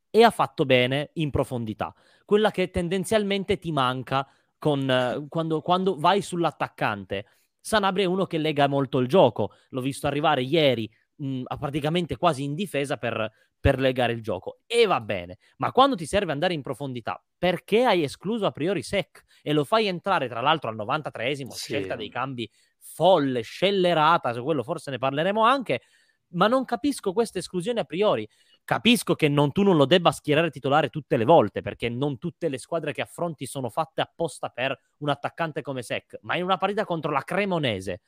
e 0.08 0.22
ha 0.22 0.30
fatto 0.30 0.64
bene 0.64 1.10
in 1.14 1.30
profondità. 1.30 1.92
Quella 2.24 2.52
che 2.52 2.70
tendenzialmente 2.70 3.58
ti 3.58 3.72
manca 3.72 4.26
con, 4.56 4.88
eh, 4.88 5.26
quando, 5.28 5.60
quando 5.60 5.96
vai 5.96 6.22
sull'attaccante. 6.22 7.26
Sanabria 7.60 8.04
è 8.04 8.08
uno 8.08 8.24
che 8.24 8.38
lega 8.38 8.68
molto 8.68 9.00
il 9.00 9.08
gioco. 9.08 9.54
L'ho 9.70 9.80
visto 9.80 10.06
arrivare 10.06 10.42
ieri 10.42 10.88
mh, 11.16 11.42
praticamente 11.58 12.16
quasi 12.16 12.44
in 12.44 12.54
difesa 12.54 12.96
per, 12.96 13.30
per 13.58 13.80
legare 13.80 14.12
il 14.12 14.22
gioco. 14.22 14.60
E 14.66 14.86
va 14.86 15.00
bene. 15.00 15.38
Ma 15.56 15.72
quando 15.72 15.96
ti 15.96 16.06
serve 16.06 16.30
andare 16.30 16.54
in 16.54 16.62
profondità, 16.62 17.22
perché 17.36 17.84
hai 17.84 18.04
escluso 18.04 18.46
a 18.46 18.52
priori 18.52 18.82
Sec? 18.82 19.24
E 19.42 19.52
lo 19.52 19.64
fai 19.64 19.88
entrare 19.88 20.28
tra 20.28 20.40
l'altro 20.40 20.70
al 20.70 20.76
93esimo, 20.76 21.48
sì. 21.48 21.72
scelta 21.72 21.96
dei 21.96 22.08
cambi 22.08 22.48
folle, 22.84 23.40
scellerata, 23.40 24.32
su 24.32 24.42
quello 24.42 24.62
forse 24.62 24.90
ne 24.90 24.98
parleremo 24.98 25.42
anche, 25.42 25.80
ma 26.28 26.46
non 26.46 26.64
capisco 26.64 27.12
queste 27.12 27.38
esclusioni 27.40 27.78
a 27.78 27.84
priori. 27.84 28.28
Capisco 28.64 29.14
che 29.14 29.28
non, 29.28 29.52
tu 29.52 29.62
non 29.62 29.76
lo 29.76 29.84
debba 29.84 30.10
schierare 30.10 30.50
titolare 30.50 30.88
tutte 30.88 31.16
le 31.16 31.24
volte, 31.24 31.60
perché 31.60 31.88
non 31.88 32.18
tutte 32.18 32.48
le 32.48 32.58
squadre 32.58 32.92
che 32.92 33.02
affronti 33.02 33.46
sono 33.46 33.68
fatte 33.68 34.00
apposta 34.00 34.48
per 34.48 34.78
un 34.98 35.08
attaccante 35.08 35.62
come 35.62 35.82
Sec, 35.82 36.18
ma 36.22 36.36
in 36.36 36.44
una 36.44 36.56
partita 36.56 36.84
contro 36.84 37.10
la 37.10 37.22
Cremonese, 37.22 38.00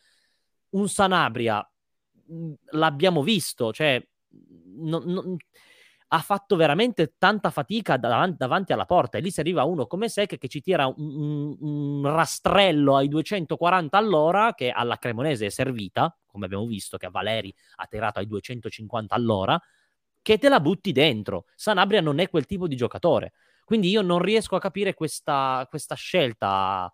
un 0.71 0.89
Sanabria, 0.89 1.69
mm, 2.33 2.53
l'abbiamo 2.73 3.23
visto, 3.23 3.73
cioè... 3.73 4.05
Non, 4.79 5.05
non, 5.07 5.37
ha 6.09 6.21
fatto 6.21 6.55
veramente 6.55 7.15
tanta 7.19 7.51
fatica 7.51 7.97
davanti, 7.97 8.37
davanti, 8.39 8.73
alla 8.73 8.85
porta 8.85 9.19
e 9.19 9.21
lì 9.21 9.31
si 9.31 9.41
arriva 9.41 9.65
uno 9.65 9.87
come 9.87 10.09
Sec 10.09 10.39
che 10.39 10.49
ci 10.49 10.61
tira 10.61 10.87
un, 10.87 10.95
un, 10.97 11.57
un, 11.61 12.07
rastrello 12.07 12.97
ai 12.97 13.09
240 13.09 13.97
all'ora 13.99 14.55
che 14.55 14.71
alla 14.71 14.99
Cremonese 14.99 15.47
è 15.47 15.51
servita, 15.51 16.17
come 16.27 16.47
abbiamo 16.47 16.67
visto 16.67 16.97
che 16.97 17.07
a 17.07 17.11
Valeri 17.11 17.53
ha 17.77 17.87
tirato 17.87 18.21
ai 18.21 18.27
250 18.27 19.15
all'ora, 19.15 19.61
che 20.23 20.39
te 20.39 20.49
la 20.49 20.61
butti 20.61 20.93
dentro. 20.93 21.47
Sanabria 21.55 22.01
non 22.01 22.19
è 22.19 22.29
quel 22.29 22.47
tipo 22.47 22.69
di 22.69 22.77
giocatore. 22.77 23.33
Quindi 23.65 23.89
io 23.89 24.03
non 24.03 24.21
riesco 24.21 24.55
a 24.55 24.61
capire 24.61 24.95
questa, 24.95 25.67
questa 25.69 25.97
scelta 25.97 26.93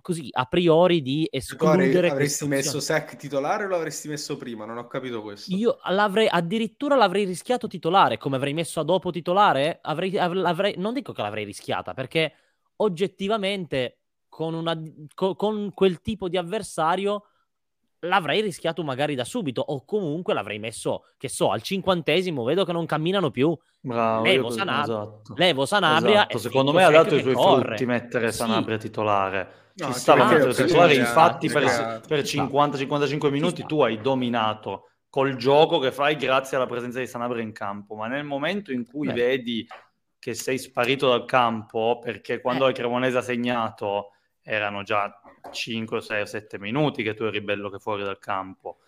così 0.00 0.28
a 0.30 0.44
priori 0.44 1.02
di 1.02 1.26
escludere 1.30 2.08
tu 2.08 2.12
avresti 2.14 2.46
messo 2.46 2.80
Sec 2.80 3.16
titolare 3.16 3.64
o 3.64 3.68
l'avresti 3.68 4.08
messo 4.08 4.36
prima? 4.36 4.64
Non 4.64 4.78
ho 4.78 4.86
capito 4.86 5.22
questo. 5.22 5.54
Io 5.54 5.78
l'avrei 5.88 6.28
addirittura 6.28 6.96
l'avrei 6.96 7.24
rischiato 7.24 7.66
titolare, 7.66 8.18
come 8.18 8.36
avrei 8.36 8.52
messo 8.52 8.80
a 8.80 8.84
dopo 8.84 9.10
titolare, 9.10 9.78
avrei, 9.82 10.16
avrei, 10.18 10.74
non 10.76 10.94
dico 10.94 11.12
che 11.12 11.22
l'avrei 11.22 11.44
rischiata, 11.44 11.94
perché 11.94 12.32
oggettivamente 12.76 13.98
con, 14.28 14.54
una, 14.54 14.80
con, 15.14 15.36
con 15.36 15.70
quel 15.74 16.00
tipo 16.00 16.28
di 16.28 16.36
avversario 16.36 17.24
l'avrei 18.02 18.40
rischiato 18.40 18.82
magari 18.82 19.14
da 19.14 19.24
subito 19.24 19.60
o 19.60 19.84
comunque 19.84 20.34
l'avrei 20.34 20.58
messo, 20.58 21.04
che 21.16 21.28
so, 21.28 21.50
al 21.50 21.62
cinquantesimo, 21.62 22.42
vedo 22.44 22.64
che 22.64 22.72
non 22.72 22.86
camminano 22.86 23.30
più. 23.30 23.56
Bravo, 23.80 24.24
levo, 24.24 24.50
Sanab- 24.50 24.82
esatto. 24.82 25.34
levo 25.36 25.66
Sanabria. 25.66 26.28
Esatto. 26.28 26.38
Secondo 26.38 26.72
me 26.72 26.84
ha 26.84 26.90
dato 26.90 27.16
i 27.16 27.22
suoi 27.22 27.34
corre. 27.34 27.64
frutti 27.64 27.86
mettere 27.86 28.32
Sanabria 28.32 28.78
sì. 28.78 28.86
titolare. 28.86 29.60
No, 29.74 29.86
Ci 29.86 29.98
stava 29.98 30.26
mettere 30.26 30.52
titolare, 30.52 30.94
infatti 30.94 31.48
per, 31.48 32.02
per 32.06 32.20
50-55 32.20 33.30
minuti 33.30 33.64
tu 33.64 33.80
hai 33.80 34.00
dominato 34.00 34.88
col 35.08 35.36
gioco 35.36 35.78
che 35.78 35.92
fai 35.92 36.16
grazie 36.16 36.56
alla 36.56 36.66
presenza 36.66 36.98
di 36.98 37.06
Sanabria 37.06 37.42
in 37.42 37.52
campo, 37.52 37.94
ma 37.94 38.06
nel 38.06 38.24
momento 38.24 38.72
in 38.72 38.86
cui 38.86 39.06
Beh. 39.06 39.12
vedi 39.12 39.66
che 40.18 40.34
sei 40.34 40.58
sparito 40.58 41.08
dal 41.08 41.24
campo, 41.24 41.98
perché 42.00 42.40
quando 42.40 42.66
eh. 42.66 42.70
il 42.70 42.74
Cremonese 42.74 43.18
ha 43.18 43.22
segnato 43.22 44.10
erano 44.42 44.82
già 44.82 45.20
5, 45.50 46.00
6 46.00 46.20
o 46.20 46.26
7 46.26 46.58
minuti 46.58 47.02
che 47.02 47.14
tu 47.14 47.24
eri 47.24 47.40
bello 47.40 47.70
che 47.70 47.78
fuori 47.78 48.02
dal 48.02 48.18
campo. 48.18 48.78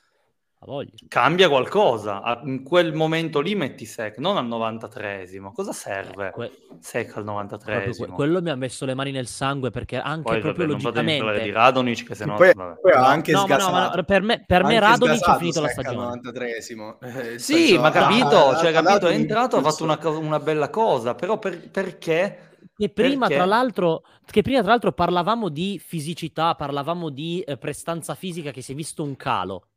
Cambia 1.08 1.48
qualcosa. 1.50 2.40
In 2.44 2.62
quel 2.62 2.94
momento 2.94 3.40
lì 3.40 3.54
metti 3.54 3.84
Sec, 3.84 4.16
non 4.16 4.38
al 4.38 4.46
93esimo. 4.46 5.52
Cosa 5.52 5.72
serve 5.72 6.30
que- 6.30 6.50
Sec 6.80 7.14
al 7.18 7.24
93esimo? 7.24 8.06
Que- 8.06 8.08
quello 8.08 8.40
mi 8.40 8.48
ha 8.48 8.54
messo 8.54 8.86
le 8.86 8.94
mani 8.94 9.10
nel 9.10 9.26
sangue 9.26 9.70
perché 9.70 9.98
anche 9.98 10.22
Poi, 10.22 10.40
proprio 10.40 10.66
vabbè, 10.66 10.82
logicamente... 10.82 11.42
Di 11.42 11.50
Radonic 11.50 12.06
che 12.06 12.14
se 12.14 12.24
no... 12.24 12.36
Poi, 12.36 12.54
poi 12.54 12.92
ha 12.92 13.06
anche 13.06 13.32
no, 13.32 13.44
no, 13.46 13.56
no, 13.56 14.04
per 14.04 14.22
me, 14.22 14.42
per 14.46 14.64
me 14.64 14.78
Radonic 14.78 15.28
è 15.28 15.36
finito 15.36 15.60
la 15.60 15.68
stagione. 15.68 16.20
93esimo. 16.22 16.96
Eh, 17.00 17.38
sì, 17.38 17.76
ma 17.76 17.90
capito, 17.90 18.48
ah, 18.48 18.56
cioè, 18.56 18.72
capito, 18.72 19.06
è 19.08 19.14
entrato, 19.14 19.58
ha 19.58 19.62
fatto 19.62 19.84
una, 19.84 19.98
una 20.16 20.40
bella 20.40 20.70
cosa, 20.70 21.14
però 21.14 21.38
per, 21.38 21.68
perché 21.68 22.53
che 22.76 22.88
prima, 22.88 23.28
tra 23.28 23.44
l'altro, 23.44 24.04
che 24.24 24.42
prima, 24.42 24.60
tra 24.60 24.70
l'altro, 24.70 24.92
parlavamo 24.92 25.48
di 25.48 25.78
fisicità, 25.78 26.54
parlavamo 26.54 27.08
di 27.08 27.40
eh, 27.40 27.56
prestanza 27.56 28.14
fisica 28.14 28.50
che 28.50 28.62
si 28.62 28.72
è 28.72 28.74
visto 28.74 29.04
un 29.04 29.14
calo. 29.14 29.68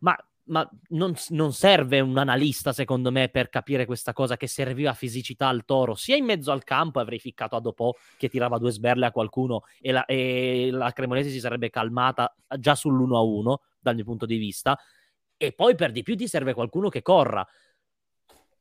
Ma, 0.00 0.14
ma 0.44 0.68
non, 0.88 1.14
non, 1.30 1.52
serve 1.54 2.00
un 2.00 2.18
analista, 2.18 2.74
secondo 2.74 3.10
me, 3.10 3.30
per 3.30 3.48
capire 3.48 3.86
questa 3.86 4.12
cosa 4.12 4.36
che 4.36 4.46
serviva 4.48 4.92
fisicità 4.92 5.48
al 5.48 5.64
toro, 5.64 5.94
sia 5.94 6.16
in 6.16 6.26
mezzo 6.26 6.52
al 6.52 6.62
campo, 6.62 7.00
avrei 7.00 7.18
ficcato 7.18 7.56
a 7.56 7.60
dopo 7.60 7.94
che 8.18 8.28
tirava 8.28 8.58
due 8.58 8.70
sberle 8.70 9.06
a 9.06 9.12
qualcuno 9.12 9.62
e 9.80 9.92
la, 9.92 10.04
e 10.04 10.68
la 10.70 10.92
Cremonese 10.92 11.30
si 11.30 11.40
sarebbe 11.40 11.70
calmata 11.70 12.34
già 12.58 12.74
sull'1-1 12.74 13.54
dal 13.80 13.94
mio 13.94 14.04
punto 14.04 14.26
di 14.26 14.36
vista. 14.36 14.78
E 15.38 15.52
poi 15.52 15.74
per 15.74 15.90
di 15.90 16.02
più 16.02 16.16
ti 16.16 16.28
serve 16.28 16.52
qualcuno 16.52 16.90
che 16.90 17.00
corra 17.00 17.46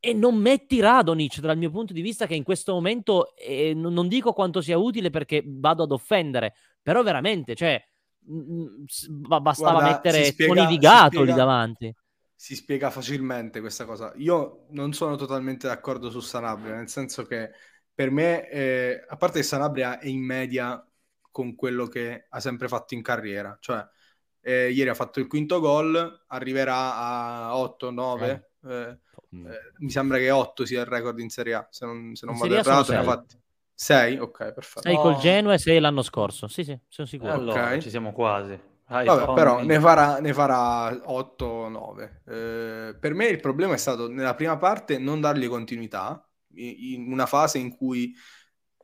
e 0.05 0.13
non 0.13 0.35
metti 0.35 0.79
Radonic 0.79 1.39
dal 1.39 1.57
mio 1.57 1.71
punto 1.71 1.91
di 1.91 2.01
vista 2.01 2.27
che 2.27 2.35
in 2.35 2.43
questo 2.43 2.73
momento 2.73 3.35
eh, 3.35 3.73
non 3.73 4.07
dico 4.07 4.33
quanto 4.33 4.61
sia 4.61 4.77
utile 4.77 5.09
perché 5.09 5.43
vado 5.43 5.81
ad 5.81 5.91
offendere, 5.91 6.53
però 6.79 7.01
veramente, 7.01 7.55
cioè, 7.55 7.83
mh, 8.19 8.83
bastava 9.39 9.79
Guarda, 9.79 9.89
mettere 9.89 10.25
spiega, 10.25 10.53
Tony 10.53 10.67
Vigato 10.67 11.23
lì 11.23 11.33
davanti. 11.33 11.95
Si 12.35 12.53
spiega 12.53 12.91
facilmente 12.91 13.61
questa 13.61 13.85
cosa. 13.85 14.13
Io 14.17 14.67
non 14.69 14.93
sono 14.93 15.15
totalmente 15.15 15.65
d'accordo 15.65 16.11
su 16.11 16.19
Sanabria, 16.19 16.75
nel 16.75 16.87
senso 16.89 17.25
che 17.25 17.49
per 17.91 18.11
me, 18.11 18.47
eh, 18.47 19.03
a 19.07 19.15
parte 19.15 19.39
che 19.39 19.45
Sanabria 19.45 19.97
è 19.97 20.07
in 20.07 20.23
media 20.23 20.85
con 21.31 21.55
quello 21.55 21.87
che 21.87 22.27
ha 22.29 22.39
sempre 22.39 22.67
fatto 22.67 22.93
in 22.93 23.01
carriera, 23.01 23.57
cioè 23.59 23.83
eh, 24.41 24.69
ieri 24.69 24.89
ha 24.91 24.93
fatto 24.93 25.19
il 25.19 25.25
quinto 25.25 25.59
gol, 25.59 26.25
arriverà 26.27 26.95
a 26.95 27.57
8-9. 27.57 28.43
Eh. 28.65 28.97
Mm. 29.35 29.47
Eh, 29.47 29.59
mi 29.79 29.89
sembra 29.89 30.17
che 30.17 30.31
8 30.31 30.65
sia 30.65 30.81
il 30.81 30.87
record 30.87 31.19
in 31.19 31.29
Serie 31.29 31.53
A, 31.55 31.67
se 31.69 31.85
non, 31.85 32.15
se 32.15 32.25
non 32.25 32.37
vado 32.37 32.55
errato, 32.55 32.91
ne 32.91 32.97
ha 32.97 33.03
fatti 33.03 33.39
6, 33.73 34.17
ok, 34.19 34.53
perfetto. 34.53 34.81
6 34.81 34.95
col 34.95 35.17
Genoa 35.17 35.53
e 35.53 35.57
6 35.57 35.79
l'anno 35.79 36.01
scorso, 36.01 36.47
sì 36.47 36.63
sì, 36.63 36.79
sono 36.87 37.07
sicuro. 37.07 37.31
Allora, 37.31 37.61
okay. 37.61 37.81
ci 37.81 37.89
siamo 37.89 38.13
quasi. 38.13 38.57
Vabbè, 38.87 39.33
però 39.33 39.63
ne 39.63 39.79
farà, 39.79 40.19
ne 40.19 40.31
farà 40.31 40.95
8 41.03 41.67
9. 41.67 42.21
Eh, 42.27 42.95
per 42.99 43.13
me 43.13 43.25
il 43.25 43.39
problema 43.39 43.73
è 43.73 43.77
stato 43.77 44.07
nella 44.07 44.35
prima 44.35 44.57
parte 44.57 44.99
non 44.99 45.19
dargli 45.19 45.47
continuità, 45.47 46.25
in 46.53 47.11
una 47.11 47.25
fase 47.25 47.57
in 47.57 47.75
cui 47.75 48.13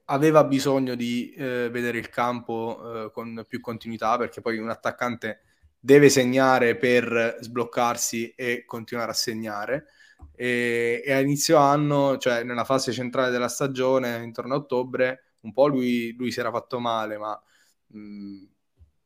aveva 0.06 0.44
bisogno 0.44 0.96
di 0.96 1.32
eh, 1.34 1.70
vedere 1.72 2.00
il 2.00 2.10
campo 2.10 3.06
eh, 3.06 3.12
con 3.12 3.46
più 3.48 3.62
continuità, 3.62 4.18
perché 4.18 4.42
poi 4.42 4.58
un 4.58 4.70
attaccante 4.70 5.42
deve 5.82 6.10
segnare 6.10 6.78
per 6.78 7.38
sbloccarsi 7.42 8.30
e 8.36 8.64
continuare 8.66 9.12
a 9.12 9.16
segnare. 9.16 9.88
E, 10.36 11.02
e 11.04 11.12
a 11.12 11.20
inizio 11.20 11.58
anno, 11.58 12.18
cioè 12.18 12.44
nella 12.44 12.64
fase 12.64 12.92
centrale 12.92 13.32
della 13.32 13.48
stagione, 13.48 14.24
intorno 14.24 14.54
a 14.54 14.58
ottobre, 14.58 15.34
un 15.42 15.54
po' 15.54 15.68
lui, 15.68 16.14
lui 16.16 16.32
si 16.32 16.40
era 16.40 16.52
fatto 16.52 16.80
male, 16.80 17.18
ma 17.18 17.42
mh, 17.88 18.46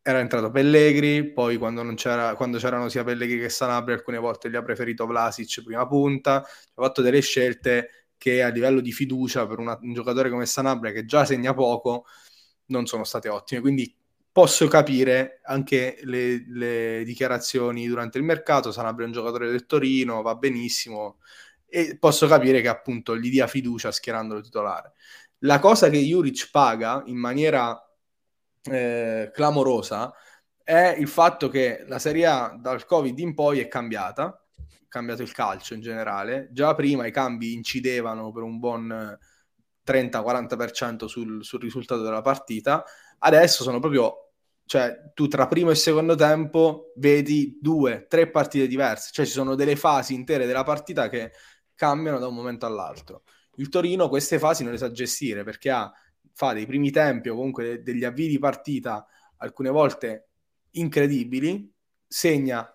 era 0.01 0.19
entrato 0.19 0.51
Pellegri, 0.51 1.31
poi 1.31 1.57
quando, 1.57 1.83
c'era, 1.95 2.35
quando, 2.35 2.57
c'erano 2.57 2.89
sia 2.89 3.03
Pellegri 3.03 3.39
che 3.39 3.49
Sanabria 3.49 3.95
alcune 3.95 4.17
volte 4.19 4.49
gli 4.49 4.55
ha 4.55 4.61
preferito 4.61 5.05
Vlasic 5.07 5.63
prima 5.63 5.87
punta, 5.87 6.35
ha 6.43 6.45
fatto 6.75 7.01
delle 7.01 7.21
scelte 7.21 8.09
che 8.17 8.43
a 8.43 8.49
livello 8.49 8.81
di 8.81 8.91
fiducia 8.91 9.47
per 9.47 9.59
una, 9.59 9.77
un 9.81 9.93
giocatore 9.93 10.29
come 10.29 10.45
Sanabria 10.45 10.91
che 10.91 11.05
già 11.05 11.25
segna 11.25 11.53
poco 11.53 12.05
non 12.67 12.85
sono 12.85 13.03
state 13.03 13.29
ottime, 13.29 13.61
quindi 13.61 13.95
posso 14.35 14.67
capire 14.67 15.39
anche 15.43 15.97
le, 16.03 16.43
le, 16.49 17.03
dichiarazioni 17.05 17.87
durante 17.87 18.17
il 18.17 18.25
mercato, 18.25 18.73
Sanabria 18.73 19.05
è 19.05 19.07
un 19.07 19.13
giocatore 19.13 19.49
del 19.49 19.65
Torino, 19.65 20.21
va 20.21 20.35
benissimo, 20.35 21.19
e 21.65 21.95
posso 21.97 22.27
capire 22.27 22.59
che 22.59 22.67
appunto 22.67 23.17
gli 23.17 23.29
dia 23.29 23.47
fiducia 23.47 23.93
schierandolo 23.93 24.41
titolare. 24.41 24.91
La 25.39 25.59
cosa 25.59 25.87
che 25.89 25.99
Juric 25.99 26.49
paga 26.51 27.01
in 27.05 27.15
maniera 27.15 27.81
eh, 28.63 29.31
clamorosa 29.33 30.13
è 30.61 30.93
il 30.99 31.07
fatto 31.07 31.47
che 31.47 31.85
la 31.87 31.97
Serie 31.97 32.25
A 32.25 32.57
dal 32.59 32.85
Covid 32.85 33.17
in 33.17 33.35
poi 33.35 33.61
è 33.61 33.69
cambiata, 33.69 34.45
è 34.57 34.87
cambiato 34.89 35.21
il 35.21 35.31
calcio 35.31 35.75
in 35.75 35.79
generale, 35.79 36.49
già 36.51 36.75
prima 36.75 37.07
i 37.07 37.11
cambi 37.11 37.53
incidevano 37.53 38.33
per 38.33 38.43
un 38.43 38.59
buon 38.59 39.17
30-40% 39.85 41.05
sul, 41.05 41.41
sul 41.45 41.61
risultato 41.61 42.01
della 42.01 42.21
partita, 42.21 42.83
adesso 43.19 43.63
sono 43.63 43.79
proprio 43.79 44.23
cioè, 44.65 45.11
tu 45.13 45.27
tra 45.27 45.47
primo 45.47 45.69
e 45.69 45.75
secondo 45.75 46.15
tempo 46.15 46.91
vedi 46.95 47.59
due, 47.61 48.07
tre 48.09 48.29
partite 48.29 48.67
diverse, 48.67 49.09
cioè 49.11 49.25
ci 49.25 49.31
sono 49.31 49.53
delle 49.53 49.75
fasi 49.75 50.13
intere 50.15 50.47
della 50.47 50.63
partita 50.63 51.07
che 51.07 51.31
cambiano 51.75 52.17
da 52.17 52.27
un 52.27 52.33
momento 52.33 52.65
all'altro. 52.65 53.23
Il 53.57 53.69
Torino 53.69 54.09
queste 54.09 54.39
fasi 54.39 54.63
non 54.63 54.71
le 54.71 54.79
sa 54.79 54.91
gestire 54.91 55.43
perché 55.43 55.69
ha, 55.69 55.91
fa 56.33 56.53
dei 56.53 56.65
primi 56.65 56.89
tempi 56.89 57.29
o 57.29 57.35
comunque 57.35 57.83
degli 57.83 58.03
avvii 58.03 58.27
di 58.27 58.39
partita 58.39 59.05
alcune 59.37 59.69
volte 59.69 60.29
incredibili, 60.71 61.71
segna 62.07 62.67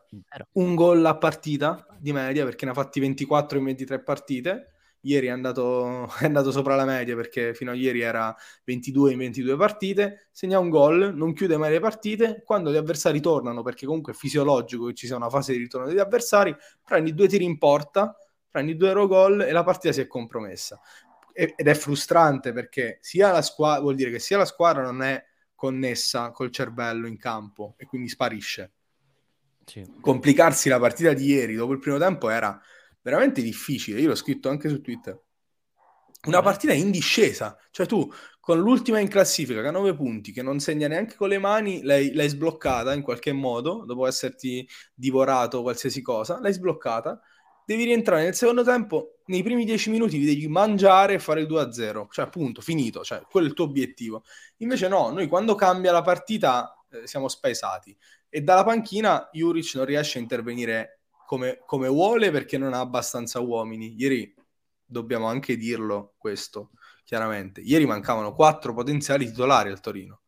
un 0.53 0.75
gol 0.75 1.05
a 1.05 1.17
partita 1.17 1.87
di 1.99 2.13
media 2.13 2.45
perché 2.45 2.65
ne 2.65 2.71
ha 2.71 2.75
fatti 2.75 3.01
24 3.01 3.59
in 3.59 3.65
23 3.65 4.03
partite 4.03 4.70
ieri 5.03 5.29
è 5.29 5.31
andato, 5.31 6.11
è 6.19 6.25
andato, 6.25 6.51
sopra 6.51 6.75
la 6.75 6.85
media 6.85 7.15
perché 7.15 7.55
fino 7.55 7.71
a 7.71 7.75
ieri 7.75 8.01
era 8.01 8.35
22 8.65 9.13
in 9.13 9.19
22 9.19 9.57
partite, 9.57 10.29
segna 10.31 10.59
un 10.59 10.69
gol, 10.69 11.15
non 11.15 11.33
chiude 11.33 11.57
mai 11.57 11.71
le 11.71 11.81
partite, 11.81 12.43
quando 12.45 12.71
gli 12.71 12.77
avversari 12.77 13.21
tornano, 13.21 13.63
perché 13.63 13.87
comunque 13.87 14.13
è 14.13 14.17
fisiologico 14.17 14.87
che 14.87 14.95
ci 14.95 15.07
sia 15.07 15.17
una 15.17 15.31
fase 15.31 15.53
di 15.53 15.59
ritorno 15.59 15.87
degli 15.87 15.99
avversari, 15.99 16.55
prendi 16.85 17.15
due 17.15 17.29
tiri 17.29 17.45
in 17.45 17.59
porta, 17.59 18.17
prendi 18.51 18.77
due 18.77 18.89
euro 18.89 19.07
gol 19.07 19.43
e 19.43 19.53
la 19.53 19.63
partita 19.63 19.93
si 19.93 20.01
è 20.01 20.07
compromessa. 20.07 20.81
ed 21.33 21.67
è 21.67 21.75
frustrante 21.75 22.53
perché 22.53 22.99
sia 23.01 23.31
la 23.31 23.41
squadra, 23.41 23.81
vuol 23.81 23.95
dire 23.95 24.11
che 24.11 24.19
sia 24.19 24.37
la 24.37 24.45
squadra 24.45 24.83
non 24.83 25.01
è 25.03 25.25
connessa 25.55 26.31
col 26.33 26.51
cervello 26.51 27.07
in 27.07 27.17
campo 27.17 27.75
e 27.77 27.87
quindi 27.87 28.09
sparisce. 28.09 28.73
Sì. 29.65 29.87
Complicarsi 30.01 30.69
la 30.69 30.81
partita 30.81 31.13
di 31.13 31.27
ieri 31.27 31.55
dopo 31.55 31.73
il 31.73 31.79
primo 31.79 31.99
tempo 31.99 32.29
era 32.29 32.61
veramente 33.03 33.43
difficile. 33.43 34.01
Io 34.01 34.09
l'ho 34.09 34.15
scritto 34.15 34.49
anche 34.49 34.69
su 34.69 34.81
Twitter. 34.81 35.21
Una 36.27 36.43
partita 36.43 36.75
in 36.75 36.91
discesa, 36.91 37.57
cioè 37.71 37.87
tu 37.87 38.11
con 38.41 38.59
l'ultima 38.59 38.99
in 38.99 39.09
classifica 39.09 39.63
che 39.63 39.69
ha 39.69 39.71
9 39.71 39.95
punti, 39.95 40.33
che 40.33 40.43
non 40.43 40.59
segna 40.59 40.87
neanche 40.87 41.15
con 41.15 41.29
le 41.29 41.39
mani, 41.39 41.83
l'hai, 41.83 42.13
l'hai 42.13 42.29
sbloccata 42.29 42.93
in 42.93 43.01
qualche 43.01 43.33
modo, 43.33 43.85
dopo 43.87 44.07
esserti 44.07 44.69
divorato 44.95 45.63
qualsiasi 45.63 46.03
cosa, 46.03 46.39
l'hai 46.41 46.53
sbloccata, 46.53 47.21
devi 47.65 47.85
rientrare 47.85 48.25
nel 48.25 48.35
secondo 48.35 48.65
tempo, 48.65 49.21
nei 49.27 49.43
primi 49.43 49.65
10 49.65 49.91
minuti 49.91 50.19
vi 50.19 50.27
devi 50.27 50.49
mangiare 50.49 51.15
e 51.15 51.19
fare 51.21 51.43
il 51.43 51.47
2-0, 51.47 52.09
cioè 52.11 52.25
appunto, 52.25 52.61
finito, 52.61 53.03
cioè 53.05 53.23
quello 53.31 53.47
è 53.47 53.51
il 53.51 53.55
tuo 53.55 53.67
obiettivo. 53.67 54.25
Invece 54.59 54.89
no, 54.89 55.11
noi 55.11 55.29
quando 55.29 55.55
cambia 55.55 55.93
la 55.93 56.03
partita 56.03 56.75
eh, 56.91 57.07
siamo 57.07 57.29
spaesati 57.29 57.97
e 58.29 58.41
dalla 58.43 58.65
panchina 58.65 59.29
Juric 59.33 59.75
non 59.77 59.85
riesce 59.85 60.19
a 60.19 60.23
intervenire 60.23 61.00
come, 61.31 61.63
come 61.65 61.87
vuole 61.87 62.33
perché 62.33 62.59
non 62.59 62.73
ha 62.73 62.81
abbastanza 62.81 63.39
uomini. 63.39 63.95
Ieri 63.97 64.35
dobbiamo 64.85 65.29
anche 65.29 65.57
dirlo 65.57 66.15
questo 66.19 66.71
chiaramente. 67.05 67.61
Ieri 67.61 67.87
mancavano 67.87 68.35
quattro 68.35 68.75
potenziali 68.75 69.27
titolari 69.27 69.71
al 69.71 69.79
Torino. 69.79 70.23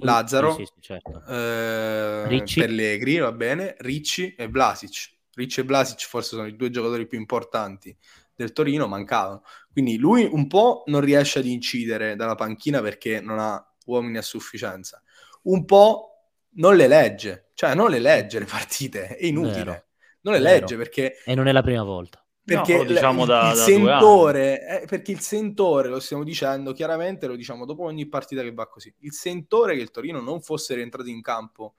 Lazzaro, 0.00 0.52
sì, 0.52 0.66
sì, 0.66 0.72
sì, 0.74 0.80
certo. 0.82 1.24
eh, 1.26 2.44
Pellegri, 2.54 3.16
va 3.16 3.32
bene, 3.32 3.76
Ricci 3.78 4.34
e 4.34 4.46
Vlasic. 4.46 5.10
Ricci 5.32 5.60
e 5.60 5.62
Vlasic 5.62 6.06
forse 6.06 6.36
sono 6.36 6.46
i 6.46 6.54
due 6.54 6.68
giocatori 6.68 7.06
più 7.06 7.18
importanti 7.18 7.96
del 8.34 8.52
Torino, 8.52 8.86
mancavano. 8.86 9.42
Quindi 9.72 9.96
lui 9.96 10.28
un 10.30 10.46
po' 10.48 10.82
non 10.88 11.00
riesce 11.00 11.38
ad 11.38 11.46
incidere 11.46 12.14
dalla 12.14 12.34
panchina 12.34 12.82
perché 12.82 13.22
non 13.22 13.38
ha 13.38 13.74
uomini 13.86 14.18
a 14.18 14.22
sufficienza. 14.22 15.02
Un 15.44 15.64
po' 15.64 16.26
non 16.56 16.76
le 16.76 16.88
legge, 16.88 17.52
cioè 17.54 17.74
non 17.74 17.88
le 17.88 18.00
legge 18.00 18.38
le 18.38 18.44
partite, 18.44 19.16
è 19.16 19.24
inutile. 19.24 19.64
Vero. 19.64 19.88
Non 20.22 20.34
le 20.34 20.40
legge 20.40 20.76
perché... 20.76 21.22
E 21.24 21.34
non 21.34 21.46
è 21.48 21.52
la 21.52 21.62
prima 21.62 21.82
volta. 21.82 22.22
perché 22.44 22.78
no, 22.78 22.84
diciamo 22.84 23.22
il, 23.22 23.28
da, 23.28 23.50
il 23.50 23.56
da 23.56 23.62
sentore, 23.62 24.82
eh, 24.82 24.86
perché 24.86 25.12
il 25.12 25.20
sentore, 25.20 25.88
lo 25.88 26.00
stiamo 26.00 26.24
dicendo 26.24 26.72
chiaramente, 26.72 27.26
lo 27.26 27.36
diciamo 27.36 27.64
dopo 27.64 27.84
ogni 27.84 28.08
partita 28.08 28.42
che 28.42 28.52
va 28.52 28.66
così, 28.68 28.92
il 29.00 29.12
sentore 29.12 29.76
che 29.76 29.82
il 29.82 29.90
Torino 29.90 30.20
non 30.20 30.40
fosse 30.40 30.74
rientrato 30.74 31.08
in 31.08 31.20
campo 31.20 31.74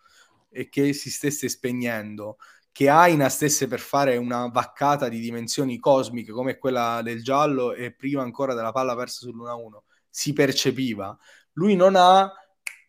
e 0.50 0.70
che 0.70 0.94
si 0.94 1.10
stesse 1.10 1.50
spegnendo, 1.50 2.38
che 2.72 2.88
Aina 2.88 3.28
stesse 3.28 3.68
per 3.68 3.80
fare 3.80 4.16
una 4.18 4.48
vaccata 4.48 5.10
di 5.10 5.20
dimensioni 5.20 5.78
cosmiche 5.78 6.32
come 6.32 6.58
quella 6.58 7.02
del 7.04 7.22
giallo 7.22 7.74
e 7.74 7.94
prima 7.94 8.22
ancora 8.22 8.54
della 8.54 8.72
palla 8.72 8.96
persa 8.96 9.28
sull'1-1, 9.28 9.80
si 10.10 10.32
percepiva. 10.32 11.18
Lui 11.54 11.76
non 11.76 11.96
ha 11.98 12.32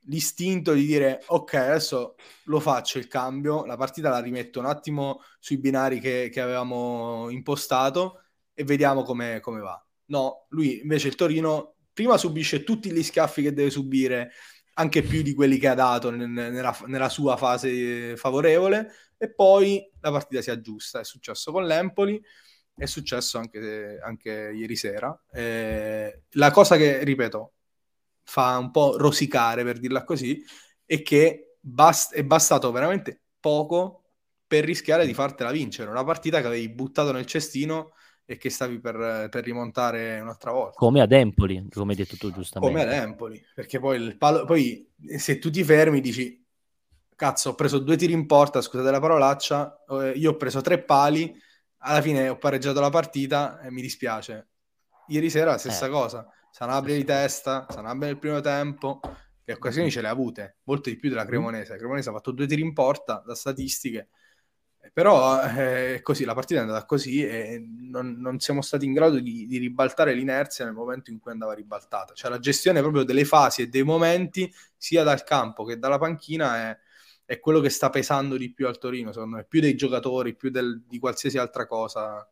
l'istinto 0.07 0.73
di 0.73 0.85
dire 0.85 1.23
ok 1.27 1.55
adesso 1.55 2.17
lo 2.45 2.61
faccio 2.61 2.99
il 2.99 3.07
cambio 3.07 3.65
la 3.65 3.77
partita 3.77 4.11
la 4.11 4.19
rimetto 4.19 4.59
un 4.59 4.67
attimo 4.67 5.23
sui 5.39 5.59
binari 5.59 6.01
che, 6.01 6.29
che 6.33 6.41
avevamo 6.41 7.29
impostato 7.31 8.23
e 8.55 8.65
vediamo 8.65 9.03
come, 9.03 9.41
come 9.41 9.61
va. 9.61 9.85
No 10.07 10.47
lui 10.51 10.81
invece 10.81 11.09
il 11.09 11.15
Torino 11.15 11.77
prima 11.93 12.17
subisce 12.17 12.65
tutti 12.65 12.91
gli 12.91 13.03
schiaffi 13.03 13.43
che 13.43 13.53
deve 13.53 13.71
subire 13.71 14.33
anche 14.75 15.03
più 15.03 15.23
di 15.23 15.35
quelli 15.35 15.59
che 15.59 15.69
ha 15.69 15.75
dato 15.75 16.11
nella, 16.11 16.77
nella 16.87 17.09
sua 17.09 17.37
fase 17.37 18.17
favorevole 18.17 18.91
e 19.19 19.33
poi 19.33 19.91
la 20.01 20.11
partita 20.11 20.41
si 20.41 20.51
aggiusta. 20.51 21.01
È 21.01 21.05
successo 21.05 21.53
con 21.53 21.67
l'Empoli 21.67 22.21
è 22.75 22.87
successo 22.87 23.39
anche, 23.39 23.99
anche 24.03 24.53
ieri 24.55 24.77
sera. 24.77 25.19
Eh, 25.31 26.23
la 26.31 26.51
cosa 26.51 26.77
che 26.77 27.05
ripeto 27.05 27.53
fa 28.25 28.57
un 28.59 28.71
po' 28.71 28.97
rosicare, 28.97 29.65
per 29.65 29.79
dirla 29.79 30.05
così, 30.05 30.43
è 30.85 31.03
che 31.03 31.57
bast- 31.61 32.15
è 32.15 32.25
bastato 32.25 32.71
veramente 32.71 33.23
poco 33.41 34.05
per 34.47 34.65
rischiare 34.65 35.07
di 35.07 35.15
fartela 35.15 35.51
vincere. 35.51 35.91
Una 35.91 36.05
partita 36.05 36.41
che 36.41 36.47
avevi 36.47 36.69
buttato 36.69 37.13
nel 37.13 37.27
cestino 37.27 37.93
e 38.25 38.37
che 38.37 38.51
stavi 38.51 38.81
per, 38.81 39.29
per, 39.31 39.45
rimontare 39.45 40.21
un'altra 40.21 40.53
volta. 40.53 40.77
Come 40.77 41.01
ad 41.01 41.13
Empoli, 41.13 41.69
come 41.71 41.93
hai 41.93 41.99
detto 41.99 42.17
tu 42.17 42.31
giustamente. 42.33 42.75
Come 42.75 42.89
ad 42.89 42.93
Empoli, 42.95 43.43
perché 43.55 43.79
poi, 43.79 44.01
il 44.01 44.17
palo, 44.17 44.45
poi 44.45 44.89
se 45.17 45.39
tu 45.39 45.51
ti 45.51 45.65
fermi 45.65 46.01
dici 46.01 46.41
cazzo 47.15 47.51
ho 47.51 47.55
preso 47.55 47.79
due 47.79 47.97
tiri 47.97 48.13
in 48.13 48.27
porta, 48.27 48.61
scusate 48.61 48.91
la 48.91 48.99
parolaccia, 48.99 49.85
eh, 49.89 50.11
io 50.17 50.33
ho 50.33 50.37
preso 50.37 50.61
tre 50.61 50.83
pali, 50.83 51.33
alla 51.79 52.01
fine 52.01 52.29
ho 52.29 52.37
pareggiato 52.37 52.81
la 52.81 52.91
partita 52.91 53.61
e 53.61 53.71
mi 53.71 53.81
dispiace. 53.81 54.49
Ieri 55.09 55.31
sera 55.31 55.53
la 55.53 55.59
stessa 55.59 55.87
eh. 55.87 55.91
cosa 55.91 56.27
Sanabria 56.53 56.97
di 56.97 57.05
testa, 57.05 57.67
Sanabria 57.71 58.09
nel 58.09 58.19
primo 58.19 58.41
tempo, 58.41 59.01
le 59.43 59.55
occasioni 59.55 59.91
ce 59.91 60.03
le 60.03 60.09
ha 60.09 60.11
avute, 60.11 60.59
molte 60.65 60.91
di 60.91 60.99
più 60.99 61.09
della 61.09 61.25
Cremonese. 61.25 61.73
La 61.73 61.79
Cremonese 61.79 62.11
ha 62.11 62.13
fatto 62.13 62.31
due 62.31 62.47
tiri 62.47 62.61
in 62.61 62.75
porta 62.75 63.23
da 63.25 63.35
statistiche, 63.35 64.11
però 64.93 65.43
eh, 65.43 66.01
così, 66.03 66.25
la 66.25 66.35
partita 66.35 66.61
è 66.61 66.63
andata 66.65 66.85
così 66.85 67.27
e 67.27 67.59
non, 67.67 68.17
non 68.19 68.39
siamo 68.39 68.61
stati 68.61 68.85
in 68.85 68.93
grado 68.93 69.19
di, 69.19 69.47
di, 69.47 69.57
ribaltare 69.57 70.13
l'inerzia 70.13 70.67
nel 70.67 70.75
momento 70.75 71.11
in 71.11 71.21
cui 71.21 71.31
andava 71.33 71.55
ribaltata. 71.55 72.13
Cioè 72.13 72.31
la 72.31 72.39
gestione 72.39 72.81
proprio 72.81 73.03
delle 73.03 73.25
fasi 73.25 73.63
e 73.63 73.69
dei 73.69 73.83
momenti, 73.83 74.53
sia 74.77 75.03
dal 75.03 75.25
campo 75.25 75.65
che 75.65 75.79
dalla 75.79 75.97
panchina, 75.97 76.71
è, 76.71 76.79
è 77.25 77.41
quello 77.41 77.61
che 77.61 77.71
sta 77.71 77.89
pesando 77.89 78.37
di 78.37 78.53
più 78.53 78.67
al 78.67 78.77
Torino, 78.77 79.11
secondo 79.11 79.37
me, 79.37 79.45
più 79.45 79.61
dei 79.61 79.75
giocatori, 79.75 80.37
più 80.37 80.51
del, 80.51 80.83
di 80.87 80.99
qualsiasi 80.99 81.39
altra 81.39 81.67
cosa 81.67 82.29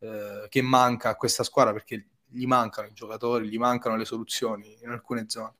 eh, 0.00 0.46
che 0.48 0.62
manca 0.62 1.10
a 1.10 1.14
questa 1.14 1.44
squadra, 1.44 1.72
perché 1.72 2.08
gli 2.32 2.46
mancano 2.46 2.88
i 2.88 2.92
giocatori, 2.92 3.48
gli 3.48 3.58
mancano 3.58 3.96
le 3.96 4.04
soluzioni 4.04 4.76
in 4.82 4.88
alcune 4.88 5.24
zone. 5.28 5.54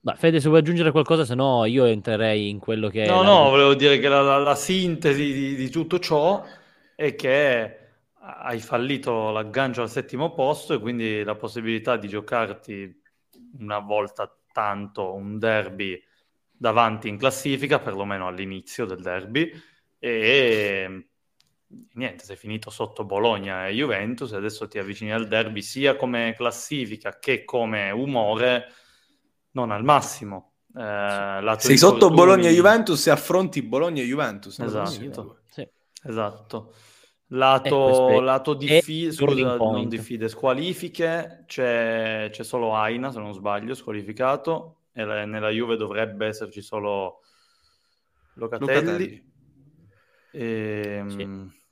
Beh, 0.00 0.16
Fede, 0.16 0.38
se 0.38 0.48
vuoi 0.48 0.60
aggiungere 0.60 0.90
qualcosa, 0.90 1.24
se 1.24 1.34
no 1.34 1.64
io 1.64 1.86
entrerei 1.86 2.50
in 2.50 2.58
quello 2.58 2.88
che... 2.88 3.06
No, 3.06 3.22
no, 3.22 3.48
volevo 3.48 3.74
dire 3.74 3.98
che 3.98 4.08
la, 4.08 4.20
la, 4.20 4.36
la 4.36 4.54
sintesi 4.54 5.32
di, 5.32 5.54
di, 5.54 5.70
tutto 5.70 5.98
ciò 5.98 6.44
è 6.94 7.14
che 7.14 7.78
hai 8.18 8.60
fallito 8.60 9.30
l'aggancio 9.30 9.80
al 9.80 9.88
settimo 9.88 10.34
posto 10.34 10.74
e 10.74 10.78
quindi 10.78 11.22
la 11.22 11.36
possibilità 11.36 11.96
di 11.96 12.08
giocarti 12.08 13.02
una 13.60 13.78
volta 13.78 14.30
tanto 14.52 15.14
un 15.14 15.38
derby 15.38 15.98
davanti 16.50 17.08
in 17.08 17.16
classifica, 17.16 17.78
perlomeno 17.78 18.26
all'inizio 18.26 18.84
del 18.84 19.00
derby, 19.00 19.50
e 19.98 21.08
niente, 21.92 22.24
sei 22.24 22.36
finito 22.36 22.70
sotto 22.70 23.04
Bologna 23.04 23.66
e 23.68 23.72
Juventus 23.72 24.32
e 24.32 24.36
adesso 24.36 24.68
ti 24.68 24.78
avvicini 24.78 25.12
al 25.12 25.28
derby 25.28 25.62
sia 25.62 25.96
come 25.96 26.34
classifica 26.36 27.18
che 27.18 27.44
come 27.44 27.90
umore 27.90 28.72
non 29.52 29.70
al 29.70 29.84
massimo. 29.84 30.52
Eh, 30.76 31.54
sei 31.58 31.76
sotto 31.76 32.10
Bologna 32.10 32.48
e 32.48 32.52
Juventus 32.54 33.06
e 33.06 33.10
affronti 33.10 33.62
Bologna 33.62 34.02
e 34.02 34.06
Juventus. 34.06 34.58
Esatto. 34.58 35.38
Sì. 35.48 35.68
esatto. 36.02 36.74
Lato, 37.28 38.20
lato 38.20 38.54
diffi- 38.54 39.10
scusa, 39.10 39.56
non 39.56 39.88
diffide, 39.88 40.28
squalifiche, 40.28 41.44
c'è, 41.46 42.28
c'è, 42.30 42.44
solo 42.44 42.74
Aina, 42.74 43.10
se 43.10 43.18
non 43.18 43.32
sbaglio, 43.32 43.74
squalificato, 43.74 44.82
e 44.92 45.04
nella 45.04 45.48
Juve 45.48 45.76
dovrebbe 45.76 46.26
esserci 46.26 46.60
solo 46.62 47.22
Locatelli. 48.34 48.66
Locatelli. 48.66 49.32
E, 50.32 50.96
ehm, 50.98 51.08
sì. 51.08 51.62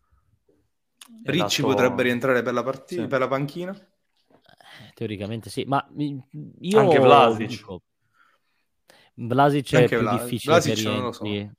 Ricci 1.24 1.62
lato... 1.62 1.74
potrebbe 1.74 2.02
rientrare 2.02 2.42
per 2.42 2.52
la, 2.52 2.62
partita, 2.62 3.02
sì. 3.02 3.08
per 3.08 3.20
la 3.20 3.28
panchina? 3.28 3.72
Eh, 3.72 4.92
teoricamente 4.94 5.50
sì, 5.50 5.64
ma 5.64 5.86
io... 5.96 6.78
Anche 6.78 6.98
Vlasic. 6.98 7.48
Dico, 7.48 7.82
Vlasic 9.14 9.74
è 9.74 9.88
più 9.88 9.98
Vla... 9.98 10.12
difficile 10.12 10.54
Vlasic 10.54 10.74
che 10.74 10.80
rientri, 10.80 11.46
so. 11.46 11.56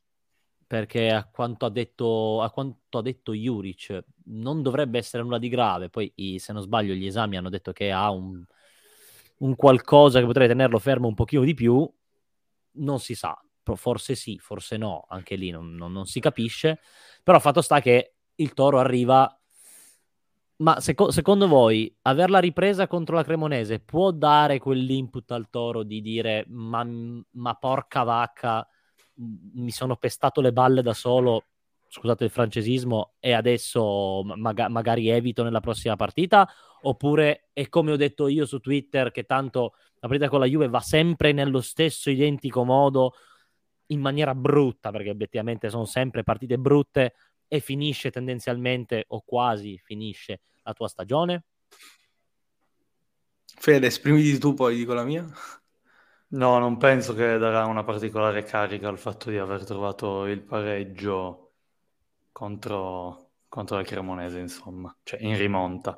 perché 0.68 1.10
a 1.12 1.26
quanto, 1.26 1.66
ha 1.66 1.70
detto, 1.70 2.42
a 2.42 2.50
quanto 2.50 2.98
ha 2.98 3.02
detto 3.02 3.34
Juric 3.34 4.04
non 4.26 4.62
dovrebbe 4.62 4.98
essere 4.98 5.24
nulla 5.24 5.38
di 5.38 5.50
grave, 5.50 5.90
poi 5.90 6.12
se 6.38 6.52
non 6.52 6.62
sbaglio 6.62 6.94
gli 6.94 7.06
esami 7.06 7.38
hanno 7.38 7.50
detto 7.50 7.72
che 7.72 7.92
ha 7.92 8.10
un, 8.10 8.44
un 9.38 9.56
qualcosa 9.56 10.20
che 10.20 10.26
potrebbe 10.26 10.50
tenerlo 10.50 10.80
fermo 10.80 11.08
un 11.08 11.14
pochino 11.14 11.44
di 11.44 11.54
più, 11.54 11.90
non 12.76 13.00
si 13.00 13.14
sa, 13.14 13.40
forse 13.76 14.16
sì, 14.16 14.40
forse 14.40 14.78
no, 14.78 15.06
anche 15.08 15.36
lì 15.36 15.52
non, 15.52 15.74
non, 15.76 15.92
non 15.92 16.06
si 16.06 16.20
capisce, 16.20 16.80
però 17.22 17.40
fatto 17.40 17.62
sta 17.62 17.80
che 17.80 18.16
il 18.36 18.54
Toro 18.54 18.80
arriva 18.80 19.38
ma 20.64 20.80
seco- 20.80 21.12
secondo 21.12 21.48
voi 21.48 21.94
averla 22.04 22.40
ripresa 22.40 22.88
contro 22.88 23.16
la 23.16 23.24
Cremonese 23.24 23.80
può 23.80 24.12
dare 24.12 24.60
quell'input 24.60 25.30
al 25.32 25.50
Toro 25.50 25.84
di 25.84 26.02
dire 26.02 26.46
ma, 26.48 26.88
ma 27.32 27.54
porca 27.56 28.04
vacca, 28.04 28.66
mi 29.16 29.72
sono 29.72 29.98
pestato 29.98 30.40
le 30.40 30.54
balle 30.54 30.82
da 30.82 30.94
solo, 30.94 31.44
scusate 31.90 32.24
il 32.24 32.30
francesismo, 32.30 33.16
e 33.20 33.34
adesso 33.34 34.24
maga- 34.24 34.70
magari 34.70 35.10
evito 35.10 35.44
nella 35.44 35.60
prossima 35.60 35.98
partita? 35.98 36.50
Oppure 36.84 37.50
è 37.52 37.68
come 37.68 37.92
ho 37.92 37.98
detto 37.98 38.28
io 38.28 38.46
su 38.46 38.60
Twitter 38.60 39.12
che 39.12 39.26
tanto 39.26 39.74
la 40.00 40.08
partita 40.08 40.30
con 40.30 40.40
la 40.40 40.46
Juve 40.46 40.70
va 40.70 40.80
sempre 40.80 41.34
nello 41.34 41.60
stesso 41.62 42.10
identico 42.10 42.64
modo, 42.64 43.16
in 43.88 44.00
maniera 44.00 44.34
brutta, 44.34 44.92
perché 44.92 45.10
obiettivamente 45.10 45.70
sono 45.70 45.86
sempre 45.86 46.24
partite 46.24 46.58
brutte 46.58 47.16
e 47.50 47.60
finisce 47.60 48.12
tendenzialmente 48.12 49.04
o 49.10 49.22
quasi 49.26 49.78
finisce 49.78 50.40
la 50.64 50.74
tua 50.74 50.88
stagione? 50.88 51.44
Fede, 53.58 53.88
esprimiti 53.88 54.38
tu, 54.38 54.54
poi 54.54 54.76
dico 54.76 54.94
la 54.94 55.04
mia. 55.04 55.26
No, 56.30 56.58
non 56.58 56.78
penso 56.78 57.14
che 57.14 57.38
darà 57.38 57.66
una 57.66 57.84
particolare 57.84 58.44
carica 58.44 58.88
al 58.90 58.98
fatto 58.98 59.30
di 59.30 59.38
aver 59.38 59.64
trovato 59.66 60.26
il 60.26 60.42
pareggio 60.42 61.52
contro, 62.32 63.30
contro 63.48 63.78
la 63.78 63.84
Cremonese, 63.84 64.40
insomma, 64.40 64.96
cioè 65.04 65.22
in 65.22 65.38
rimonta. 65.38 65.96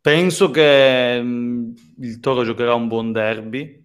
Penso 0.00 0.50
che 0.50 1.20
mh, 1.20 1.74
il 2.00 2.20
Toro 2.20 2.44
giocherà 2.44 2.74
un 2.74 2.88
buon 2.88 3.10
derby, 3.12 3.82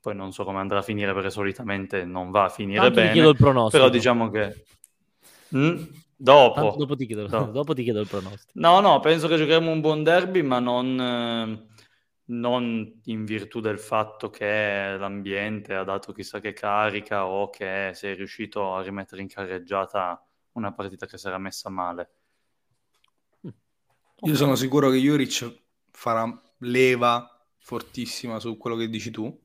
poi 0.00 0.14
non 0.14 0.32
so 0.32 0.44
come 0.44 0.58
andrà 0.60 0.78
a 0.78 0.82
finire 0.82 1.12
perché 1.12 1.30
solitamente 1.30 2.04
non 2.04 2.30
va 2.30 2.44
a 2.44 2.48
finire 2.48 2.78
Tanto 2.80 2.94
ti 2.94 3.00
bene, 3.00 3.12
chiedo 3.12 3.30
il 3.30 3.36
pronostico. 3.36 3.82
però 3.82 3.92
diciamo 3.92 4.30
che... 4.30 4.64
Mm? 5.56 5.76
Dopo. 6.22 6.60
Tanto 6.60 6.76
dopo, 6.76 6.96
ti 6.96 7.06
chiedo, 7.06 7.26
No. 7.28 7.46
dopo 7.50 7.72
ti 7.72 7.82
chiedo 7.82 8.00
il 8.00 8.06
pronostico. 8.06 8.52
No, 8.52 8.80
no, 8.80 9.00
penso 9.00 9.26
che 9.26 9.38
giocheremo 9.38 9.70
un 9.70 9.80
buon 9.80 10.02
derby, 10.02 10.42
ma 10.42 10.58
non, 10.58 11.00
eh, 11.00 11.66
non 12.26 13.00
in 13.04 13.24
virtù 13.24 13.60
del 13.60 13.78
fatto 13.78 14.28
che 14.28 14.96
l'ambiente 14.98 15.74
ha 15.74 15.82
dato 15.82 16.12
chissà 16.12 16.38
che 16.38 16.52
carica 16.52 17.24
o 17.26 17.48
che 17.48 17.92
sei 17.94 18.14
riuscito 18.14 18.74
a 18.74 18.82
rimettere 18.82 19.22
in 19.22 19.28
carreggiata 19.28 20.22
una 20.52 20.74
partita 20.74 21.06
che 21.06 21.16
si 21.16 21.26
era 21.26 21.38
messa 21.38 21.70
male. 21.70 22.10
Io 24.22 24.34
sono 24.34 24.56
sicuro 24.56 24.90
che 24.90 24.98
Juric 24.98 25.62
farà 25.90 26.30
leva 26.58 27.26
fortissima 27.56 28.38
su 28.38 28.58
quello 28.58 28.76
che 28.76 28.90
dici 28.90 29.10
tu, 29.10 29.42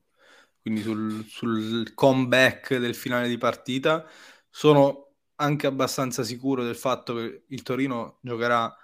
quindi 0.60 0.82
sul, 0.82 1.24
sul 1.24 1.94
comeback 1.94 2.76
del 2.76 2.94
finale 2.94 3.28
di 3.28 3.38
partita. 3.38 4.06
Sono 4.50 5.05
anche 5.36 5.66
abbastanza 5.66 6.22
sicuro 6.24 6.64
del 6.64 6.76
fatto 6.76 7.14
che 7.14 7.44
il 7.48 7.62
Torino 7.62 8.18
giocherà 8.22 8.74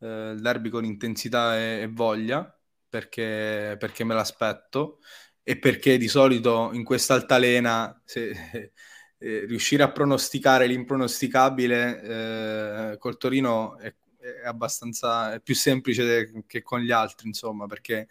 eh, 0.00 0.30
il 0.32 0.40
derby 0.40 0.68
con 0.68 0.84
intensità 0.84 1.56
e, 1.58 1.82
e 1.82 1.88
voglia, 1.88 2.56
perché, 2.88 3.76
perché 3.78 4.04
me 4.04 4.14
l'aspetto 4.14 4.98
e 5.42 5.58
perché 5.58 5.96
di 5.98 6.08
solito 6.08 6.70
in 6.72 6.84
questa 6.84 7.14
altalena 7.14 8.00
se, 8.04 8.30
eh, 9.18 9.44
riuscire 9.46 9.82
a 9.82 9.90
pronosticare 9.92 10.66
l'impronosticabile 10.66 12.92
eh, 12.92 12.98
col 12.98 13.16
Torino 13.16 13.76
è, 13.78 13.94
è 14.18 14.46
abbastanza 14.46 15.34
è 15.34 15.40
più 15.40 15.54
semplice 15.54 16.04
de- 16.04 16.44
che 16.46 16.62
con 16.62 16.80
gli 16.80 16.90
altri, 16.92 17.28
insomma, 17.28 17.66
perché 17.66 18.08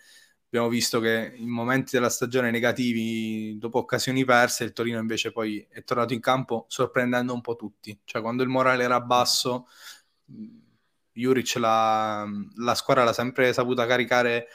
abbiamo 0.52 0.68
visto 0.70 0.99
che 0.99 1.32
in 1.38 1.47
momenti 1.49 1.91
della 1.93 2.10
stagione 2.10 2.52
negativi, 2.52 3.58
dopo 3.58 3.80
occasioni 3.80 4.26
perse, 4.26 4.66
il 4.66 4.74
Torino 4.74 4.99
invece 4.99 5.32
poi 5.32 5.66
è 5.70 5.84
tornato 5.84 6.14
in 6.14 6.20
campo 6.20 6.66
sorprendendo 6.68 7.34
un 7.34 7.39
po' 7.41 7.56
tutti. 7.56 7.97
Cioè, 8.04 8.22
quando 8.22 8.43
il 8.43 8.49
morale 8.49 8.84
era 8.84 8.99
basso, 8.99 9.68
mh, 10.26 10.45
Juric 11.14 11.56
la, 11.56 12.26
la 12.58 12.76
squadra 12.76 13.04
l'ha 13.06 13.14
sempre 13.14 13.54
saputa 13.54 13.86
caricare, 13.86 14.47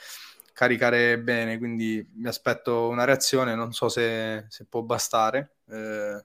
caricare 0.53 1.19
bene, 1.19 1.57
quindi 1.57 2.07
mi 2.15 2.27
aspetto 2.27 2.87
una 2.89 3.03
reazione, 3.03 3.55
non 3.55 3.73
so 3.73 3.89
se, 3.89 4.45
se 4.49 4.65
può 4.65 4.81
bastare, 4.83 5.57
eh, 5.69 6.23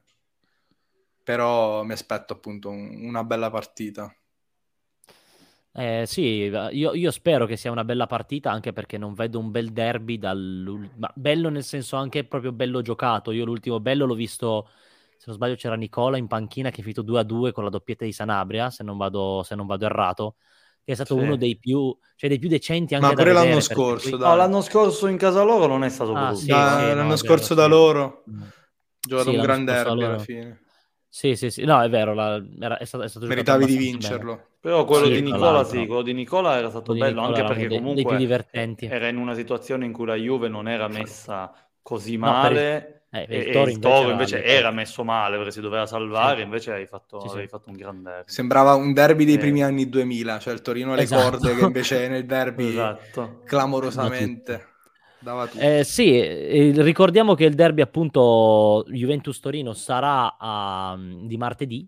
però 1.25 1.83
mi 1.85 1.93
aspetto 1.93 2.33
appunto 2.35 2.69
un- 2.71 3.05
una 3.07 3.25
bella 3.25 3.51
partita. 3.51 4.15
Eh, 5.75 6.05
sì, 6.07 6.51
io, 6.71 6.93
io 6.93 7.11
spero 7.11 7.47
che 7.47 7.57
sia 7.57 7.71
una 7.71 7.85
bella 7.85 8.07
partita 8.07 8.51
anche 8.51 8.75
perché 8.75 8.99
non 8.99 9.15
vedo 9.15 9.39
un 9.39 9.51
bel 9.51 9.73
derby 9.73 10.19
dal... 10.19 10.91
ma 10.99 11.11
bello 11.15 11.49
nel 11.49 11.65
senso 11.65 11.97
anche 11.97 12.25
proprio 12.25 12.53
bello 12.53 12.83
giocato. 12.83 13.31
Io 13.33 13.45
l'ultimo 13.47 13.81
bello 13.81 14.05
l'ho 14.05 14.15
visto, 14.15 14.69
se 15.17 15.25
non 15.27 15.37
sbaglio 15.37 15.55
c'era 15.55 15.75
Nicola 15.75 16.19
in 16.19 16.27
panchina 16.27 16.69
che 16.71 16.79
è 16.79 16.83
finito 16.83 17.01
2 17.01 17.21
a 17.21 17.23
2 17.23 17.53
con 17.53 17.65
la 17.65 17.71
doppietta 17.71 18.05
di 18.05 18.13
Sanabria, 18.13 18.69
se 18.69 18.83
non 18.85 18.99
vado, 18.99 19.43
se 19.45 19.55
non 19.55 19.67
vado 19.67 19.87
errato, 19.87 20.37
che 20.85 20.93
è 20.93 20.95
stato 20.95 21.15
Sì. 21.15 21.21
uno 21.21 21.37
dei 21.37 21.57
più, 21.57 21.97
cioè 22.17 22.29
dei 22.29 22.39
più 22.39 22.51
decenti 22.51 22.95
anche 22.95 23.07
Ma 23.07 23.15
da 23.15 23.23
pure 23.23 23.33
l'anno 23.33 23.61
scorso, 23.61 24.17
dai. 24.19 24.29
No, 24.29 24.37
l'anno 24.37 24.61
scorso 24.61 25.07
in 25.07 25.17
casa 25.17 25.43
loro 25.43 25.67
non 25.67 25.85
è 25.85 25.89
stato 25.89 26.13
Ah, 26.15 26.35
sì, 26.35 26.47
Da- 26.49 26.77
sì, 26.77 26.85
no, 26.89 26.95
l'anno 26.97 27.15
è 27.15 27.17
scorso 27.17 27.55
vero, 27.55 27.55
da 27.55 27.65
sì. 27.65 27.71
loro 27.71 28.25
Mm. 28.31 28.43
ha 28.43 28.49
giocato 29.01 29.31
Sì, 29.31 29.37
un 29.37 29.43
gran 29.43 29.65
derby 29.65 30.03
alla 30.05 30.19
fine. 30.19 30.61
Sì, 31.09 31.35
sì, 31.37 31.51
sì, 31.51 31.65
no, 31.65 31.81
è 31.83 31.89
vero, 31.89 32.13
la- 32.15 32.43
era- 32.61 32.79
è 32.79 32.85
stato, 32.85 33.05
è 33.05 33.09
stato 33.09 33.27
Meritavi 33.27 33.65
di 33.67 33.73
abbastanza 33.77 34.19
bene. 34.19 34.51
Però 34.63 34.85
quello 34.85 35.07
Sì, 35.07 35.15
di 35.15 35.21
Nicola, 35.23 35.65
sì, 35.65 35.87
quello 35.87 36.03
di 36.03 36.13
Nicola 36.15 36.57
era 36.57 36.71
stato 36.71 36.93
Quello 36.93 37.05
bello 37.05 37.21
anche 37.23 37.41
era 37.41 37.49
perché 37.49 37.67
dei- 37.67 37.69
dei 37.69 37.79
comunque 37.85 38.05
più 38.05 38.17
divertenti. 38.17 38.87
era 38.87 39.09
in 39.09 39.17
una 39.17 39.35
situazione 39.35 39.85
in 39.87 39.93
cui 39.93 40.07
la 40.07 40.15
Juve 40.15 40.49
non 40.49 40.69
era 40.69 40.87
messa 40.89 41.53
così 41.83 42.17
No, 42.21 42.39
per 42.39 42.53
il- 42.53 42.63
male 42.63 43.07
eh, 43.11 43.27
e, 43.27 43.39
il 43.39 43.49
e 43.49 43.51
Toro 43.51 43.71
il 43.71 43.73
invece 43.73 43.79
Toro 43.79 44.09
era 44.09 44.13
invece 44.13 44.43
era 44.45 44.71
peggio. 44.71 44.75
messo 44.75 45.05
male 45.05 45.37
perché 45.37 45.51
si 45.53 45.61
doveva 45.61 45.87
salvare, 45.87 46.41
Sì. 46.41 46.45
invece 46.45 46.73
hai 46.73 46.87
fatto, 46.87 47.19
Sì, 47.19 47.29
sì. 47.29 47.35
avevi 47.35 47.49
fatto 47.49 47.71
un 47.71 47.77
gran 47.77 48.03
derby. 48.03 48.31
Sembrava 48.33 48.75
un 48.75 48.93
derby 48.93 49.25
dei 49.25 49.35
Eh. 49.35 49.39
primi 49.39 49.63
anni 49.63 49.89
2000, 49.89 50.39
cioè 50.39 50.55
il 50.55 50.63
Torino 50.63 50.93
alle 50.93 51.03
Esatto. 51.03 51.39
corde 51.39 51.55
che 51.55 51.61
invece 51.63 52.09
nel 52.09 52.25
derby 52.27 52.69
Esatto. 52.69 53.43
clamorosamente 53.45 54.67
dava 55.19 55.47
tutto. 55.49 55.61
Eh, 55.61 55.85
sì, 55.85 56.19
eh, 56.19 56.73
ricordiamo 56.83 57.35
che 57.35 57.45
il 57.45 57.55
derby 57.55 57.83
appunto 57.83 58.85
Juventus-Torino 58.89 59.73
sarà 59.75 60.37
a- 60.39 60.97
di 60.99 61.37
martedì, 61.37 61.87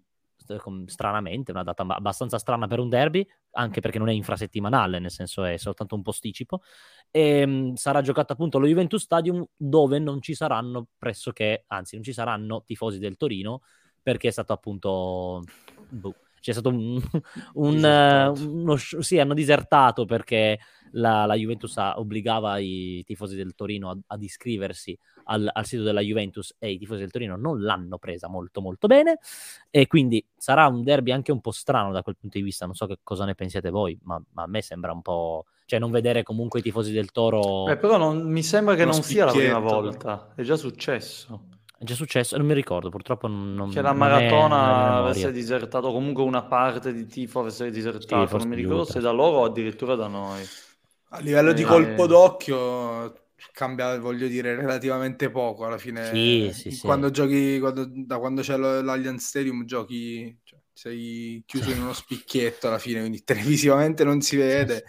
stranamente, 0.86 1.50
una 1.50 1.62
data 1.62 1.82
ab- 1.82 1.90
abbastanza 1.92 2.38
strana 2.38 2.66
per 2.66 2.78
un 2.78 2.88
derby, 2.88 3.26
anche 3.52 3.80
perché 3.80 3.98
non 3.98 4.08
è 4.08 4.12
infrasettimanale, 4.12 4.98
nel 4.98 5.10
senso 5.10 5.44
è 5.44 5.56
soltanto 5.56 5.94
un 5.94 6.02
posticipo, 6.02 6.62
e 7.10 7.46
mh, 7.46 7.74
sarà 7.74 8.00
giocato 8.02 8.32
appunto 8.32 8.58
allo 8.58 8.66
Juventus 8.66 9.02
Stadium 9.02 9.44
dove 9.56 9.98
non 9.98 10.20
ci 10.20 10.34
saranno 10.34 10.88
pressoché, 10.98 11.64
anzi 11.68 11.94
non 11.96 12.04
ci 12.04 12.12
saranno 12.12 12.62
tifosi 12.64 12.98
del 12.98 13.16
Torino 13.16 13.62
perché 14.02 14.28
è 14.28 14.30
stato 14.30 14.52
appunto... 14.52 15.42
boh, 15.88 16.14
c'è 16.40 16.52
stato 16.52 16.68
un, 16.68 17.00
un, 17.54 17.84
eh, 17.84 18.26
uno 18.28 18.76
sì, 18.76 19.18
hanno 19.18 19.32
disertato 19.34 20.04
perché 20.04 20.58
la, 20.94 21.24
la 21.26 21.34
Juventus 21.34 21.76
obbligava 21.76 22.58
i 22.58 23.02
tifosi 23.06 23.36
del 23.36 23.54
Torino 23.54 23.90
ad, 23.90 24.00
ad 24.06 24.22
iscriversi 24.22 24.96
al, 25.24 25.48
al 25.50 25.64
sito 25.64 25.82
della 25.82 26.00
Juventus 26.00 26.54
e 26.58 26.72
i 26.72 26.78
tifosi 26.78 27.00
del 27.00 27.10
Torino 27.10 27.36
non 27.36 27.62
l'hanno 27.62 27.98
presa 27.98 28.28
molto 28.28 28.60
molto 28.60 28.86
bene. 28.86 29.18
E 29.70 29.86
quindi 29.86 30.24
sarà 30.36 30.66
un 30.66 30.82
derby 30.82 31.12
anche 31.12 31.32
un 31.32 31.40
po' 31.40 31.50
strano 31.50 31.92
da 31.92 32.02
quel 32.02 32.16
punto 32.18 32.38
di 32.38 32.44
vista, 32.44 32.66
non 32.66 32.74
so 32.74 32.86
che 32.86 32.98
cosa 33.02 33.24
ne 33.24 33.34
pensiate 33.34 33.70
voi, 33.70 33.98
ma, 34.02 34.22
ma 34.32 34.42
a 34.42 34.46
me 34.46 34.62
sembra 34.62 34.92
un 34.92 35.02
po'... 35.02 35.46
cioè 35.64 35.78
non 35.78 35.90
vedere 35.90 36.22
comunque 36.22 36.60
i 36.60 36.62
tifosi 36.62 36.92
del 36.92 37.10
Toro... 37.10 37.68
Eh, 37.68 37.76
però 37.76 37.96
non- 37.96 38.30
mi 38.30 38.42
sembra 38.42 38.74
che 38.74 38.84
non 38.84 39.02
sia 39.02 39.24
la 39.24 39.32
prima 39.32 39.58
volta, 39.58 40.32
è 40.34 40.42
già 40.42 40.56
successo. 40.56 41.48
È 41.76 41.82
già 41.82 41.94
successo, 41.94 42.36
non 42.36 42.46
mi 42.46 42.54
ricordo, 42.54 42.88
purtroppo 42.88 43.26
non... 43.26 43.70
Che 43.70 43.80
la 43.80 43.92
maratona 43.92 44.98
avesse 44.98 45.32
disertato, 45.32 45.90
comunque 45.90 46.22
una 46.22 46.42
parte 46.44 46.92
di 46.92 47.06
tifo 47.06 47.40
avesse 47.40 47.70
disertato, 47.70 48.26
forse 48.26 48.46
non 48.46 48.56
mi 48.56 48.62
ricordo 48.62 48.84
se 48.84 49.00
da 49.00 49.10
loro 49.10 49.38
o 49.38 49.44
addirittura 49.44 49.94
da 49.94 50.06
noi. 50.06 50.42
A 51.16 51.20
livello 51.20 51.52
di 51.52 51.62
Eh, 51.62 51.64
colpo 51.64 52.06
d'occhio 52.06 53.28
cambia, 53.52 53.98
voglio 54.00 54.26
dire, 54.26 54.54
relativamente 54.56 55.30
poco 55.30 55.64
alla 55.64 55.78
fine. 55.78 56.20
Sì, 56.20 56.50
sì, 56.52 56.70
sì. 56.70 56.78
Quando 56.82 57.10
giochi, 57.10 57.58
quando- 57.60 57.86
da 57.88 58.18
quando 58.18 58.42
c'è 58.42 58.56
l'Allianz 58.56 59.24
Stadium 59.26 59.64
giochi, 59.64 60.36
cioè, 60.42 60.58
sei 60.72 61.42
chiuso 61.46 61.70
in 61.70 61.80
uno 61.80 61.92
spicchietto 61.92 62.66
alla 62.66 62.78
fine, 62.78 63.00
quindi 63.00 63.22
televisivamente 63.64 64.02
non 64.04 64.20
si 64.22 64.36
vede. 64.36 64.84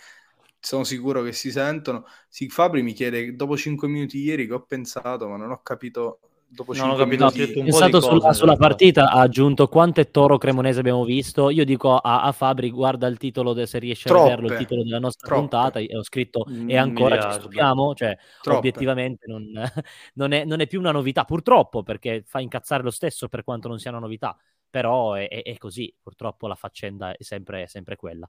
Sono 0.59 0.83
sicuro 0.83 1.21
che 1.21 1.31
si 1.31 1.51
sentono. 1.51 2.05
Sig 2.27 2.49
Fabri 2.49 2.81
mi 2.81 2.93
chiede 2.93 3.35
dopo 3.35 3.55
5 3.55 3.87
minuti 3.87 4.17
ieri 4.19 4.47
che 4.47 4.53
ho 4.53 4.63
pensato, 4.65 5.27
ma 5.29 5.37
non 5.37 5.51
ho 5.51 5.61
capito. 5.61 6.19
Dopo 6.55 6.73
Non 6.73 6.89
ho 6.89 6.95
5 6.95 7.03
capito, 7.03 7.25
ho 7.25 7.31
minuti, 7.31 7.51
po' 7.51 7.61
di 7.63 7.71
stato 7.71 7.99
cose, 7.99 8.07
sulla, 8.19 8.33
sulla 8.33 8.55
partita, 8.55 9.09
ha 9.11 9.19
aggiunto 9.19 9.67
quante 9.67 10.09
Toro 10.09 10.37
Cremonese 10.37 10.79
abbiamo 10.79 11.03
visto. 11.03 11.49
Io 11.49 11.65
dico 11.65 11.97
a, 11.97 12.21
a 12.23 12.31
Fabri, 12.31 12.69
guarda 12.71 13.07
il 13.07 13.17
titolo, 13.17 13.53
de- 13.53 13.65
se 13.65 13.77
riesci 13.79 14.07
a 14.07 14.11
Troppe. 14.11 14.29
vederlo, 14.29 14.47
il 14.47 14.53
titolo 14.55 14.83
della 14.83 14.99
nostra 14.99 15.27
Troppe. 15.27 15.39
puntata. 15.49 15.79
E 15.79 15.97
ho 15.97 16.03
scritto, 16.03 16.45
Un 16.47 16.69
e 16.69 16.77
ancora 16.77 17.15
ci 17.17 17.21
miliardo. 17.27 17.33
stupiamo. 17.33 17.93
Cioè, 17.93 18.17
Troppe. 18.41 18.57
obiettivamente 18.57 19.25
non, 19.27 19.43
non 20.15 20.31
è, 20.31 20.45
non 20.45 20.59
è 20.61 20.67
più 20.67 20.79
una 20.79 20.91
novità, 20.91 21.25
purtroppo, 21.25 21.83
perché 21.83 22.23
fa 22.25 22.39
incazzare 22.39 22.83
lo 22.83 22.91
stesso 22.91 23.27
per 23.27 23.43
quanto 23.43 23.67
non 23.67 23.77
sia 23.79 23.91
una 23.91 23.99
novità. 23.99 24.37
Però 24.69 25.13
è, 25.13 25.27
è- 25.27 25.43
è 25.43 25.57
così, 25.57 25.93
purtroppo 26.01 26.47
la 26.47 26.55
faccenda 26.55 27.11
è 27.15 27.23
sempre, 27.23 27.63
è 27.63 27.67
sempre 27.67 27.95
quella. 27.97 28.27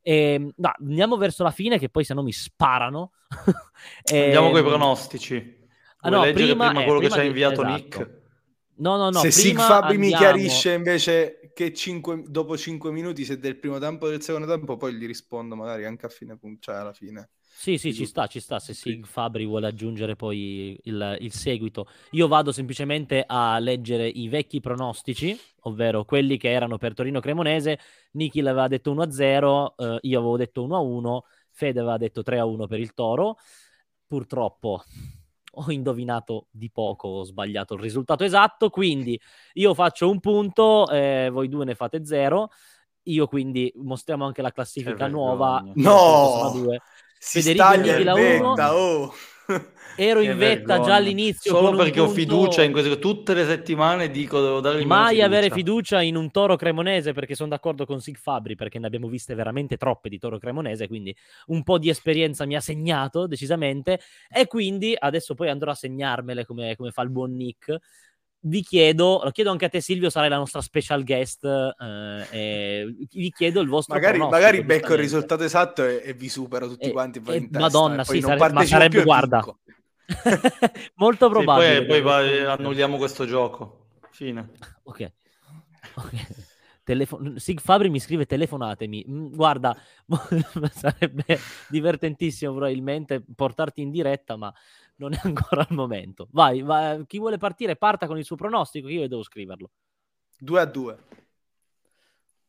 E, 0.00 0.52
no, 0.56 0.72
andiamo 0.80 1.16
verso 1.16 1.42
la 1.42 1.50
fine, 1.50 1.78
che 1.78 1.88
poi 1.88 2.04
se 2.04 2.14
no 2.14 2.22
mi 2.22 2.32
sparano. 2.32 3.12
Andiamo 4.04 4.50
con 4.50 4.58
i 4.58 4.62
Ehm, 4.62 4.66
pronostici. 4.66 5.60
Ah, 6.02 6.10
no, 6.10 6.24
leggere 6.24 6.46
prima- 6.46 6.66
prima, 6.68 6.80
eh, 6.82 6.84
quello 6.84 6.98
che 7.00 7.06
prima 7.06 7.20
ci 7.20 7.26
ha 7.26 7.26
inviato 7.28 7.62
esatto. 7.62 7.72
Nick? 7.74 7.96
se 7.96 8.20
No, 8.76 8.96
no, 8.96 9.10
no. 9.10 9.20
prima 9.20 9.30
Sig 9.30 9.58
Fabri 9.58 9.98
mi 9.98 10.12
andiamo- 10.12 10.34
chiarisce 10.36 10.72
invece 10.72 11.50
che 11.54 11.72
cinque- 11.72 12.22
dopo 12.26 12.56
5 12.56 12.90
minuti, 12.90 13.24
se 13.24 13.38
del 13.38 13.56
primo 13.58 13.78
tempo 13.78 14.06
o 14.06 14.08
del 14.08 14.22
secondo 14.22 14.46
tempo, 14.46 14.76
poi 14.76 14.94
gli 14.94 15.06
rispondo 15.06 15.54
magari 15.54 15.84
anche 15.84 16.06
a 16.06 16.08
fine 16.08 16.36
punto, 16.36 16.58
cioè 16.62 16.76
alla 16.76 16.92
fine. 16.92 17.30
Sì, 17.54 17.78
sì, 17.78 17.94
ci 17.94 18.06
sta, 18.06 18.26
ci 18.26 18.40
sta. 18.40 18.58
Se 18.58 18.74
Sig 18.74 19.04
Fabri 19.06 19.44
vuole 19.46 19.68
aggiungere 19.68 20.16
poi 20.16 20.76
il, 20.84 21.16
il 21.20 21.32
seguito, 21.32 21.86
io 22.12 22.26
vado 22.26 22.50
semplicemente 22.50 23.22
a 23.24 23.58
leggere 23.60 24.08
i 24.08 24.26
vecchi 24.28 24.58
pronostici, 24.58 25.38
ovvero 25.60 26.04
quelli 26.04 26.38
che 26.38 26.50
erano 26.50 26.78
per 26.78 26.94
Torino 26.94 27.20
Cremonese. 27.20 27.78
Niki 28.12 28.40
l'aveva 28.40 28.66
detto 28.66 28.90
1-0, 28.92 29.74
eh, 29.76 29.98
io 30.00 30.18
avevo 30.18 30.36
detto 30.36 30.62
1-1, 30.66 31.20
Fede 31.50 31.78
aveva 31.78 31.98
detto 31.98 32.22
3-1 32.22 32.66
per 32.66 32.80
il 32.80 32.94
Toro. 32.94 33.36
Purtroppo 34.06 34.82
ho 35.54 35.70
indovinato 35.70 36.46
di 36.50 36.70
poco, 36.70 37.08
ho 37.08 37.24
sbagliato 37.24 37.74
il 37.74 37.80
risultato 37.80 38.24
esatto, 38.24 38.70
quindi 38.70 39.20
io 39.54 39.74
faccio 39.74 40.08
un 40.08 40.20
punto, 40.20 40.88
eh, 40.88 41.28
voi 41.30 41.48
due 41.48 41.64
ne 41.64 41.74
fate 41.74 42.04
zero. 42.04 42.50
Io 43.06 43.26
quindi 43.26 43.72
mostriamo 43.76 44.24
anche 44.24 44.42
la 44.42 44.52
classifica 44.52 45.08
nuova. 45.08 45.62
No! 45.74 46.64
Si 47.18 47.40
Federico 47.40 47.64
staglia 47.64 47.96
il 47.96 48.04
la 48.04 48.14
betta, 48.14 48.72
uno. 48.72 48.78
oh! 48.78 49.14
Ero 49.96 50.20
in 50.20 50.36
vetta 50.36 50.80
già 50.80 50.94
all'inizio. 50.94 51.54
Solo 51.54 51.76
perché 51.76 52.00
ho 52.00 52.08
fiducia 52.08 52.62
in 52.62 52.72
questo. 52.72 52.98
Tutte 52.98 53.34
le 53.34 53.44
settimane 53.44 54.10
dico 54.10 54.40
devo 54.40 54.60
dargli 54.60 54.84
Mai 54.84 55.08
fiducia. 55.08 55.26
avere 55.26 55.50
fiducia 55.50 56.02
in 56.02 56.16
un 56.16 56.30
toro 56.30 56.56
cremonese 56.56 57.12
perché 57.12 57.34
sono 57.34 57.50
d'accordo 57.50 57.84
con 57.84 58.00
Sig 58.00 58.16
Fabri 58.16 58.54
perché 58.54 58.78
ne 58.78 58.86
abbiamo 58.86 59.08
viste 59.08 59.34
veramente 59.34 59.76
troppe 59.76 60.08
di 60.08 60.18
toro 60.18 60.38
cremonese. 60.38 60.88
Quindi 60.88 61.14
un 61.46 61.62
po' 61.62 61.78
di 61.78 61.88
esperienza 61.88 62.46
mi 62.46 62.56
ha 62.56 62.60
segnato 62.60 63.26
decisamente. 63.26 64.00
E 64.30 64.46
quindi 64.46 64.96
adesso 64.98 65.34
poi 65.34 65.48
andrò 65.50 65.70
a 65.70 65.74
segnarmele 65.74 66.46
come, 66.46 66.74
come 66.76 66.90
fa 66.90 67.02
il 67.02 67.10
buon 67.10 67.34
Nick 67.34 67.78
vi 68.44 68.62
chiedo, 68.62 69.20
lo 69.22 69.30
chiedo 69.30 69.50
anche 69.50 69.66
a 69.66 69.68
te 69.68 69.80
Silvio, 69.80 70.10
sarai 70.10 70.28
la 70.28 70.36
nostra 70.36 70.60
special 70.60 71.04
guest, 71.04 71.44
eh, 71.44 72.94
vi 73.10 73.30
chiedo 73.30 73.60
il 73.60 73.68
vostro 73.68 73.94
Magari, 73.94 74.18
magari 74.18 74.64
becco 74.64 74.94
il 74.94 74.98
risultato 74.98 75.44
esatto 75.44 75.84
e, 75.84 76.02
e 76.04 76.12
vi 76.14 76.28
supero 76.28 76.68
tutti 76.68 76.88
e, 76.88 76.92
quanti. 76.92 77.20
E, 77.26 77.48
Madonna, 77.50 78.04
sì, 78.04 78.20
sare- 78.20 78.52
ma 78.52 78.64
sarebbe, 78.64 79.04
guarda, 79.04 79.44
molto 80.96 81.28
probabile. 81.28 81.80
Sì, 81.80 81.86
poi, 81.86 82.02
poi 82.02 82.44
annulliamo 82.44 82.96
questo 82.96 83.26
gioco. 83.26 83.86
Fine. 84.10 84.50
Ok. 84.84 85.12
okay. 85.94 86.26
Telefo- 86.84 87.38
Sig 87.38 87.60
Fabri 87.60 87.88
mi 87.88 88.00
scrive 88.00 88.26
telefonatemi. 88.26 89.06
Mm, 89.08 89.34
guarda, 89.34 89.76
sarebbe 90.74 91.38
divertentissimo 91.68 92.50
probabilmente 92.52 93.22
portarti 93.34 93.80
in 93.80 93.90
diretta, 93.92 94.36
ma 94.36 94.52
non 94.96 95.12
è 95.12 95.20
ancora 95.24 95.66
il 95.68 95.74
momento. 95.74 96.28
Vai, 96.32 96.62
vai, 96.62 97.04
chi 97.06 97.18
vuole 97.18 97.38
partire 97.38 97.76
parta 97.76 98.06
con 98.06 98.18
il 98.18 98.24
suo 98.24 98.36
pronostico, 98.36 98.88
io 98.88 99.06
devo 99.08 99.22
scriverlo. 99.22 99.70
2 100.38 100.60
a 100.60 100.64
2. 100.64 100.98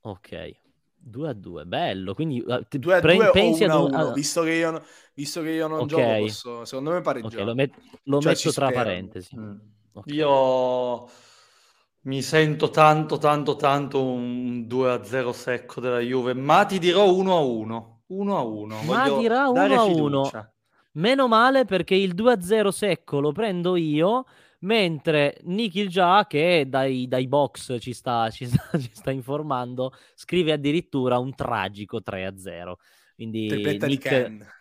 Ok. 0.01 0.51
2 0.95 1.29
a 1.29 1.33
2, 1.33 1.65
bello. 1.65 2.13
Quindi 2.13 2.41
2 2.41 2.53
uh, 2.53 2.97
a 2.97 2.99
pre- 2.99 3.15
2 3.15 3.29
pensi 3.31 3.63
o 3.63 3.85
1 3.85 3.95
a 3.95 4.03
1, 4.05 4.13
visto, 4.13 4.41
che 4.41 4.51
io, 4.51 4.83
visto 5.13 5.41
che 5.41 5.49
io 5.49 5.67
non 5.67 5.81
okay. 5.81 5.87
gioco, 5.87 6.19
posso, 6.19 6.65
secondo 6.65 6.91
me 6.91 7.01
pareggiare. 7.01 7.35
Okay, 7.35 7.45
lo, 7.45 7.55
met- 7.55 7.79
lo 8.03 8.21
cioè, 8.21 8.31
metto 8.31 8.51
tra 8.51 8.67
spero. 8.67 8.83
parentesi. 8.83 9.37
Mm. 9.37 9.55
Okay. 9.95 10.15
Io 10.15 11.09
mi 12.01 12.21
sento 12.21 12.69
tanto, 12.69 13.17
tanto, 13.17 13.55
tanto 13.55 14.03
un 14.03 14.65
2 14.65 14.91
a 14.91 15.03
0 15.03 15.31
secco 15.33 15.79
della 15.81 15.99
Juve, 15.99 16.33
ma 16.33 16.65
ti 16.65 16.79
dirò 16.79 17.13
1 17.13 17.35
a 17.35 17.39
1. 17.39 18.03
1 18.07 18.37
a 18.37 18.41
1. 18.41 18.81
Ma 18.83 19.09
dirà 19.17 19.47
1 19.49 19.61
a 19.61 19.83
1. 19.83 20.52
Meno 20.93 21.27
male 21.27 21.65
perché 21.65 21.95
il 21.95 22.13
2-0 22.13 22.67
secco 22.69 23.19
lo 23.19 23.31
prendo 23.31 23.75
io, 23.75 24.25
mentre 24.59 25.37
Nikhil 25.43 25.87
già 25.89 26.25
che 26.27 26.65
dai, 26.67 27.07
dai 27.07 27.27
box 27.27 27.77
ci 27.79 27.93
sta, 27.93 28.29
ci, 28.31 28.45
sta, 28.45 28.77
ci 28.77 28.91
sta, 28.93 29.11
informando, 29.11 29.93
scrive 30.13 30.51
addirittura 30.51 31.17
un 31.17 31.33
tragico 31.33 31.99
3-0. 31.99 32.73
Quindi 33.15 33.77
Nick... 33.79 34.51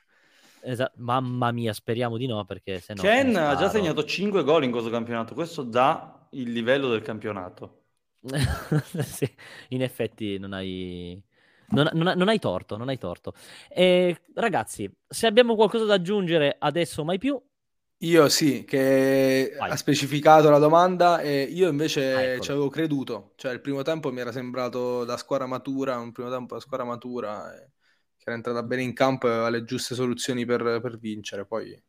Esa- 0.64 0.92
mamma 0.96 1.50
mia, 1.50 1.72
speriamo 1.72 2.16
di 2.16 2.26
no 2.26 2.44
perché 2.44 2.78
se 2.78 2.94
no... 2.94 3.02
Ken 3.02 3.34
ha 3.34 3.56
già 3.56 3.68
segnato 3.68 4.04
5 4.04 4.44
gol 4.44 4.62
in 4.62 4.70
questo 4.70 4.90
campionato, 4.90 5.34
questo 5.34 5.64
dà 5.64 6.28
il 6.30 6.52
livello 6.52 6.88
del 6.88 7.02
campionato. 7.02 7.80
sì, 9.02 9.28
in 9.70 9.82
effetti 9.82 10.38
non 10.38 10.52
hai 10.52 11.20
non, 11.72 11.88
non, 11.92 12.14
non, 12.16 12.28
hai 12.28 12.38
torto, 12.38 12.76
non 12.76 12.88
hai 12.88 12.98
torto. 12.98 13.34
E, 13.68 14.20
ragazzi, 14.34 14.90
se 15.08 15.26
abbiamo 15.26 15.54
qualcosa 15.54 15.84
da 15.84 15.94
aggiungere 15.94 16.56
adesso 16.58 17.04
mai 17.04 17.18
più. 17.18 17.40
Io 18.02 18.28
sì, 18.28 18.64
che 18.64 19.54
Vai. 19.56 19.70
ha 19.70 19.76
specificato 19.76 20.50
la 20.50 20.58
domanda 20.58 21.20
e 21.20 21.42
io 21.42 21.68
invece 21.68 22.12
ah, 22.12 22.20
ecco. 22.20 22.42
ci 22.42 22.50
avevo 22.50 22.68
creduto. 22.68 23.32
Cioè 23.36 23.52
il 23.52 23.60
primo 23.60 23.82
tempo 23.82 24.10
mi 24.10 24.20
era 24.20 24.32
sembrato 24.32 25.04
da 25.04 25.16
squadra 25.16 25.46
matura, 25.46 25.98
un 25.98 26.10
primo 26.10 26.28
tempo 26.28 26.54
da 26.54 26.60
squadra 26.60 26.84
matura, 26.84 27.54
eh, 27.54 27.70
che 28.16 28.24
era 28.24 28.34
entrata 28.34 28.62
bene 28.64 28.82
in 28.82 28.92
campo 28.92 29.28
e 29.28 29.30
aveva 29.30 29.50
le 29.50 29.64
giuste 29.64 29.94
soluzioni 29.94 30.44
per, 30.44 30.80
per 30.82 30.98
vincere. 30.98 31.46
Poi 31.46 31.70
eh, 31.70 31.82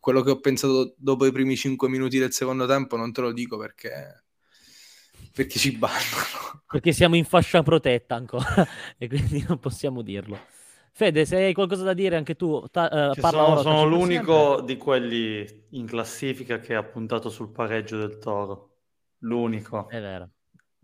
quello 0.00 0.22
che 0.22 0.30
ho 0.30 0.40
pensato 0.40 0.94
dopo 0.96 1.26
i 1.26 1.32
primi 1.32 1.56
5 1.56 1.88
minuti 1.88 2.18
del 2.18 2.32
secondo 2.32 2.66
tempo 2.66 2.96
non 2.96 3.12
te 3.12 3.20
lo 3.20 3.32
dico 3.32 3.56
perché 3.56 4.24
perché 5.38 5.58
ci 5.58 5.76
bannano. 5.76 6.56
Perché 6.68 6.92
siamo 6.92 7.16
in 7.16 7.24
fascia 7.24 7.62
protetta 7.62 8.14
ancora 8.14 8.66
e 8.98 9.08
quindi 9.08 9.42
non 9.48 9.58
possiamo 9.58 10.02
dirlo. 10.02 10.38
Fede, 10.92 11.24
se 11.24 11.36
hai 11.36 11.54
qualcosa 11.54 11.84
da 11.84 11.94
dire 11.94 12.16
anche 12.16 12.34
tu, 12.34 12.62
ta- 12.70 13.12
uh, 13.14 13.20
parla 13.20 13.30
sono, 13.30 13.46
ora. 13.46 13.60
Sono 13.62 13.84
l'unico 13.84 14.56
sempre. 14.56 14.66
di 14.66 14.76
quelli 14.76 15.64
in 15.70 15.86
classifica 15.86 16.58
che 16.58 16.74
ha 16.74 16.82
puntato 16.82 17.30
sul 17.30 17.50
pareggio 17.50 17.96
del 17.96 18.18
Toro. 18.18 18.70
L'unico. 19.20 19.88
È 19.88 19.98
vero. 20.00 20.30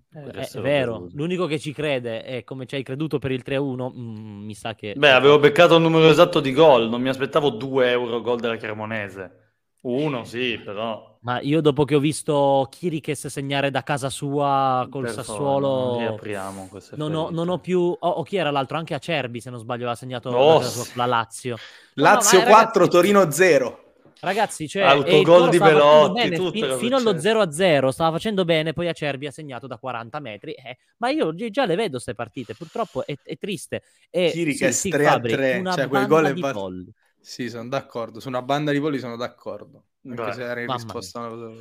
È, 0.09 0.20
è 0.20 0.61
vero, 0.61 1.09
l'unico 1.12 1.46
che 1.46 1.59
ci 1.59 1.72
crede 1.72 2.22
è 2.22 2.44
come 2.44 2.66
ci 2.66 2.76
hai 2.76 2.84
creduto 2.84 3.18
per 3.18 3.32
il 3.32 3.42
3-1. 3.44 3.92
Mm, 3.94 4.44
mi 4.44 4.55
sa 4.55 4.74
che. 4.74 4.94
Beh, 4.96 5.11
avevo 5.11 5.38
beccato 5.38 5.74
il 5.74 5.82
numero 5.82 6.09
esatto 6.09 6.40
di 6.40 6.52
gol, 6.52 6.88
non 6.88 7.02
mi 7.02 7.09
aspettavo 7.09 7.50
2 7.50 7.90
euro 7.90 8.20
gol 8.22 8.40
della 8.40 8.57
Cremonese. 8.57 9.43
Uno, 9.85 10.24
sì, 10.24 10.61
però. 10.64 11.18
Ma 11.20 11.41
io 11.41 11.61
dopo 11.61 11.85
che 11.85 11.95
ho 11.95 11.99
visto 11.99 12.66
Kirikes 12.70 13.26
segnare 13.26 13.70
da 13.70 13.82
casa 13.82 14.09
sua 14.09 14.87
col 14.91 15.05
per 15.05 15.12
Sassuolo... 15.12 15.68
Non 15.68 15.99
riapriamo 15.99 16.68
queste 16.68 16.97
non 16.97 17.14
ho, 17.14 17.30
non 17.30 17.49
ho, 17.49 17.59
più... 17.59 17.80
O 17.80 17.97
oh, 17.99 18.22
chi 18.22 18.37
era 18.37 18.51
l'altro? 18.51 18.78
Anche 18.78 18.95
Acerbi, 18.95 19.41
se 19.41 19.51
non 19.51 19.59
sbaglio, 19.59 19.89
ha 19.89 19.95
segnato 19.95 20.30
oh, 20.30 20.62
la 20.95 21.07
Lazio. 21.07 21.57
Lazio 21.95 22.39
no, 22.39 22.45
4, 22.45 22.70
ragazzi... 22.80 22.91
Torino 22.91 23.30
0. 23.30 23.82
Ragazzi, 24.20 24.68
cioè, 24.68 24.85
autogol 24.85 25.51
di 25.51 25.59
Belotti, 25.59 26.28
bene, 26.28 26.51
fin, 26.51 26.76
fino 26.78 26.97
allo 26.97 27.12
0-0 27.12 27.89
stava 27.89 28.11
facendo 28.12 28.47
bene, 28.47 28.72
poi 28.72 28.89
Acerbi 28.89 29.26
ha 29.26 29.30
segnato 29.30 29.66
da 29.66 29.76
40 29.76 30.18
metri. 30.20 30.53
Eh, 30.53 30.78
ma 30.99 31.11
io 31.11 31.35
già 31.35 31.66
le 31.66 31.74
vedo 31.74 31.91
queste 31.93 32.14
partite, 32.14 32.55
purtroppo 32.55 33.05
è, 33.05 33.14
è 33.22 33.37
triste. 33.37 33.82
E 34.09 34.30
Kirikes 34.30 34.78
sì, 34.78 34.89
3 34.89 35.05
Fabri, 35.05 35.32
3, 35.32 35.62
cioè 35.74 35.89
quel 35.89 36.07
gol 36.07 36.24
è... 36.24 36.32
Di 36.32 36.41
Polli. 36.41 36.93
Sì, 37.24 37.48
sono 37.48 37.68
d'accordo. 37.68 38.20
Su 38.20 38.28
una 38.28 38.42
banda 38.42 38.70
di 38.70 38.78
voli 38.78 38.98
sono 38.98 39.16
d'accordo. 39.16 39.84
Anche 40.06 40.34
se 40.34 40.42
era 40.42 40.60
in 40.60 40.70
risposta 40.70 41.22
a 41.22 41.30
una 41.30 41.54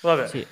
Vabbè. 0.00 0.28
Sì. 0.28 0.46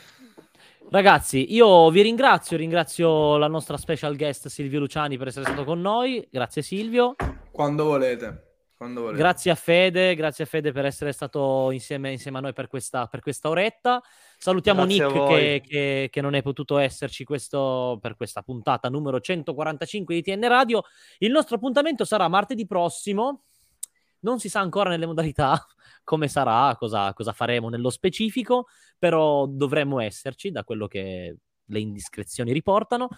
Ragazzi, 0.91 1.55
io 1.55 1.89
vi 1.91 2.03
ringrazio, 2.03 2.57
ringrazio 2.57 3.37
la 3.37 3.47
nostra 3.47 3.77
special 3.77 4.17
guest 4.17 4.49
Silvio 4.49 4.81
Luciani 4.81 5.17
per 5.17 5.29
essere 5.29 5.45
stato 5.45 5.63
con 5.63 5.81
noi. 5.81 6.27
Grazie 6.29 6.63
Silvio. 6.63 7.15
Quando 7.53 7.85
volete. 7.85 8.49
Quando 8.77 9.03
volete. 9.03 9.19
Grazie 9.19 9.53
a 9.53 9.55
Fede, 9.55 10.17
grazie 10.17 10.43
a 10.43 10.47
Fede 10.49 10.73
per 10.73 10.85
essere 10.85 11.13
stato 11.13 11.71
insieme, 11.71 12.11
insieme 12.11 12.39
a 12.39 12.41
noi 12.41 12.53
per 12.53 12.67
questa, 12.67 13.07
per 13.07 13.21
questa 13.21 13.49
oretta. 13.51 14.03
Salutiamo 14.37 14.85
grazie 14.85 15.07
Nick 15.07 15.27
che, 15.29 15.63
che, 15.65 16.09
che, 16.11 16.21
non 16.21 16.35
è 16.35 16.43
potuto 16.43 16.77
esserci 16.77 17.23
questo, 17.23 17.99
per 18.01 18.17
questa 18.17 18.43
puntata 18.43 18.89
numero 18.89 19.21
145 19.21 20.13
di 20.13 20.23
TN 20.23 20.49
Radio. 20.49 20.83
Il 21.19 21.31
nostro 21.31 21.55
appuntamento 21.55 22.05
sarà 22.05 22.27
martedì 22.27 22.67
prossimo 22.67 23.45
non 24.21 24.39
si 24.39 24.49
sa 24.49 24.61
ancora 24.61 24.91
nelle 24.91 25.07
modalità 25.07 25.65
come 26.05 26.29
sarà, 26.29 26.77
cosa, 26.77 27.13
cosa 27.15 27.33
faremo 27.33 27.69
nello 27.69 27.91
specifico, 27.91 28.67
però 28.99 29.47
dovremmo 29.47 30.01
esserci 30.01 30.51
da 30.51 30.65
quello 30.65 30.87
che 30.87 31.37
le 31.71 31.81
indiscrezioni 31.81 32.53
riportano. 32.53 33.09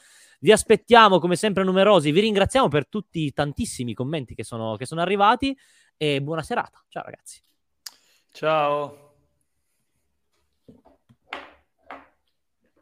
Vi 0.40 0.52
aspettiamo 0.52 1.18
come 1.18 1.36
sempre 1.36 1.64
numerosi, 1.64 2.10
vi 2.10 2.20
ringraziamo 2.20 2.68
per 2.68 2.86
tutti 2.88 3.20
i 3.20 3.32
tantissimi 3.32 3.94
commenti 3.94 4.34
che 4.34 4.44
sono, 4.44 4.76
che 4.76 4.86
sono 4.86 5.00
arrivati 5.00 5.56
e 5.96 6.22
buona 6.22 6.42
serata. 6.42 6.84
Ciao 6.88 7.04
ragazzi. 7.04 7.40
Ciao. 8.30 9.11